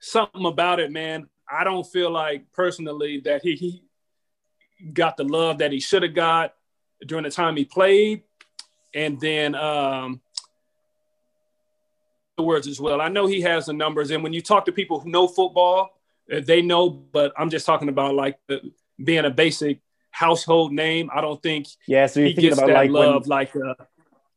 something 0.00 0.46
about 0.46 0.80
it, 0.80 0.90
man. 0.90 1.28
I 1.50 1.64
don't 1.64 1.84
feel 1.84 2.10
like 2.10 2.50
personally 2.52 3.20
that 3.24 3.42
he, 3.42 3.54
he 3.56 3.82
got 4.92 5.16
the 5.16 5.24
love 5.24 5.58
that 5.58 5.72
he 5.72 5.80
should 5.80 6.02
have 6.02 6.14
got 6.14 6.54
during 7.06 7.24
the 7.24 7.30
time 7.30 7.56
he 7.56 7.64
played. 7.64 8.22
And 8.94 9.20
then 9.20 9.54
um, 9.54 10.20
words 12.42 12.66
as 12.66 12.80
well. 12.80 13.00
I 13.00 13.08
know 13.08 13.26
he 13.26 13.40
has 13.42 13.66
the 13.66 13.72
numbers, 13.72 14.10
and 14.10 14.22
when 14.22 14.32
you 14.32 14.40
talk 14.40 14.64
to 14.66 14.72
people 14.72 15.00
who 15.00 15.10
know 15.10 15.26
football, 15.26 15.90
uh, 16.32 16.40
they 16.40 16.62
know. 16.62 16.88
But 16.90 17.32
I'm 17.36 17.50
just 17.50 17.66
talking 17.66 17.88
about 17.88 18.14
like 18.14 18.38
the, 18.46 18.72
being 19.02 19.24
a 19.24 19.30
basic 19.30 19.80
household 20.10 20.72
name. 20.72 21.10
I 21.12 21.20
don't 21.20 21.42
think 21.42 21.68
yeah. 21.86 22.06
So 22.06 22.20
you're 22.20 22.30
thinking 22.30 22.52
about 22.52 22.70
like 22.70 22.90
love, 22.90 23.22
when, 23.22 23.28
like 23.28 23.54
uh, 23.56 23.74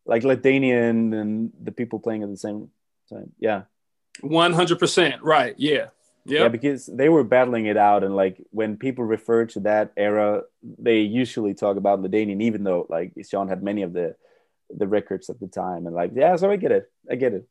like 0.05 0.23
LaDainian 0.23 1.19
and 1.19 1.51
the 1.61 1.71
people 1.71 1.99
playing 1.99 2.23
at 2.23 2.29
the 2.29 2.37
same 2.37 2.69
time. 3.09 3.31
Yeah, 3.39 3.63
one 4.21 4.53
hundred 4.53 4.79
percent 4.79 5.21
right. 5.23 5.55
Yeah. 5.57 5.87
Yep. 6.25 6.39
Yeah, 6.39 6.47
because 6.49 6.85
they 6.85 7.09
were 7.09 7.23
battling 7.23 7.65
it 7.65 7.77
out, 7.77 8.03
and 8.03 8.15
like 8.15 8.37
when 8.51 8.77
people 8.77 9.03
refer 9.03 9.47
to 9.47 9.59
that 9.61 9.91
era, 9.97 10.43
they 10.61 10.99
usually 10.99 11.55
talk 11.55 11.77
about 11.77 11.99
LaDainian, 11.99 12.43
even 12.43 12.63
though 12.63 12.85
like 12.89 13.13
Shaun 13.27 13.47
had 13.47 13.63
many 13.63 13.81
of 13.81 13.93
the 13.93 14.15
the 14.69 14.87
records 14.87 15.31
at 15.31 15.39
the 15.39 15.47
time, 15.47 15.87
and 15.87 15.95
like 15.95 16.11
yeah, 16.13 16.35
so 16.35 16.51
I 16.51 16.57
get 16.57 16.71
it, 16.71 16.91
I 17.09 17.15
get 17.15 17.33
it. 17.33 17.47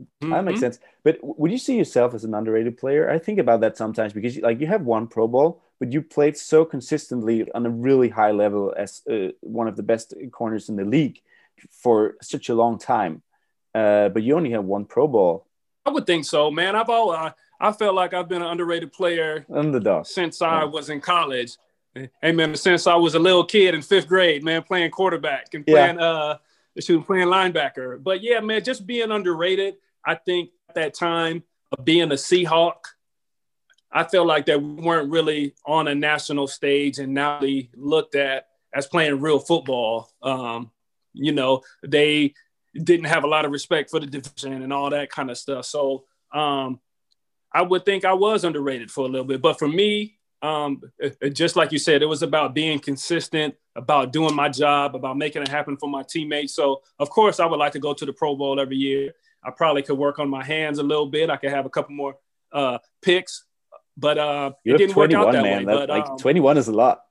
Mm-hmm. 0.00 0.30
That 0.30 0.44
makes 0.44 0.56
mm-hmm. 0.56 0.64
sense. 0.64 0.78
But 1.04 1.18
would 1.22 1.50
you 1.50 1.58
see 1.58 1.76
yourself 1.76 2.14
as 2.14 2.24
an 2.24 2.34
underrated 2.34 2.76
player? 2.76 3.10
I 3.10 3.18
think 3.18 3.38
about 3.38 3.60
that 3.60 3.76
sometimes 3.76 4.12
because 4.12 4.38
like 4.38 4.60
you 4.60 4.66
have 4.66 4.82
one 4.82 5.06
Pro 5.06 5.26
Bowl, 5.28 5.62
but 5.78 5.92
you 5.92 6.02
played 6.02 6.36
so 6.36 6.64
consistently 6.64 7.50
on 7.52 7.66
a 7.66 7.70
really 7.70 8.08
high 8.08 8.30
level 8.30 8.74
as 8.76 9.02
uh, 9.10 9.28
one 9.40 9.68
of 9.68 9.76
the 9.76 9.82
best 9.82 10.14
corners 10.32 10.68
in 10.68 10.76
the 10.76 10.84
league 10.84 11.20
for 11.70 12.16
such 12.22 12.48
a 12.48 12.54
long 12.54 12.78
time. 12.78 13.22
Uh, 13.74 14.08
but 14.08 14.22
you 14.22 14.36
only 14.36 14.50
have 14.50 14.64
one 14.64 14.84
Pro 14.84 15.06
Bowl. 15.06 15.46
I 15.84 15.90
would 15.90 16.06
think 16.06 16.24
so, 16.24 16.50
man. 16.50 16.76
I've 16.76 16.90
always 16.90 17.18
I, 17.18 17.32
I 17.60 17.72
felt 17.72 17.94
like 17.94 18.14
I've 18.14 18.28
been 18.28 18.42
an 18.42 18.48
underrated 18.48 18.92
player 18.92 19.46
underdog 19.52 20.06
since 20.06 20.42
I 20.42 20.64
was 20.64 20.90
in 20.90 21.00
college. 21.00 21.56
Hey 22.22 22.32
man, 22.32 22.54
since 22.54 22.86
I 22.86 22.94
was 22.94 23.14
a 23.16 23.18
little 23.18 23.44
kid 23.44 23.74
in 23.74 23.82
fifth 23.82 24.06
grade, 24.06 24.44
man, 24.44 24.62
playing 24.62 24.92
quarterback 24.92 25.54
and 25.54 25.66
playing 25.66 25.98
yeah. 25.98 26.04
uh 26.04 26.38
shooting 26.78 27.02
playing 27.02 27.28
linebacker. 27.28 28.02
But 28.02 28.22
yeah, 28.22 28.40
man, 28.40 28.62
just 28.62 28.86
being 28.86 29.10
underrated. 29.10 29.76
I 30.04 30.14
think 30.14 30.50
at 30.68 30.74
that 30.76 30.94
time 30.94 31.42
of 31.72 31.84
being 31.84 32.10
a 32.10 32.14
Seahawk, 32.14 32.76
I 33.92 34.04
felt 34.04 34.26
like 34.26 34.46
that 34.46 34.62
we 34.62 34.82
weren't 34.82 35.10
really 35.10 35.54
on 35.66 35.88
a 35.88 35.94
national 35.94 36.46
stage 36.46 36.98
and 36.98 37.12
now 37.12 37.40
we 37.40 37.70
looked 37.74 38.14
at 38.14 38.46
as 38.72 38.86
playing 38.86 39.20
real 39.20 39.38
football. 39.38 40.10
Um, 40.22 40.70
you 41.12 41.32
know, 41.32 41.62
they 41.82 42.34
didn't 42.74 43.06
have 43.06 43.24
a 43.24 43.28
lot 43.28 43.44
of 43.44 43.50
respect 43.50 43.90
for 43.90 43.98
the 43.98 44.06
division 44.06 44.62
and 44.62 44.72
all 44.72 44.90
that 44.90 45.10
kind 45.10 45.30
of 45.30 45.36
stuff. 45.36 45.64
So 45.64 46.04
um, 46.32 46.80
I 47.52 47.62
would 47.62 47.84
think 47.84 48.04
I 48.04 48.12
was 48.12 48.44
underrated 48.44 48.90
for 48.90 49.06
a 49.06 49.08
little 49.08 49.26
bit. 49.26 49.42
But 49.42 49.58
for 49.58 49.66
me, 49.66 50.18
um, 50.42 50.80
just 51.32 51.56
like 51.56 51.72
you 51.72 51.78
said, 51.78 52.02
it 52.02 52.06
was 52.06 52.22
about 52.22 52.54
being 52.54 52.78
consistent, 52.78 53.54
about 53.76 54.12
doing 54.12 54.34
my 54.34 54.48
job, 54.48 54.94
about 54.94 55.18
making 55.18 55.42
it 55.42 55.48
happen 55.48 55.76
for 55.76 55.88
my 55.88 56.02
teammates. 56.02 56.54
So, 56.54 56.82
of 56.98 57.10
course, 57.10 57.40
I 57.40 57.46
would 57.46 57.58
like 57.58 57.72
to 57.72 57.78
go 57.78 57.92
to 57.92 58.06
the 58.06 58.12
Pro 58.12 58.36
Bowl 58.36 58.60
every 58.60 58.76
year. 58.76 59.12
I 59.42 59.50
probably 59.50 59.82
could 59.82 59.98
work 59.98 60.18
on 60.18 60.28
my 60.28 60.44
hands 60.44 60.78
a 60.78 60.82
little 60.82 61.06
bit. 61.06 61.30
I 61.30 61.36
could 61.36 61.50
have 61.50 61.66
a 61.66 61.70
couple 61.70 61.94
more 61.94 62.16
uh, 62.52 62.78
picks, 63.02 63.44
but 63.96 64.18
uh, 64.18 64.52
it 64.64 64.76
didn't 64.76 64.96
work 64.96 65.12
out 65.12 65.32
that 65.32 65.42
man. 65.42 65.64
way. 65.66 65.74
That, 65.74 65.88
but, 65.88 65.88
like 65.88 66.06
um, 66.06 66.18
21 66.18 66.58
is 66.58 66.68
a 66.68 66.72
lot. 66.72 67.02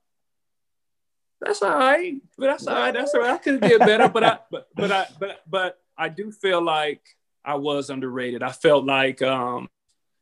That's 1.42 1.62
all 1.62 1.78
right. 1.78 2.16
But 2.38 2.48
that's 2.48 2.68
all 2.68 2.76
right. 2.76 2.94
That's 2.94 3.14
all 3.14 3.22
right. 3.22 3.32
I 3.32 3.38
could 3.38 3.62
have 3.62 3.72
did 3.72 3.80
better, 3.80 4.10
but 4.10 4.24
I 4.24 4.40
but 4.52 4.68
but 4.76 4.92
I 4.92 5.08
but 5.20 5.42
but 5.50 5.80
I 5.98 6.10
do 6.10 6.32
feel 6.32 6.62
like 6.62 7.02
I 7.46 7.56
was 7.56 7.90
underrated. 7.90 8.44
I 8.44 8.52
felt 8.52 8.86
like 8.86 9.22
um, 9.22 9.70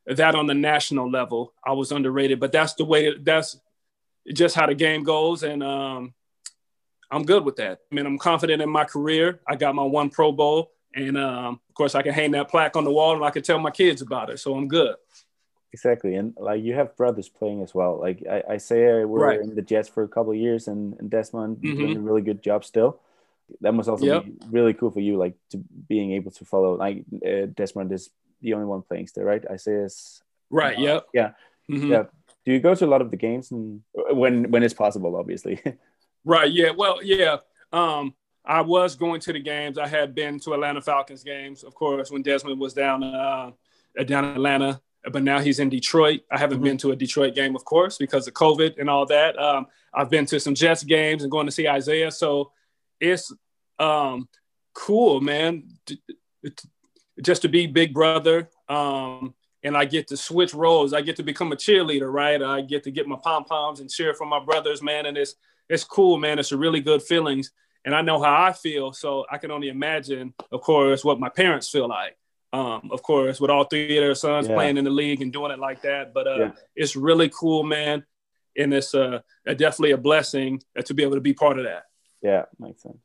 that 0.05 0.35
on 0.35 0.45
the 0.45 0.53
national 0.53 1.09
level, 1.09 1.53
I 1.65 1.73
was 1.73 1.91
underrated. 1.91 2.39
But 2.39 2.51
that's 2.51 2.75
the 2.75 2.85
way. 2.85 3.17
That's 3.17 3.59
just 4.33 4.55
how 4.55 4.67
the 4.67 4.75
game 4.75 5.03
goes, 5.03 5.41
and 5.41 5.63
um, 5.63 6.13
I'm 7.09 7.23
good 7.23 7.43
with 7.45 7.55
that. 7.55 7.79
I 7.91 7.95
mean, 7.95 8.05
I'm 8.05 8.17
confident 8.17 8.61
in 8.61 8.69
my 8.69 8.83
career. 8.83 9.39
I 9.47 9.55
got 9.55 9.73
my 9.73 9.83
one 9.83 10.09
Pro 10.09 10.31
Bowl. 10.31 10.71
And 10.97 11.15
um, 11.15 11.59
of 11.69 11.75
course, 11.75 11.93
I 11.93 12.01
can 12.01 12.11
hang 12.11 12.31
that 12.31 12.49
plaque 12.49 12.75
on 12.75 12.83
the 12.83 12.91
wall 12.91 13.15
and 13.15 13.23
I 13.23 13.29
can 13.29 13.43
tell 13.43 13.59
my 13.59 13.69
kids 13.69 14.01
about 14.01 14.31
it. 14.31 14.39
So 14.39 14.55
I'm 14.55 14.67
good. 14.67 14.95
Exactly. 15.71 16.15
And 16.15 16.33
like 16.39 16.63
you 16.63 16.73
have 16.73 16.97
brothers 16.97 17.29
playing 17.29 17.61
as 17.61 17.75
well. 17.75 17.99
Like 17.99 18.23
I, 18.29 18.53
Isaiah 18.53 19.07
were 19.07 19.19
right. 19.19 19.39
in 19.39 19.53
the 19.53 19.61
Jets 19.61 19.87
for 19.87 20.03
a 20.03 20.07
couple 20.07 20.31
of 20.31 20.37
years 20.37 20.67
and, 20.67 20.99
and 20.99 21.09
Desmond 21.09 21.57
mm-hmm. 21.57 21.77
doing 21.77 21.97
a 21.97 21.99
really 21.99 22.23
good 22.23 22.41
job 22.41 22.65
still. 22.65 22.99
That 23.61 23.73
must 23.73 23.87
also 23.87 24.05
yep. 24.05 24.25
be 24.25 24.33
really 24.49 24.73
cool 24.73 24.89
for 24.89 24.99
you, 24.99 25.17
like 25.17 25.35
to 25.51 25.57
being 25.87 26.13
able 26.13 26.31
to 26.31 26.45
follow. 26.45 26.75
Like 26.75 27.05
uh, 27.25 27.45
Desmond 27.53 27.91
is 27.91 28.09
the 28.41 28.55
only 28.55 28.65
one 28.65 28.81
playing 28.81 29.07
still, 29.07 29.23
right? 29.23 29.45
Isaiah's 29.49 30.23
right. 30.49 30.77
Uh, 30.77 30.81
yep. 30.81 31.07
Yeah. 31.13 31.31
Mm-hmm. 31.69 31.91
Yeah. 31.91 32.03
Do 32.43 32.53
you 32.53 32.59
go 32.59 32.73
to 32.73 32.85
a 32.85 32.87
lot 32.87 33.01
of 33.01 33.11
the 33.11 33.17
games 33.17 33.51
and 33.51 33.83
when 33.93 34.49
when 34.49 34.63
it's 34.63 34.73
possible, 34.73 35.15
obviously? 35.15 35.61
right. 36.25 36.51
Yeah. 36.51 36.71
Well, 36.71 37.03
yeah. 37.03 37.37
Um, 37.71 38.15
I 38.47 38.61
was 38.61 38.95
going 38.95 39.19
to 39.21 39.33
the 39.33 39.41
games. 39.41 39.77
I 39.77 39.87
had 39.87 40.15
been 40.15 40.39
to 40.39 40.53
Atlanta 40.53 40.81
Falcons 40.81 41.21
games, 41.21 41.63
of 41.63 41.75
course, 41.75 42.09
when 42.09 42.21
Desmond 42.21 42.59
was 42.59 42.73
down 42.73 43.03
uh, 43.03 43.51
down 44.05 44.23
in 44.23 44.31
Atlanta. 44.31 44.81
But 45.11 45.23
now 45.23 45.39
he's 45.39 45.59
in 45.59 45.69
Detroit. 45.69 46.21
I 46.31 46.37
haven't 46.37 46.57
mm-hmm. 46.57 46.63
been 46.63 46.77
to 46.79 46.91
a 46.91 46.95
Detroit 46.95 47.35
game, 47.35 47.55
of 47.55 47.65
course, 47.65 47.97
because 47.97 48.27
of 48.27 48.33
COVID 48.33 48.79
and 48.79 48.89
all 48.89 49.05
that. 49.07 49.37
Um, 49.37 49.67
I've 49.93 50.09
been 50.09 50.25
to 50.27 50.39
some 50.39 50.55
Jets 50.55 50.83
games 50.83 51.23
and 51.23 51.31
going 51.31 51.45
to 51.45 51.51
see 51.51 51.67
Isaiah. 51.67 52.11
So 52.11 52.51
it's 52.99 53.33
um, 53.79 54.27
cool, 54.73 55.21
man, 55.21 55.63
just 57.21 57.41
to 57.41 57.49
be 57.49 57.67
big 57.67 57.93
brother. 57.93 58.49
Um, 58.69 59.35
and 59.63 59.75
I 59.75 59.85
get 59.85 60.07
to 60.07 60.17
switch 60.17 60.53
roles. 60.53 60.93
I 60.93 61.01
get 61.01 61.17
to 61.17 61.23
become 61.23 61.51
a 61.51 61.55
cheerleader, 61.57 62.11
right? 62.11 62.41
I 62.41 62.61
get 62.61 62.83
to 62.83 62.91
get 62.91 63.07
my 63.07 63.17
pom 63.21 63.43
poms 63.43 63.81
and 63.81 63.89
cheer 63.89 64.13
for 64.13 64.25
my 64.25 64.39
brothers, 64.39 64.81
man. 64.81 65.05
And 65.05 65.17
it's 65.17 65.35
it's 65.69 65.83
cool, 65.83 66.17
man. 66.17 66.39
It's 66.39 66.53
a 66.53 66.57
really 66.57 66.79
good 66.79 67.03
feelings 67.03 67.51
and 67.87 67.95
I 67.95 68.01
know 68.01 68.21
how 68.21 68.43
I 68.43 68.51
feel. 68.51 68.91
So 68.91 69.25
I 69.31 69.37
can 69.37 69.49
only 69.49 69.69
imagine, 69.69 70.33
of 70.51 70.59
course, 70.59 71.05
what 71.05 71.21
my 71.21 71.29
parents 71.29 71.69
feel 71.69 71.87
like. 71.87 72.17
Um, 72.51 72.89
of 72.91 73.01
course, 73.01 73.39
with 73.39 73.49
all 73.49 73.63
three 73.63 73.97
of 73.97 74.03
their 74.03 74.13
sons 74.13 74.49
yeah. 74.49 74.55
playing 74.55 74.75
in 74.75 74.83
the 74.83 74.89
league 74.91 75.21
and 75.21 75.31
doing 75.31 75.51
it 75.51 75.59
like 75.59 75.83
that. 75.83 76.13
But 76.13 76.27
uh, 76.27 76.37
yeah. 76.37 76.51
it's 76.75 76.97
really 76.97 77.29
cool, 77.29 77.63
man. 77.63 78.05
And 78.57 78.73
it's 78.73 78.93
uh, 78.93 79.21
definitely 79.45 79.91
a 79.91 79.97
blessing 79.97 80.61
to 80.83 80.93
be 80.93 81.03
able 81.03 81.15
to 81.15 81.21
be 81.21 81.33
part 81.33 81.59
of 81.59 81.63
that. 81.63 81.83
Yeah, 82.21 82.43
makes 82.59 82.83
sense. 82.83 82.97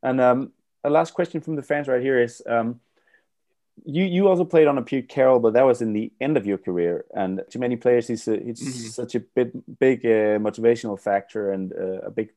And 0.00 0.20
um, 0.20 0.52
a 0.84 0.90
last 0.90 1.12
question 1.12 1.40
from 1.40 1.56
the 1.56 1.62
fans 1.62 1.88
right 1.88 2.00
here 2.00 2.22
is 2.22 2.40
um, 2.48 2.78
you 3.84 4.04
you 4.04 4.28
also 4.28 4.44
played 4.44 4.68
on 4.68 4.78
a 4.78 4.82
Pete 4.82 5.08
Carroll, 5.08 5.40
but 5.40 5.54
that 5.54 5.66
was 5.66 5.82
in 5.82 5.92
the 5.92 6.12
end 6.20 6.36
of 6.36 6.46
your 6.46 6.58
career. 6.58 7.04
And 7.12 7.42
to 7.50 7.58
many 7.58 7.74
players, 7.74 8.06
he's, 8.06 8.28
a, 8.28 8.36
he's 8.36 8.62
mm-hmm. 8.62 8.88
such 8.90 9.16
a 9.16 9.20
bit, 9.20 9.50
big 9.80 10.06
uh, 10.06 10.38
motivational 10.38 11.00
factor 11.00 11.50
and 11.50 11.72
uh, 11.72 12.06
a 12.06 12.10
big 12.12 12.30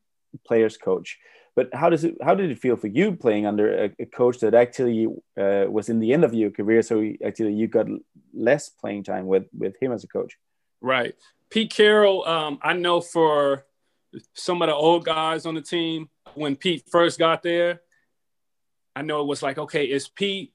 players 0.44 0.76
coach. 0.76 1.20
But 1.56 1.70
how 1.72 1.88
does 1.88 2.02
it? 2.04 2.16
How 2.22 2.34
did 2.34 2.50
it 2.50 2.58
feel 2.58 2.76
for 2.76 2.88
you 2.88 3.14
playing 3.14 3.46
under 3.46 3.84
a, 3.84 3.90
a 4.00 4.06
coach 4.06 4.40
that 4.40 4.54
actually 4.54 5.06
uh, 5.38 5.66
was 5.68 5.88
in 5.88 6.00
the 6.00 6.12
end 6.12 6.24
of 6.24 6.34
your 6.34 6.50
career? 6.50 6.82
So 6.82 7.08
actually, 7.24 7.54
you 7.54 7.68
got 7.68 7.86
less 8.32 8.68
playing 8.68 9.04
time 9.04 9.26
with 9.26 9.46
with 9.56 9.74
him 9.80 9.92
as 9.92 10.02
a 10.02 10.08
coach. 10.08 10.36
Right, 10.80 11.14
Pete 11.50 11.72
Carroll. 11.72 12.26
Um, 12.26 12.58
I 12.60 12.72
know 12.72 13.00
for 13.00 13.66
some 14.32 14.62
of 14.62 14.68
the 14.68 14.74
old 14.74 15.04
guys 15.04 15.46
on 15.46 15.54
the 15.54 15.62
team 15.62 16.08
when 16.34 16.56
Pete 16.56 16.84
first 16.90 17.18
got 17.18 17.42
there, 17.42 17.80
I 18.96 19.02
know 19.02 19.20
it 19.20 19.26
was 19.26 19.42
like, 19.42 19.58
okay, 19.58 19.84
is 19.84 20.08
Pete 20.08 20.52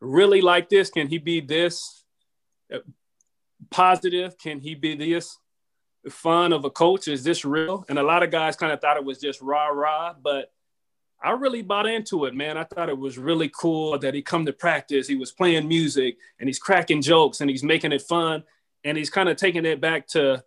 really 0.00 0.40
like 0.40 0.68
this? 0.68 0.90
Can 0.90 1.08
he 1.08 1.18
be 1.18 1.40
this 1.40 2.04
uh, 2.72 2.78
positive? 3.70 4.38
Can 4.38 4.60
he 4.60 4.74
be 4.74 4.94
this? 4.94 5.38
Fun 6.10 6.52
of 6.52 6.64
a 6.64 6.70
coach. 6.70 7.08
Is 7.08 7.24
this 7.24 7.44
real? 7.44 7.84
And 7.88 7.98
a 7.98 8.02
lot 8.02 8.22
of 8.22 8.30
guys 8.30 8.56
kind 8.56 8.72
of 8.72 8.80
thought 8.80 8.96
it 8.96 9.04
was 9.04 9.18
just 9.18 9.40
rah 9.40 9.68
rah, 9.68 10.14
but 10.20 10.52
I 11.22 11.30
really 11.30 11.62
bought 11.62 11.86
into 11.86 12.26
it, 12.26 12.34
man. 12.34 12.58
I 12.58 12.64
thought 12.64 12.88
it 12.88 12.98
was 12.98 13.18
really 13.18 13.48
cool 13.48 13.98
that 13.98 14.14
he 14.14 14.22
come 14.22 14.44
to 14.46 14.52
practice. 14.52 15.08
He 15.08 15.16
was 15.16 15.32
playing 15.32 15.66
music 15.66 16.18
and 16.38 16.48
he's 16.48 16.58
cracking 16.58 17.02
jokes 17.02 17.40
and 17.40 17.48
he's 17.48 17.64
making 17.64 17.92
it 17.92 18.02
fun 18.02 18.44
and 18.84 18.96
he's 18.96 19.10
kind 19.10 19.28
of 19.28 19.36
taking 19.36 19.64
it 19.64 19.80
back 19.80 20.06
to 20.08 20.44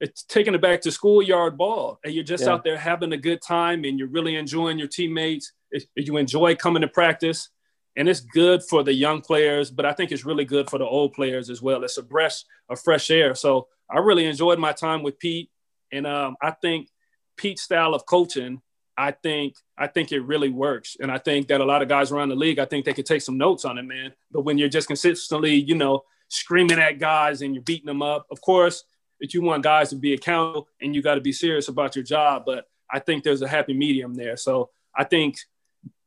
it's 0.00 0.22
taking 0.22 0.54
it 0.54 0.60
back 0.60 0.80
to 0.82 0.92
schoolyard 0.92 1.58
ball 1.58 1.98
and 2.04 2.14
you're 2.14 2.22
just 2.22 2.44
yeah. 2.44 2.50
out 2.50 2.62
there 2.62 2.78
having 2.78 3.12
a 3.12 3.16
good 3.16 3.42
time 3.42 3.84
and 3.84 3.98
you're 3.98 4.06
really 4.06 4.36
enjoying 4.36 4.78
your 4.78 4.86
teammates 4.86 5.52
you 5.94 6.16
enjoy 6.16 6.54
coming 6.54 6.82
to 6.82 6.88
practice, 6.88 7.50
and 7.98 8.08
it's 8.08 8.20
good 8.20 8.62
for 8.62 8.84
the 8.84 8.94
young 8.94 9.20
players, 9.20 9.72
but 9.72 9.84
I 9.84 9.92
think 9.92 10.12
it's 10.12 10.24
really 10.24 10.44
good 10.44 10.70
for 10.70 10.78
the 10.78 10.84
old 10.84 11.14
players 11.14 11.50
as 11.50 11.60
well. 11.60 11.82
It's 11.82 11.98
a 11.98 12.02
breath 12.02 12.44
of 12.68 12.80
fresh 12.80 13.10
air. 13.10 13.34
So 13.34 13.66
I 13.90 13.98
really 13.98 14.24
enjoyed 14.24 14.60
my 14.60 14.72
time 14.72 15.02
with 15.02 15.18
Pete, 15.18 15.50
and 15.90 16.06
um, 16.06 16.36
I 16.40 16.52
think 16.52 16.88
Pete's 17.36 17.62
style 17.62 17.94
of 17.94 18.06
coaching, 18.06 18.62
I 18.96 19.10
think 19.10 19.56
I 19.76 19.88
think 19.88 20.12
it 20.12 20.20
really 20.20 20.48
works, 20.48 20.96
and 21.00 21.10
I 21.10 21.18
think 21.18 21.48
that 21.48 21.60
a 21.60 21.64
lot 21.64 21.82
of 21.82 21.88
guys 21.88 22.12
around 22.12 22.28
the 22.28 22.36
league, 22.36 22.60
I 22.60 22.66
think 22.66 22.84
they 22.84 22.94
could 22.94 23.06
take 23.06 23.22
some 23.22 23.36
notes 23.36 23.64
on 23.64 23.78
it, 23.78 23.82
man. 23.82 24.12
But 24.30 24.42
when 24.42 24.58
you're 24.58 24.68
just 24.68 24.86
consistently, 24.86 25.54
you 25.54 25.74
know, 25.74 26.04
screaming 26.28 26.78
at 26.78 27.00
guys 27.00 27.42
and 27.42 27.52
you're 27.52 27.64
beating 27.64 27.86
them 27.86 28.02
up, 28.02 28.26
of 28.30 28.40
course, 28.40 28.84
that 29.20 29.34
you 29.34 29.42
want 29.42 29.64
guys 29.64 29.90
to 29.90 29.96
be 29.96 30.14
accountable 30.14 30.68
and 30.80 30.94
you 30.94 31.02
got 31.02 31.16
to 31.16 31.20
be 31.20 31.32
serious 31.32 31.66
about 31.66 31.96
your 31.96 32.04
job. 32.04 32.44
But 32.46 32.66
I 32.88 33.00
think 33.00 33.24
there's 33.24 33.42
a 33.42 33.48
happy 33.48 33.74
medium 33.74 34.14
there. 34.14 34.36
So 34.36 34.70
I 34.96 35.02
think 35.02 35.38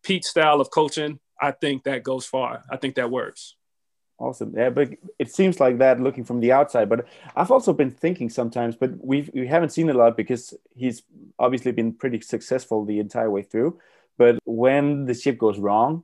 Pete's 0.04 0.30
style 0.30 0.62
of 0.62 0.72
coaching 0.72 1.20
I 1.42 1.52
think 1.52 1.84
that 1.84 2.04
goes 2.04 2.26
far. 2.26 2.64
I 2.70 2.78
think 2.78 2.96
that 2.96 3.10
works. 3.10 3.56
Awesome. 4.20 4.54
Yeah, 4.56 4.70
but 4.70 4.89
it 5.18 5.34
seems 5.34 5.60
like 5.60 5.80
that 5.80 6.00
looking 6.00 6.24
from 6.24 6.42
the 6.42 6.52
outside. 6.52 6.88
But 6.89 7.08
I've 7.36 7.50
also 7.50 7.74
been 7.74 7.89
thinking 7.89 8.30
sometimes, 8.30 8.76
but 8.76 8.92
we've 9.04 9.32
we 9.34 9.48
haven't 9.48 9.70
seen 9.70 9.89
a 9.89 9.94
lot 9.94 10.16
because 10.16 10.54
he's 10.76 11.02
obviously 11.39 11.72
been 11.72 11.94
pretty 11.94 12.22
successful 12.22 12.86
the 12.86 13.00
entire 13.00 13.32
way 13.32 13.42
through. 13.42 13.80
But 14.20 14.38
when 14.46 15.06
the 15.06 15.16
ship 15.16 15.39
goes 15.39 15.58
wrong, 15.58 16.04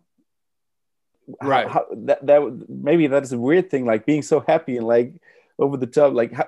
right? 1.44 1.68
How, 1.68 1.86
that 1.92 2.26
that 2.26 2.66
maybe 2.68 3.06
that 3.06 3.22
is 3.22 3.34
a 3.34 3.38
weird 3.38 3.70
thing, 3.70 3.86
like 3.86 4.08
being 4.08 4.24
so 4.24 4.40
happy 4.40 4.78
and 4.78 4.88
like 4.88 5.14
over 5.60 5.78
the 5.78 5.86
top. 5.86 6.14
Like 6.14 6.34
how, 6.34 6.48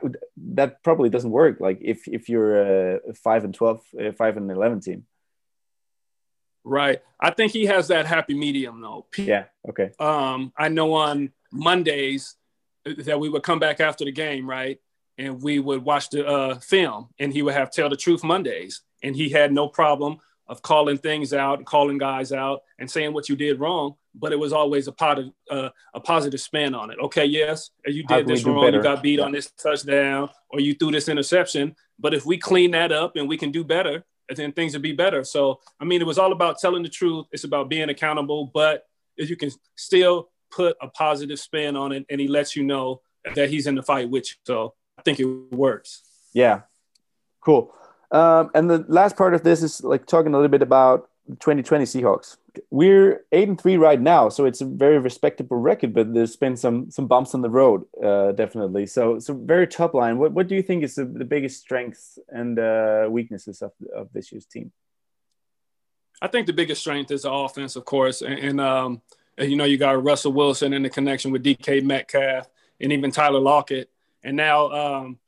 that 0.56 0.82
probably 0.84 1.10
doesn't 1.10 1.30
work. 1.30 1.60
Like 1.60 1.78
if 1.82 2.08
if 2.08 2.30
you're 2.30 2.96
a 2.98 3.14
five 3.14 3.44
and 3.44 3.54
12, 3.54 3.82
five 4.18 4.38
and 4.38 4.50
eleven 4.50 4.80
team. 4.82 5.06
Right. 6.64 7.01
I 7.20 7.32
think 7.32 7.51
he 7.51 7.66
has 7.66 7.88
that 7.88 8.05
happy 8.05 8.34
medium 8.34 8.82
though. 8.82 9.07
Yeah. 9.18 9.45
Okay. 9.68 9.91
Um, 9.99 10.53
I 10.57 10.70
know 10.70 10.93
on 10.93 11.32
Mondays 11.51 12.36
that 12.86 13.20
we 13.20 13.30
would 13.30 13.43
come 13.43 13.60
back 13.60 13.80
after 13.80 14.05
the 14.05 14.12
game, 14.12 14.49
right? 14.49 14.80
And 15.18 15.41
we 15.41 15.60
would 15.60 15.84
watch 15.84 16.10
the 16.10 16.26
uh, 16.26 16.60
film 16.60 17.10
and 17.20 17.34
he 17.34 17.41
would 17.41 17.53
have 17.53 17.72
tell 17.72 17.89
the 17.89 17.95
truth 17.95 18.24
Mondays. 18.24 18.82
And 19.03 19.16
he 19.16 19.30
had 19.30 19.51
no 19.53 19.68
problem 19.68 20.18
of 20.47 20.62
calling 20.62 20.97
things 20.97 21.34
out, 21.34 21.64
calling 21.66 21.97
guys 21.97 22.32
out 22.32 22.62
and 22.80 22.89
saying 22.89 23.14
what 23.14 23.30
you 23.30 23.36
did 23.36 23.60
wrong. 23.60 23.95
But 24.16 24.32
it 24.32 24.39
was 24.39 24.51
always 24.51 24.88
a 24.88 24.91
positive, 24.91 25.32
uh, 25.49 25.70
a 25.93 25.99
positive 25.99 26.41
spin 26.41 26.74
on 26.74 26.89
it. 26.89 26.97
Okay. 26.99 27.26
Yes. 27.26 27.70
You 27.86 28.03
did 28.03 28.28
this 28.28 28.43
wrong. 28.43 28.66
Better? 28.66 28.78
You 28.78 28.84
got 28.84 29.03
beat 29.03 29.20
yeah. 29.20 29.26
on 29.26 29.32
this 29.32 29.51
touchdown 29.51 30.30
or 30.49 30.60
you 30.60 30.74
threw 30.74 30.91
this 30.91 31.07
interception. 31.07 31.76
But 31.97 32.14
if 32.14 32.26
we 32.26 32.38
clean 32.38 32.72
that 32.72 32.91
up 32.91 33.16
and 33.16 33.30
we 33.30 33.38
can 33.38 33.51
do 33.51 33.64
better, 33.64 34.05
then 34.38 34.51
things 34.51 34.73
would 34.73 34.82
be 34.82 34.93
better. 34.93 35.23
So, 35.23 35.59
I 35.80 35.86
mean, 35.86 36.01
it 36.01 36.07
was 36.07 36.17
all 36.17 36.32
about 36.32 36.59
telling 36.59 36.84
the 36.84 36.89
truth. 36.89 37.25
It's 37.32 37.43
about 37.43 37.69
being 37.69 37.89
accountable, 37.89 38.51
but 38.53 38.86
if 39.17 39.30
you 39.30 39.36
can 39.36 39.51
still 39.75 40.30
put 40.51 40.75
a 40.82 40.88
positive 40.88 41.39
spin 41.39 41.75
on 41.75 41.91
it 41.91 42.05
and 42.09 42.19
he 42.19 42.27
lets 42.27 42.55
you 42.55 42.63
know 42.63 43.01
that 43.36 43.49
he's 43.49 43.67
in 43.67 43.75
the 43.75 43.84
fight 43.84 44.09
with 44.09 44.30
you. 44.30 44.36
So 44.45 44.73
I 44.97 45.01
think 45.01 45.19
it 45.19 45.25
works. 45.25 46.03
Yeah. 46.34 46.61
Cool. 47.41 47.73
Um, 48.11 48.49
and 48.55 48.69
the 48.69 48.86
last 48.88 49.15
part 49.15 49.34
of 49.34 49.43
this 49.43 49.61
is 49.61 49.84
like 49.84 50.05
talking 50.05 50.34
a 50.34 50.38
little 50.38 50.49
bit 50.49 50.61
about 50.61 51.09
2020 51.39 51.86
Seahawks. 51.86 52.38
We're 52.70 53.26
eight 53.32 53.47
and 53.47 53.60
three 53.60 53.78
right 53.78 53.99
now, 53.99 54.30
so 54.30 54.45
it's 54.45 54.62
a 54.62 54.66
very 54.66 54.97
respectable 54.99 55.57
record. 55.57 55.93
But 55.93 56.14
there's 56.14 56.36
been 56.36 56.55
some 56.55 56.89
some 56.89 57.07
bumps 57.07 57.34
on 57.34 57.41
the 57.41 57.49
road, 57.49 57.86
uh, 58.03 58.32
definitely. 58.32 58.88
So 58.88 59.20
so 59.20 59.34
very 59.34 59.68
top 59.68 59.93
line. 59.93 60.18
What 60.18 60.32
what 60.32 60.47
do 60.47 60.55
you 60.55 60.62
think 60.62 60.84
is 60.84 60.95
the, 60.95 61.05
the 61.05 61.26
biggest 61.26 61.62
strengths 61.62 62.20
and 62.30 62.57
uh, 62.60 63.07
weaknesses 63.10 63.62
of 63.62 63.72
of 63.95 64.12
this 64.14 64.32
year's 64.32 64.45
team? 64.45 64.72
I 66.22 66.28
think 66.28 66.47
the 66.47 66.53
biggest 66.53 66.82
strength 66.82 67.12
is 67.12 67.22
the 67.22 67.32
offense, 67.32 67.76
of 67.76 67.86
course, 67.86 68.22
and, 68.22 68.39
and 68.39 68.62
um, 68.62 69.01
you 69.38 69.55
know 69.55 69.66
you 69.66 69.78
got 69.78 70.03
Russell 70.03 70.34
Wilson 70.34 70.74
in 70.74 70.84
the 70.84 70.89
connection 70.89 71.32
with 71.32 71.43
DK 71.43 71.84
Metcalf 71.84 72.49
and 72.82 72.91
even 72.91 73.12
Tyler 73.12 73.39
Lockett, 73.39 73.89
and 74.24 74.36
now 74.36 74.72
um, 74.72 75.20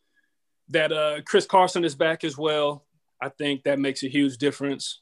that 0.69 0.91
uh, 0.91 1.21
Chris 1.25 1.45
Carson 1.45 1.85
is 1.85 1.95
back 1.95 2.23
as 2.23 2.37
well. 2.37 2.83
I 3.21 3.29
think 3.29 3.63
that 3.63 3.79
makes 3.79 4.03
a 4.03 4.07
huge 4.07 4.37
difference 4.37 5.01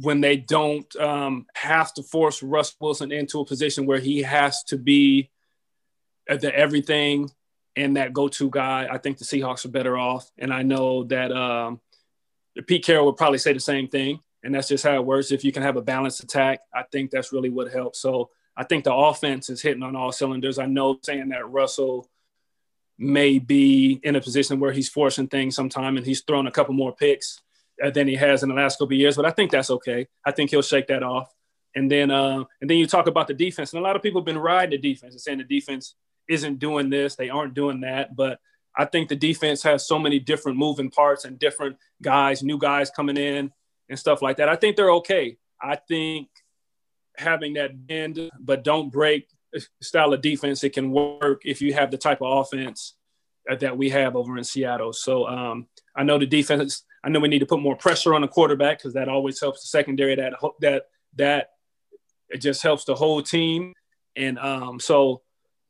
when 0.00 0.20
they 0.20 0.36
don't 0.36 0.94
um, 0.96 1.46
have 1.54 1.94
to 1.94 2.02
force 2.02 2.42
Russ 2.42 2.74
Wilson 2.80 3.12
into 3.12 3.40
a 3.40 3.44
position 3.44 3.86
where 3.86 4.00
he 4.00 4.22
has 4.22 4.64
to 4.64 4.76
be 4.76 5.30
the 6.26 6.52
everything 6.54 7.30
and 7.76 7.96
that 7.96 8.12
go-to 8.12 8.50
guy, 8.50 8.88
I 8.90 8.98
think 8.98 9.18
the 9.18 9.24
Seahawks 9.24 9.64
are 9.64 9.70
better 9.70 9.96
off. 9.96 10.30
And 10.36 10.52
I 10.52 10.62
know 10.62 11.04
that 11.04 11.30
um, 11.30 11.80
Pete 12.66 12.84
Carroll 12.84 13.06
would 13.06 13.16
probably 13.16 13.38
say 13.38 13.52
the 13.52 13.60
same 13.60 13.88
thing. 13.88 14.20
And 14.42 14.54
that's 14.54 14.68
just 14.68 14.84
how 14.84 14.94
it 14.94 15.04
works. 15.04 15.30
If 15.30 15.44
you 15.44 15.52
can 15.52 15.62
have 15.62 15.76
a 15.76 15.82
balanced 15.82 16.22
attack, 16.22 16.60
I 16.74 16.82
think 16.90 17.10
that's 17.10 17.32
really 17.32 17.50
what 17.50 17.72
helps. 17.72 18.00
So 18.00 18.30
I 18.56 18.64
think 18.64 18.84
the 18.84 18.94
offense 18.94 19.48
is 19.48 19.62
hitting 19.62 19.82
on 19.82 19.96
all 19.96 20.12
cylinders. 20.12 20.58
I 20.58 20.66
know 20.66 20.98
saying 21.02 21.28
that 21.28 21.48
Russell 21.48 22.08
may 22.98 23.38
be 23.38 24.00
in 24.02 24.16
a 24.16 24.20
position 24.20 24.60
where 24.60 24.72
he's 24.72 24.88
forcing 24.88 25.28
things 25.28 25.54
sometime 25.54 25.96
and 25.96 26.06
he's 26.06 26.22
thrown 26.22 26.46
a 26.46 26.52
couple 26.52 26.74
more 26.74 26.94
picks 26.94 27.40
than 27.92 28.08
he 28.08 28.14
has 28.14 28.42
in 28.42 28.48
the 28.48 28.54
last 28.54 28.78
couple 28.78 28.94
of 28.94 29.00
years. 29.00 29.16
But 29.16 29.26
I 29.26 29.30
think 29.30 29.50
that's 29.50 29.70
okay. 29.70 30.06
I 30.24 30.30
think 30.30 30.50
he'll 30.50 30.62
shake 30.62 30.86
that 30.88 31.02
off. 31.02 31.32
And 31.74 31.90
then 31.90 32.10
uh, 32.10 32.44
and 32.60 32.70
then 32.70 32.78
you 32.78 32.86
talk 32.86 33.06
about 33.06 33.26
the 33.26 33.34
defense, 33.34 33.72
and 33.72 33.80
a 33.80 33.82
lot 33.82 33.96
of 33.96 34.02
people 34.02 34.20
have 34.20 34.26
been 34.26 34.38
riding 34.38 34.80
the 34.80 34.92
defense 34.92 35.14
and 35.14 35.20
saying 35.20 35.38
the 35.38 35.44
defense 35.44 35.96
isn't 36.28 36.58
doing 36.58 36.88
this, 36.88 37.16
they 37.16 37.28
aren't 37.28 37.54
doing 37.54 37.80
that. 37.80 38.14
But 38.14 38.38
I 38.76 38.84
think 38.84 39.08
the 39.08 39.16
defense 39.16 39.62
has 39.62 39.86
so 39.86 39.98
many 39.98 40.18
different 40.18 40.58
moving 40.58 40.90
parts 40.90 41.24
and 41.24 41.38
different 41.38 41.76
guys, 42.02 42.42
new 42.42 42.58
guys 42.58 42.90
coming 42.90 43.16
in 43.16 43.52
and 43.88 43.98
stuff 43.98 44.22
like 44.22 44.38
that. 44.38 44.48
I 44.48 44.56
think 44.56 44.76
they're 44.76 44.92
okay. 44.92 45.36
I 45.60 45.76
think 45.76 46.28
having 47.16 47.54
that 47.54 47.86
bend 47.86 48.30
but 48.40 48.64
don't 48.64 48.90
break 48.90 49.28
style 49.80 50.12
of 50.12 50.20
defense, 50.20 50.64
it 50.64 50.72
can 50.72 50.90
work 50.90 51.42
if 51.44 51.62
you 51.62 51.74
have 51.74 51.90
the 51.90 51.98
type 51.98 52.20
of 52.20 52.38
offense 52.38 52.94
that 53.60 53.76
we 53.76 53.90
have 53.90 54.16
over 54.16 54.36
in 54.36 54.44
Seattle. 54.44 54.92
So 54.92 55.26
um, 55.26 55.66
I 55.96 56.02
know 56.02 56.18
the 56.18 56.26
defense 56.26 56.84
I 57.04 57.10
know 57.10 57.20
we 57.20 57.28
need 57.28 57.40
to 57.40 57.46
put 57.46 57.60
more 57.60 57.76
pressure 57.76 58.14
on 58.14 58.22
the 58.22 58.28
quarterback 58.28 58.78
because 58.78 58.94
that 58.94 59.08
always 59.08 59.38
helps 59.38 59.60
the 59.60 59.68
secondary. 59.68 60.16
That 60.16 60.32
that 60.60 60.86
that 61.16 61.50
it 62.30 62.38
just 62.38 62.62
helps 62.62 62.84
the 62.86 62.94
whole 62.94 63.22
team. 63.22 63.74
And 64.16 64.38
um, 64.38 64.80
so 64.80 65.20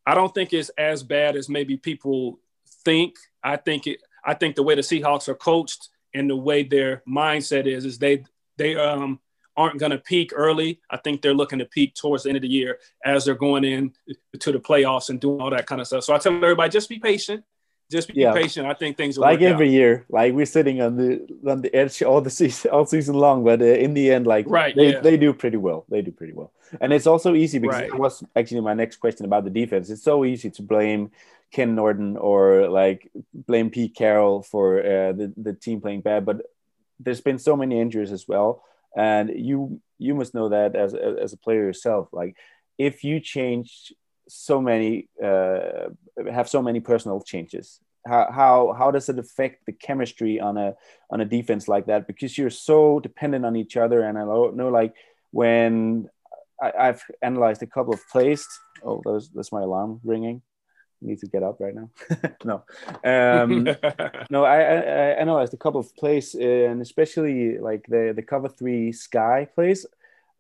I 0.07 0.14
don't 0.14 0.33
think 0.33 0.53
it's 0.53 0.68
as 0.79 1.03
bad 1.03 1.35
as 1.35 1.49
maybe 1.49 1.77
people 1.77 2.39
think. 2.85 3.16
I 3.43 3.57
think 3.57 3.89
it. 3.89 3.99
I 4.25 4.35
think 4.35 4.55
the 4.55 4.62
way 4.62 4.77
the 4.77 4.81
Seahawks 4.81 5.29
are 5.29 5.35
coached 5.35 5.89
and 6.14 6.31
the 6.31 6.37
way 6.37 6.62
their 6.62 7.03
mindset 7.07 7.66
is 7.66 7.85
is 7.85 7.99
they 7.99 8.25
they 8.57 8.77
um 8.77 9.18
aren't 9.57 9.79
going 9.79 9.93
to 9.93 9.99
peak 9.99 10.33
early. 10.35 10.81
I 10.91 10.99
think 10.99 11.20
they're 11.20 11.35
looking 11.35 11.59
to 11.59 11.64
peak 11.64 11.95
towards 11.95 12.22
the 12.22 12.31
end 12.31 12.37
of 12.37 12.43
the 12.43 12.49
year 12.49 12.79
as 13.05 13.25
they're 13.25 13.35
going 13.35 13.64
in 13.64 13.93
to 14.41 14.53
the 14.53 14.59
playoffs 14.59 15.11
and 15.11 15.20
doing 15.20 15.41
all 15.41 15.51
that 15.51 15.66
kind 15.66 15.81
of 15.81 15.87
stuff. 15.87 16.05
So 16.05 16.14
I 16.14 16.18
tell 16.18 16.35
everybody 16.35 16.70
just 16.70 16.89
be 16.89 16.99
patient 16.99 17.45
just 17.91 18.09
be 18.09 18.20
yeah. 18.20 18.32
patient. 18.32 18.66
I 18.66 18.74
think 18.74 18.97
things 18.97 19.16
will 19.16 19.24
like 19.24 19.41
every 19.41 19.68
out. 19.68 19.72
year. 19.72 20.07
Like 20.09 20.32
we're 20.32 20.47
sitting 20.47 20.80
on 20.80 20.97
the 20.97 21.26
on 21.47 21.62
the 21.62 21.74
edge 21.74 22.03
all 22.03 22.20
the 22.20 22.30
season 22.41 22.70
all 22.70 22.87
season 22.87 23.14
long, 23.14 23.45
but 23.45 23.61
uh, 23.61 23.64
in 23.64 23.95
the 23.95 24.11
end, 24.11 24.26
like 24.26 24.47
right, 24.49 24.74
they, 24.74 24.93
yeah. 24.93 25.01
they 25.01 25.16
do 25.16 25.32
pretty 25.32 25.57
well. 25.57 25.85
They 25.89 26.03
do 26.03 26.11
pretty 26.11 26.32
well, 26.32 26.53
and 26.80 26.93
it's 26.93 27.07
also 27.07 27.35
easy 27.35 27.59
because 27.59 27.80
right. 27.80 27.89
it 27.89 27.99
was 27.99 28.22
actually 28.35 28.62
my 28.62 28.74
next 28.74 28.97
question 28.97 29.26
about 29.26 29.45
the 29.45 29.51
defense. 29.51 29.91
It's 29.91 30.03
so 30.03 30.24
easy 30.24 30.51
to 30.51 30.62
blame 30.62 31.11
Ken 31.53 31.74
Norton 31.74 32.16
or 32.16 32.68
like 32.68 33.11
blame 33.32 33.70
Pete 33.70 33.95
Carroll 33.95 34.43
for 34.43 34.80
uh, 34.80 35.12
the 35.12 35.32
the 35.37 35.53
team 35.53 35.80
playing 35.80 36.01
bad, 36.01 36.24
but 36.24 36.43
there's 37.01 37.20
been 37.20 37.39
so 37.39 37.57
many 37.57 37.80
injuries 37.80 38.12
as 38.12 38.26
well, 38.26 38.62
and 38.97 39.30
you 39.35 39.80
you 39.99 40.14
must 40.14 40.35
know 40.35 40.49
that 40.49 40.74
as 40.74 40.95
as 40.95 41.32
a 41.32 41.39
player 41.39 41.62
yourself. 41.62 42.09
Like 42.12 42.37
if 42.78 43.05
you 43.05 43.20
change 43.20 43.93
so 44.29 44.61
many 44.61 45.09
uh, 45.22 45.89
have 46.31 46.49
so 46.49 46.62
many 46.62 46.81
personal 46.81 47.20
changes. 47.20 47.81
How, 48.07 48.31
how 48.31 48.75
how 48.79 48.91
does 48.91 49.09
it 49.09 49.18
affect 49.18 49.64
the 49.66 49.72
chemistry 49.72 50.39
on 50.41 50.59
a 50.59 50.75
on 51.11 51.20
a 51.20 51.25
defense 51.25 51.68
like 51.68 51.87
that? 51.87 52.07
Because 52.07 52.37
you're 52.37 52.51
so 52.51 53.01
dependent 53.01 53.47
on 53.47 53.57
each 53.57 53.77
other. 53.77 54.03
And 54.03 54.18
i 54.18 54.25
know 54.25 54.68
like 54.68 54.95
when 55.31 56.09
I, 56.62 56.87
have 56.87 57.03
analyzed 57.22 57.62
a 57.62 57.66
couple 57.66 57.95
of 57.95 58.01
plays 58.09 58.47
oh 58.85 59.03
that's 59.05 59.29
that's 59.29 59.53
my 59.53 59.62
alarm 59.62 60.01
ringing. 60.05 60.43
I 61.03 61.07
need 61.07 61.18
to 61.20 61.27
get 61.27 61.43
up 61.43 61.61
right 61.61 61.75
now. 61.75 61.91
No. 62.45 62.64
Um, 63.05 63.64
no 64.31 64.45
I, 64.45 64.59
I, 64.61 64.77
I, 64.77 65.09
analyzed 65.20 65.55
a 65.55 65.59
couple 65.59 65.81
of 65.81 65.95
plays 65.97 66.35
and 66.35 66.81
especially 66.83 67.59
like 67.59 67.85
the 67.89 68.12
the 68.14 68.22
cover 68.22 68.49
three 68.49 68.93
sky 68.93 69.49
plays. 69.55 69.87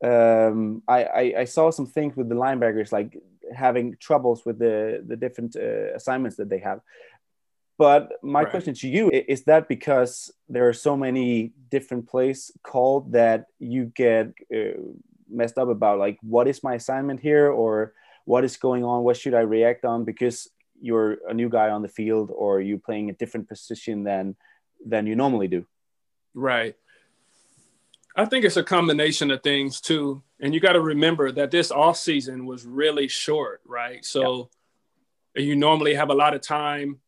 Um, 0.02 0.82
I, 0.86 1.04
I, 1.04 1.34
I 1.38 1.44
saw 1.44 1.70
some 1.70 1.86
things 1.86 2.14
with 2.14 2.28
the 2.28 2.34
linebackers 2.34 2.92
like 2.92 3.16
having 3.54 3.96
troubles 4.00 4.44
with 4.44 4.58
the 4.58 5.02
the 5.06 5.16
different 5.16 5.56
uh, 5.56 5.94
assignments 5.94 6.36
that 6.36 6.48
they 6.48 6.58
have. 6.58 6.80
But 7.76 8.12
my 8.22 8.42
right. 8.42 8.50
question 8.50 8.74
to 8.74 8.88
you 8.88 9.10
is 9.10 9.44
that 9.44 9.68
because 9.68 10.30
there 10.48 10.68
are 10.68 10.72
so 10.72 10.96
many 10.96 11.52
different 11.70 12.08
plays 12.08 12.52
called 12.62 13.12
that 13.12 13.46
you 13.58 13.86
get 13.86 14.32
uh, 14.54 14.78
messed 15.28 15.58
up 15.58 15.68
about 15.68 15.98
like 15.98 16.18
what 16.22 16.46
is 16.46 16.62
my 16.62 16.74
assignment 16.74 17.18
here 17.18 17.50
or 17.50 17.92
what 18.26 18.44
is 18.44 18.56
going 18.56 18.84
on 18.84 19.02
what 19.02 19.16
should 19.16 19.34
I 19.34 19.40
react 19.40 19.84
on 19.84 20.04
because 20.04 20.48
you're 20.80 21.18
a 21.28 21.34
new 21.34 21.48
guy 21.48 21.70
on 21.70 21.82
the 21.82 21.88
field 21.88 22.30
or 22.34 22.60
you're 22.60 22.78
playing 22.78 23.10
a 23.10 23.14
different 23.14 23.48
position 23.48 24.04
than 24.04 24.36
than 24.84 25.06
you 25.06 25.16
normally 25.16 25.48
do. 25.48 25.66
Right. 26.34 26.76
I 28.16 28.24
think 28.26 28.44
it's 28.44 28.56
a 28.56 28.62
combination 28.62 29.30
of 29.30 29.42
things 29.42 29.80
too. 29.80 30.22
And 30.40 30.54
you 30.54 30.60
got 30.60 30.72
to 30.72 30.80
remember 30.80 31.32
that 31.32 31.50
this 31.50 31.70
off 31.70 31.96
season 31.96 32.46
was 32.46 32.64
really 32.64 33.08
short, 33.08 33.60
right? 33.66 34.04
So 34.04 34.50
yeah. 35.34 35.42
you 35.42 35.56
normally 35.56 35.94
have 35.94 36.10
a 36.10 36.14
lot 36.14 36.34
of 36.34 36.40
time 36.40 37.00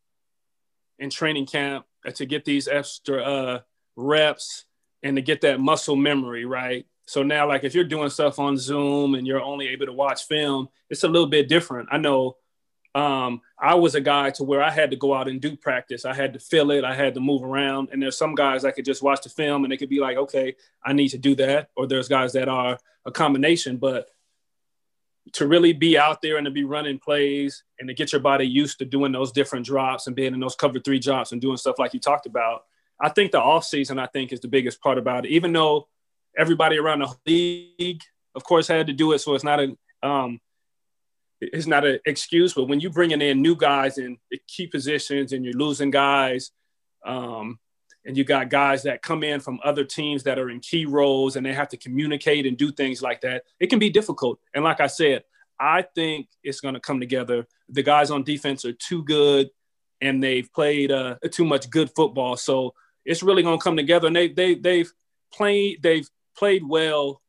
in 0.99 1.09
training 1.09 1.45
camp 1.45 1.85
to 2.15 2.25
get 2.25 2.45
these 2.45 2.67
extra 2.67 3.21
uh, 3.21 3.59
reps 3.95 4.65
and 5.03 5.15
to 5.15 5.21
get 5.21 5.41
that 5.41 5.59
muscle 5.59 5.95
memory, 5.95 6.45
right? 6.45 6.85
So 7.05 7.23
now, 7.23 7.47
like 7.47 7.63
if 7.63 7.73
you're 7.73 7.85
doing 7.85 8.09
stuff 8.09 8.37
on 8.37 8.57
Zoom 8.57 9.15
and 9.15 9.25
you're 9.25 9.41
only 9.41 9.69
able 9.69 9.85
to 9.85 9.93
watch 9.93 10.25
film, 10.25 10.67
it's 10.89 11.03
a 11.03 11.07
little 11.07 11.27
bit 11.27 11.47
different. 11.47 11.87
I 11.89 11.97
know 11.97 12.35
um, 12.97 13.41
I 13.59 13.75
was 13.75 13.93
a 13.93 14.01
guy 14.01 14.31
to 14.31 14.43
where 14.43 14.63
I 14.63 14.71
had 14.71 14.89
to 14.89 14.97
go 14.97 15.13
out 15.13 15.27
and 15.27 15.39
do 15.39 15.55
practice. 15.55 16.03
I 16.03 16.15
had 16.15 16.33
to 16.33 16.39
feel 16.39 16.71
it. 16.71 16.83
I 16.83 16.95
had 16.95 17.13
to 17.13 17.19
move 17.19 17.43
around. 17.43 17.89
And 17.91 18.01
there's 18.01 18.17
some 18.17 18.33
guys 18.33 18.65
I 18.65 18.71
could 18.71 18.85
just 18.85 19.03
watch 19.03 19.21
the 19.21 19.29
film 19.29 19.63
and 19.63 19.71
they 19.71 19.77
could 19.77 19.87
be 19.87 19.99
like, 19.99 20.17
okay, 20.17 20.55
I 20.83 20.93
need 20.93 21.09
to 21.09 21.19
do 21.19 21.35
that. 21.35 21.69
Or 21.75 21.85
there's 21.85 22.07
guys 22.07 22.33
that 22.33 22.49
are 22.49 22.79
a 23.05 23.11
combination. 23.11 23.77
But 23.77 24.07
to 25.33 25.47
really 25.47 25.73
be 25.73 25.95
out 25.95 26.23
there 26.23 26.37
and 26.37 26.45
to 26.45 26.51
be 26.51 26.63
running 26.63 26.97
plays 26.97 27.63
and 27.79 27.87
to 27.87 27.93
get 27.93 28.13
your 28.13 28.21
body 28.21 28.47
used 28.47 28.79
to 28.79 28.85
doing 28.85 29.11
those 29.11 29.31
different 29.31 29.67
drops 29.67 30.07
and 30.07 30.15
being 30.15 30.33
in 30.33 30.39
those 30.39 30.55
cover 30.55 30.79
three 30.79 30.99
drops 30.99 31.33
and 31.33 31.39
doing 31.39 31.57
stuff 31.57 31.77
like 31.77 31.93
you 31.93 31.99
talked 31.99 32.25
about, 32.25 32.63
I 32.99 33.09
think 33.09 33.31
the 33.31 33.39
off 33.39 33.63
season 33.63 33.99
I 33.99 34.07
think 34.07 34.33
is 34.33 34.39
the 34.39 34.47
biggest 34.47 34.81
part 34.81 34.97
about 34.97 35.27
it. 35.27 35.29
Even 35.29 35.53
though 35.53 35.87
everybody 36.35 36.79
around 36.79 37.05
the 37.05 37.13
league, 37.77 38.01
of 38.33 38.43
course, 38.43 38.67
had 38.67 38.87
to 38.87 38.93
do 38.93 39.11
it, 39.11 39.19
so 39.19 39.35
it's 39.35 39.43
not 39.43 39.59
a 39.59 39.77
um, 40.01 40.39
it's 41.39 41.67
not 41.67 41.85
an 41.85 41.99
excuse. 42.05 42.53
But 42.53 42.65
when 42.65 42.79
you're 42.79 42.91
bringing 42.91 43.21
in 43.21 43.41
new 43.41 43.55
guys 43.55 43.97
in 43.97 44.17
key 44.47 44.67
positions 44.67 45.33
and 45.33 45.43
you're 45.45 45.53
losing 45.53 45.91
guys, 45.91 46.51
um, 47.05 47.59
and 48.05 48.15
you 48.17 48.23
got 48.23 48.49
guys 48.49 48.83
that 48.83 49.01
come 49.01 49.21
in 49.21 49.41
from 49.41 49.59
other 49.65 49.83
teams 49.83 50.23
that 50.23 50.39
are 50.39 50.49
in 50.49 50.61
key 50.61 50.85
roles 50.85 51.35
and 51.35 51.45
they 51.45 51.53
have 51.53 51.67
to 51.69 51.77
communicate 51.77 52.45
and 52.45 52.57
do 52.57 52.71
things 52.71 53.01
like 53.01 53.19
that, 53.21 53.43
it 53.59 53.67
can 53.67 53.79
be 53.79 53.89
difficult. 53.89 54.39
And 54.55 54.63
like 54.63 54.79
I 54.79 54.87
said, 54.87 55.23
I 55.59 55.81
think 55.81 56.27
it's 56.41 56.61
going 56.61 56.75
to 56.75 56.79
come 56.79 57.01
together. 57.01 57.45
The 57.69 57.83
guys 57.83 58.09
on 58.09 58.23
defense 58.23 58.63
are 58.63 58.73
too 58.73 59.03
good, 59.03 59.49
and 59.99 60.23
they've 60.23 60.51
played 60.53 60.91
uh, 60.91 61.15
too 61.31 61.43
much 61.43 61.69
good 61.69 61.91
football. 61.95 62.37
So 62.37 62.73
it's 63.03 63.23
really 63.23 63.43
going 63.43 63.59
to 63.59 63.63
come 63.63 63.75
together. 63.75 64.07
And 64.07 64.15
they 64.15 64.29
they 64.29 64.55
they've 64.55 64.91
played 65.33 65.81
they've 65.81 66.07
played 66.37 66.63
well 66.65 67.21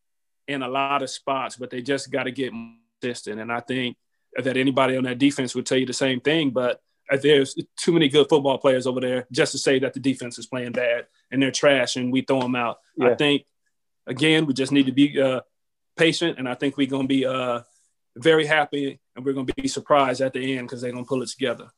in 0.46 0.62
a 0.62 0.68
lot 0.68 1.02
of 1.02 1.10
spots, 1.10 1.56
but 1.56 1.70
they 1.70 1.82
just 1.82 2.12
got 2.12 2.24
to 2.24 2.30
get 2.30 2.52
consistent. 3.00 3.40
And 3.40 3.52
I 3.52 3.60
think 3.60 3.96
that 4.36 4.56
anybody 4.56 4.96
on 4.96 5.04
that 5.04 5.18
defense 5.18 5.54
would 5.54 5.66
tell 5.66 5.78
you 5.78 5.86
the 5.86 5.92
same 5.92 6.20
thing. 6.20 6.50
But 6.50 6.80
there's 7.22 7.56
too 7.78 7.92
many 7.92 8.08
good 8.08 8.28
football 8.28 8.58
players 8.58 8.86
over 8.86 9.00
there 9.00 9.26
just 9.32 9.52
to 9.52 9.58
say 9.58 9.78
that 9.78 9.94
the 9.94 10.00
defense 10.00 10.38
is 10.38 10.46
playing 10.46 10.72
bad 10.72 11.06
and 11.30 11.42
they're 11.42 11.50
trash 11.50 11.96
and 11.96 12.12
we 12.12 12.22
throw 12.22 12.40
them 12.40 12.54
out. 12.54 12.78
Yeah. 12.96 13.10
I 13.10 13.14
think 13.14 13.44
again 14.06 14.46
we 14.46 14.54
just 14.54 14.72
need 14.72 14.86
to 14.86 14.92
be 14.92 15.20
uh, 15.20 15.40
patient, 15.96 16.38
and 16.38 16.48
I 16.48 16.54
think 16.54 16.76
we're 16.76 16.86
going 16.86 17.08
to 17.08 17.08
be 17.08 17.26
uh, 17.26 17.60
very 18.16 18.46
happy 18.46 19.00
and 19.16 19.24
we're 19.24 19.32
going 19.32 19.46
to 19.46 19.54
be 19.54 19.68
surprised 19.68 20.20
at 20.20 20.32
the 20.32 20.58
end 20.58 20.68
because 20.68 20.80
they're 20.80 20.92
going 20.92 21.04
to 21.04 21.08
pull 21.08 21.22
it 21.22 21.28
together. 21.28 21.70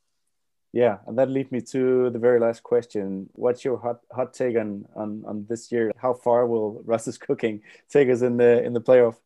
Yeah, 0.73 0.99
and 1.07 1.18
that 1.18 1.29
leads 1.29 1.51
me 1.51 1.61
to 1.73 2.11
the 2.11 2.18
very 2.18 2.39
last 2.39 2.62
question. 2.62 3.29
What's 3.33 3.64
your 3.64 3.79
hot 3.79 4.01
hot 4.12 4.35
take 4.35 4.57
on 4.57 4.87
on, 4.95 5.25
on 5.27 5.47
this 5.49 5.73
year? 5.73 5.91
How 5.97 6.14
far 6.14 6.47
will 6.47 6.83
Russ's 6.85 7.18
cooking 7.18 7.62
take 7.89 8.09
us 8.09 8.23
in 8.23 8.37
the 8.37 8.62
in 8.62 8.73
the 8.73 8.81
playoff? 8.81 9.16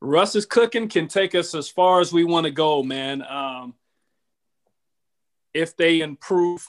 Russ's 0.00 0.46
cooking 0.46 0.88
can 0.88 1.08
take 1.08 1.34
us 1.34 1.54
as 1.54 1.68
far 1.68 2.00
as 2.00 2.12
we 2.12 2.24
want 2.24 2.44
to 2.44 2.50
go, 2.50 2.82
man. 2.82 3.22
Um, 3.22 3.74
if 5.52 5.76
they 5.76 6.00
improve 6.00 6.66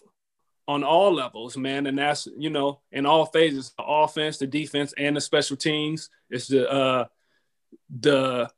on 0.67 0.83
all 0.83 1.13
levels, 1.13 1.57
man, 1.57 1.87
and 1.87 1.97
that's 1.97 2.27
you 2.37 2.49
know 2.49 2.79
in 2.91 3.05
all 3.05 3.25
phases, 3.25 3.73
the 3.77 3.83
offense, 3.83 4.37
the 4.37 4.47
defense, 4.47 4.93
and 4.97 5.15
the 5.15 5.21
special 5.21 5.57
teams. 5.57 6.09
It's 6.29 6.47
the 6.47 6.69
uh, 6.69 7.05
the 7.89 8.49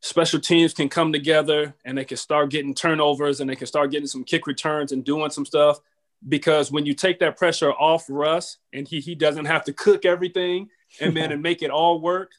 special 0.00 0.40
teams 0.40 0.72
can 0.74 0.88
come 0.88 1.12
together 1.12 1.74
and 1.84 1.98
they 1.98 2.04
can 2.04 2.16
start 2.16 2.50
getting 2.50 2.74
turnovers 2.74 3.40
and 3.40 3.50
they 3.50 3.56
can 3.56 3.66
start 3.66 3.90
getting 3.90 4.06
some 4.06 4.24
kick 4.24 4.46
returns 4.46 4.92
and 4.92 5.04
doing 5.04 5.30
some 5.30 5.44
stuff. 5.44 5.80
Because 6.26 6.70
when 6.70 6.86
you 6.86 6.94
take 6.94 7.18
that 7.20 7.36
pressure 7.36 7.72
off 7.72 8.06
Russ 8.08 8.58
and 8.72 8.86
he 8.86 9.00
he 9.00 9.14
doesn't 9.14 9.46
have 9.46 9.64
to 9.64 9.72
cook 9.72 10.04
everything 10.04 10.68
and 11.00 11.14
man 11.14 11.32
and 11.32 11.42
make 11.42 11.62
it 11.62 11.70
all 11.70 12.00
work, 12.00 12.32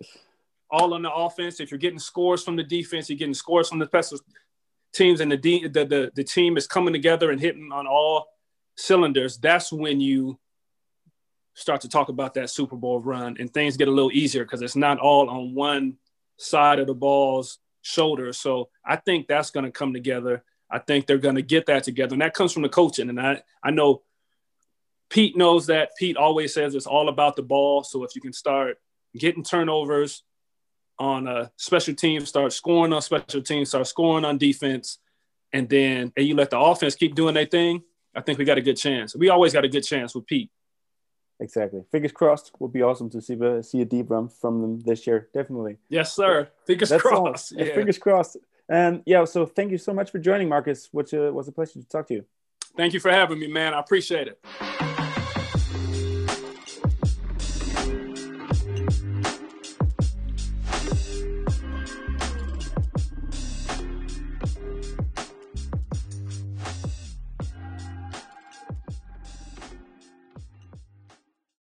all 0.72 0.94
on 0.94 1.02
the 1.02 1.12
offense. 1.12 1.60
If 1.60 1.72
you're 1.72 1.78
getting 1.78 2.00
scores 2.00 2.44
from 2.44 2.56
the 2.56 2.64
defense, 2.64 3.10
you're 3.10 3.18
getting 3.18 3.34
scores 3.34 3.70
from 3.70 3.80
the 3.80 3.86
special 3.86 4.20
teams, 4.94 5.20
and 5.20 5.32
the 5.32 5.38
the 5.38 5.86
the, 5.86 6.12
the 6.16 6.24
team 6.24 6.58
is 6.58 6.68
coming 6.68 6.94
together 6.94 7.32
and 7.32 7.40
hitting 7.40 7.72
on 7.72 7.88
all 7.88 8.28
cylinders. 8.76 9.38
That's 9.38 9.72
when 9.72 10.00
you 10.00 10.40
start 11.54 11.82
to 11.82 11.90
talk 11.90 12.10
about 12.10 12.36
that 12.36 12.50
Super 12.50 12.76
Bowl 12.76 13.00
run, 13.00 13.38
and 13.40 13.54
things 13.54 13.78
get 13.78 13.88
a 13.88 13.92
little 13.92 14.12
easier 14.12 14.44
because 14.44 14.62
it's 14.62 14.76
not 14.76 15.00
all 15.00 15.30
on 15.30 15.54
one 15.54 15.98
side 16.38 16.80
of 16.80 16.88
the 16.88 16.94
ball's 16.94 17.60
shoulder. 17.82 18.32
So 18.34 18.70
I 18.86 18.96
think 18.96 19.28
that's 19.28 19.52
going 19.52 19.66
to 19.66 19.72
come 19.72 19.94
together. 19.94 20.44
I 20.72 20.80
think 20.80 21.08
they're 21.08 21.18
going 21.18 21.36
to 21.36 21.42
get 21.42 21.66
that 21.66 21.84
together, 21.84 22.14
and 22.14 22.22
that 22.22 22.34
comes 22.34 22.54
from 22.54 22.64
the 22.64 22.70
coaching. 22.70 23.10
And 23.10 23.20
I 23.20 23.42
I 23.64 23.72
know 23.72 24.04
Pete 25.10 25.36
knows 25.36 25.68
that. 25.68 25.90
Pete 25.98 26.18
always 26.18 26.54
says 26.54 26.76
it's 26.76 26.86
all 26.86 27.10
about 27.10 27.36
the 27.36 27.42
ball. 27.42 27.84
So 27.84 28.04
if 28.04 28.16
you 28.16 28.22
can 28.22 28.34
start 28.34 28.78
getting 29.18 29.44
turnovers 29.44 30.24
on 31.00 31.28
a 31.28 31.52
special 31.56 31.96
team, 31.96 32.26
start 32.26 32.52
scoring 32.54 32.94
on 32.94 33.02
special 33.02 33.42
teams, 33.42 33.70
start 33.70 33.88
scoring 33.88 34.26
on 34.26 34.38
defense, 34.38 35.00
and 35.54 35.68
then 35.70 36.12
and 36.16 36.28
you 36.28 36.36
let 36.36 36.50
the 36.50 36.60
offense 36.60 36.96
keep 36.96 37.16
doing 37.16 37.34
their 37.34 37.46
thing, 37.46 37.82
I 38.16 38.22
think 38.22 38.38
we 38.38 38.46
got 38.46 38.58
a 38.58 38.62
good 38.62 38.78
chance. 38.78 39.16
We 39.16 39.30
always 39.30 39.54
got 39.54 39.66
a 39.66 39.70
good 39.70 39.84
chance 39.84 40.14
with 40.14 40.26
Pete. 40.26 40.52
Exactly. 41.40 41.84
Fingers 41.92 42.12
crossed. 42.12 42.52
Would 42.60 42.74
be 42.74 42.82
awesome 42.82 43.10
to 43.12 43.22
see 43.22 43.36
a, 43.36 43.64
see 43.64 43.82
a 43.82 43.86
deep 43.86 44.10
run 44.10 44.28
from 44.28 44.62
them 44.62 44.80
this 44.82 45.08
year. 45.08 45.30
Definitely. 45.34 45.78
Yes, 45.88 46.14
sir. 46.14 46.50
Fingers 46.68 46.92
crossed. 46.98 47.54
Yeah. 47.58 47.74
Fingers 47.74 47.98
crossed. 47.98 48.38
And 48.68 49.02
yeah, 49.06 49.24
so 49.26 49.46
thank 49.46 49.72
you 49.72 49.78
so 49.78 49.94
much 49.94 50.12
for 50.12 50.20
joining, 50.20 50.50
Marcus. 50.50 50.90
Which 50.92 51.14
uh, 51.14 51.32
was 51.34 51.48
a 51.48 51.52
pleasure 51.52 51.80
to 51.80 51.88
talk 51.88 52.08
to 52.08 52.16
you. 52.16 52.26
Thank 52.76 52.94
you 52.94 53.00
for 53.00 53.10
having 53.10 53.40
me, 53.40 53.48
man. 53.48 53.74
I 53.74 53.80
appreciate 53.80 54.28
it. 54.28 54.89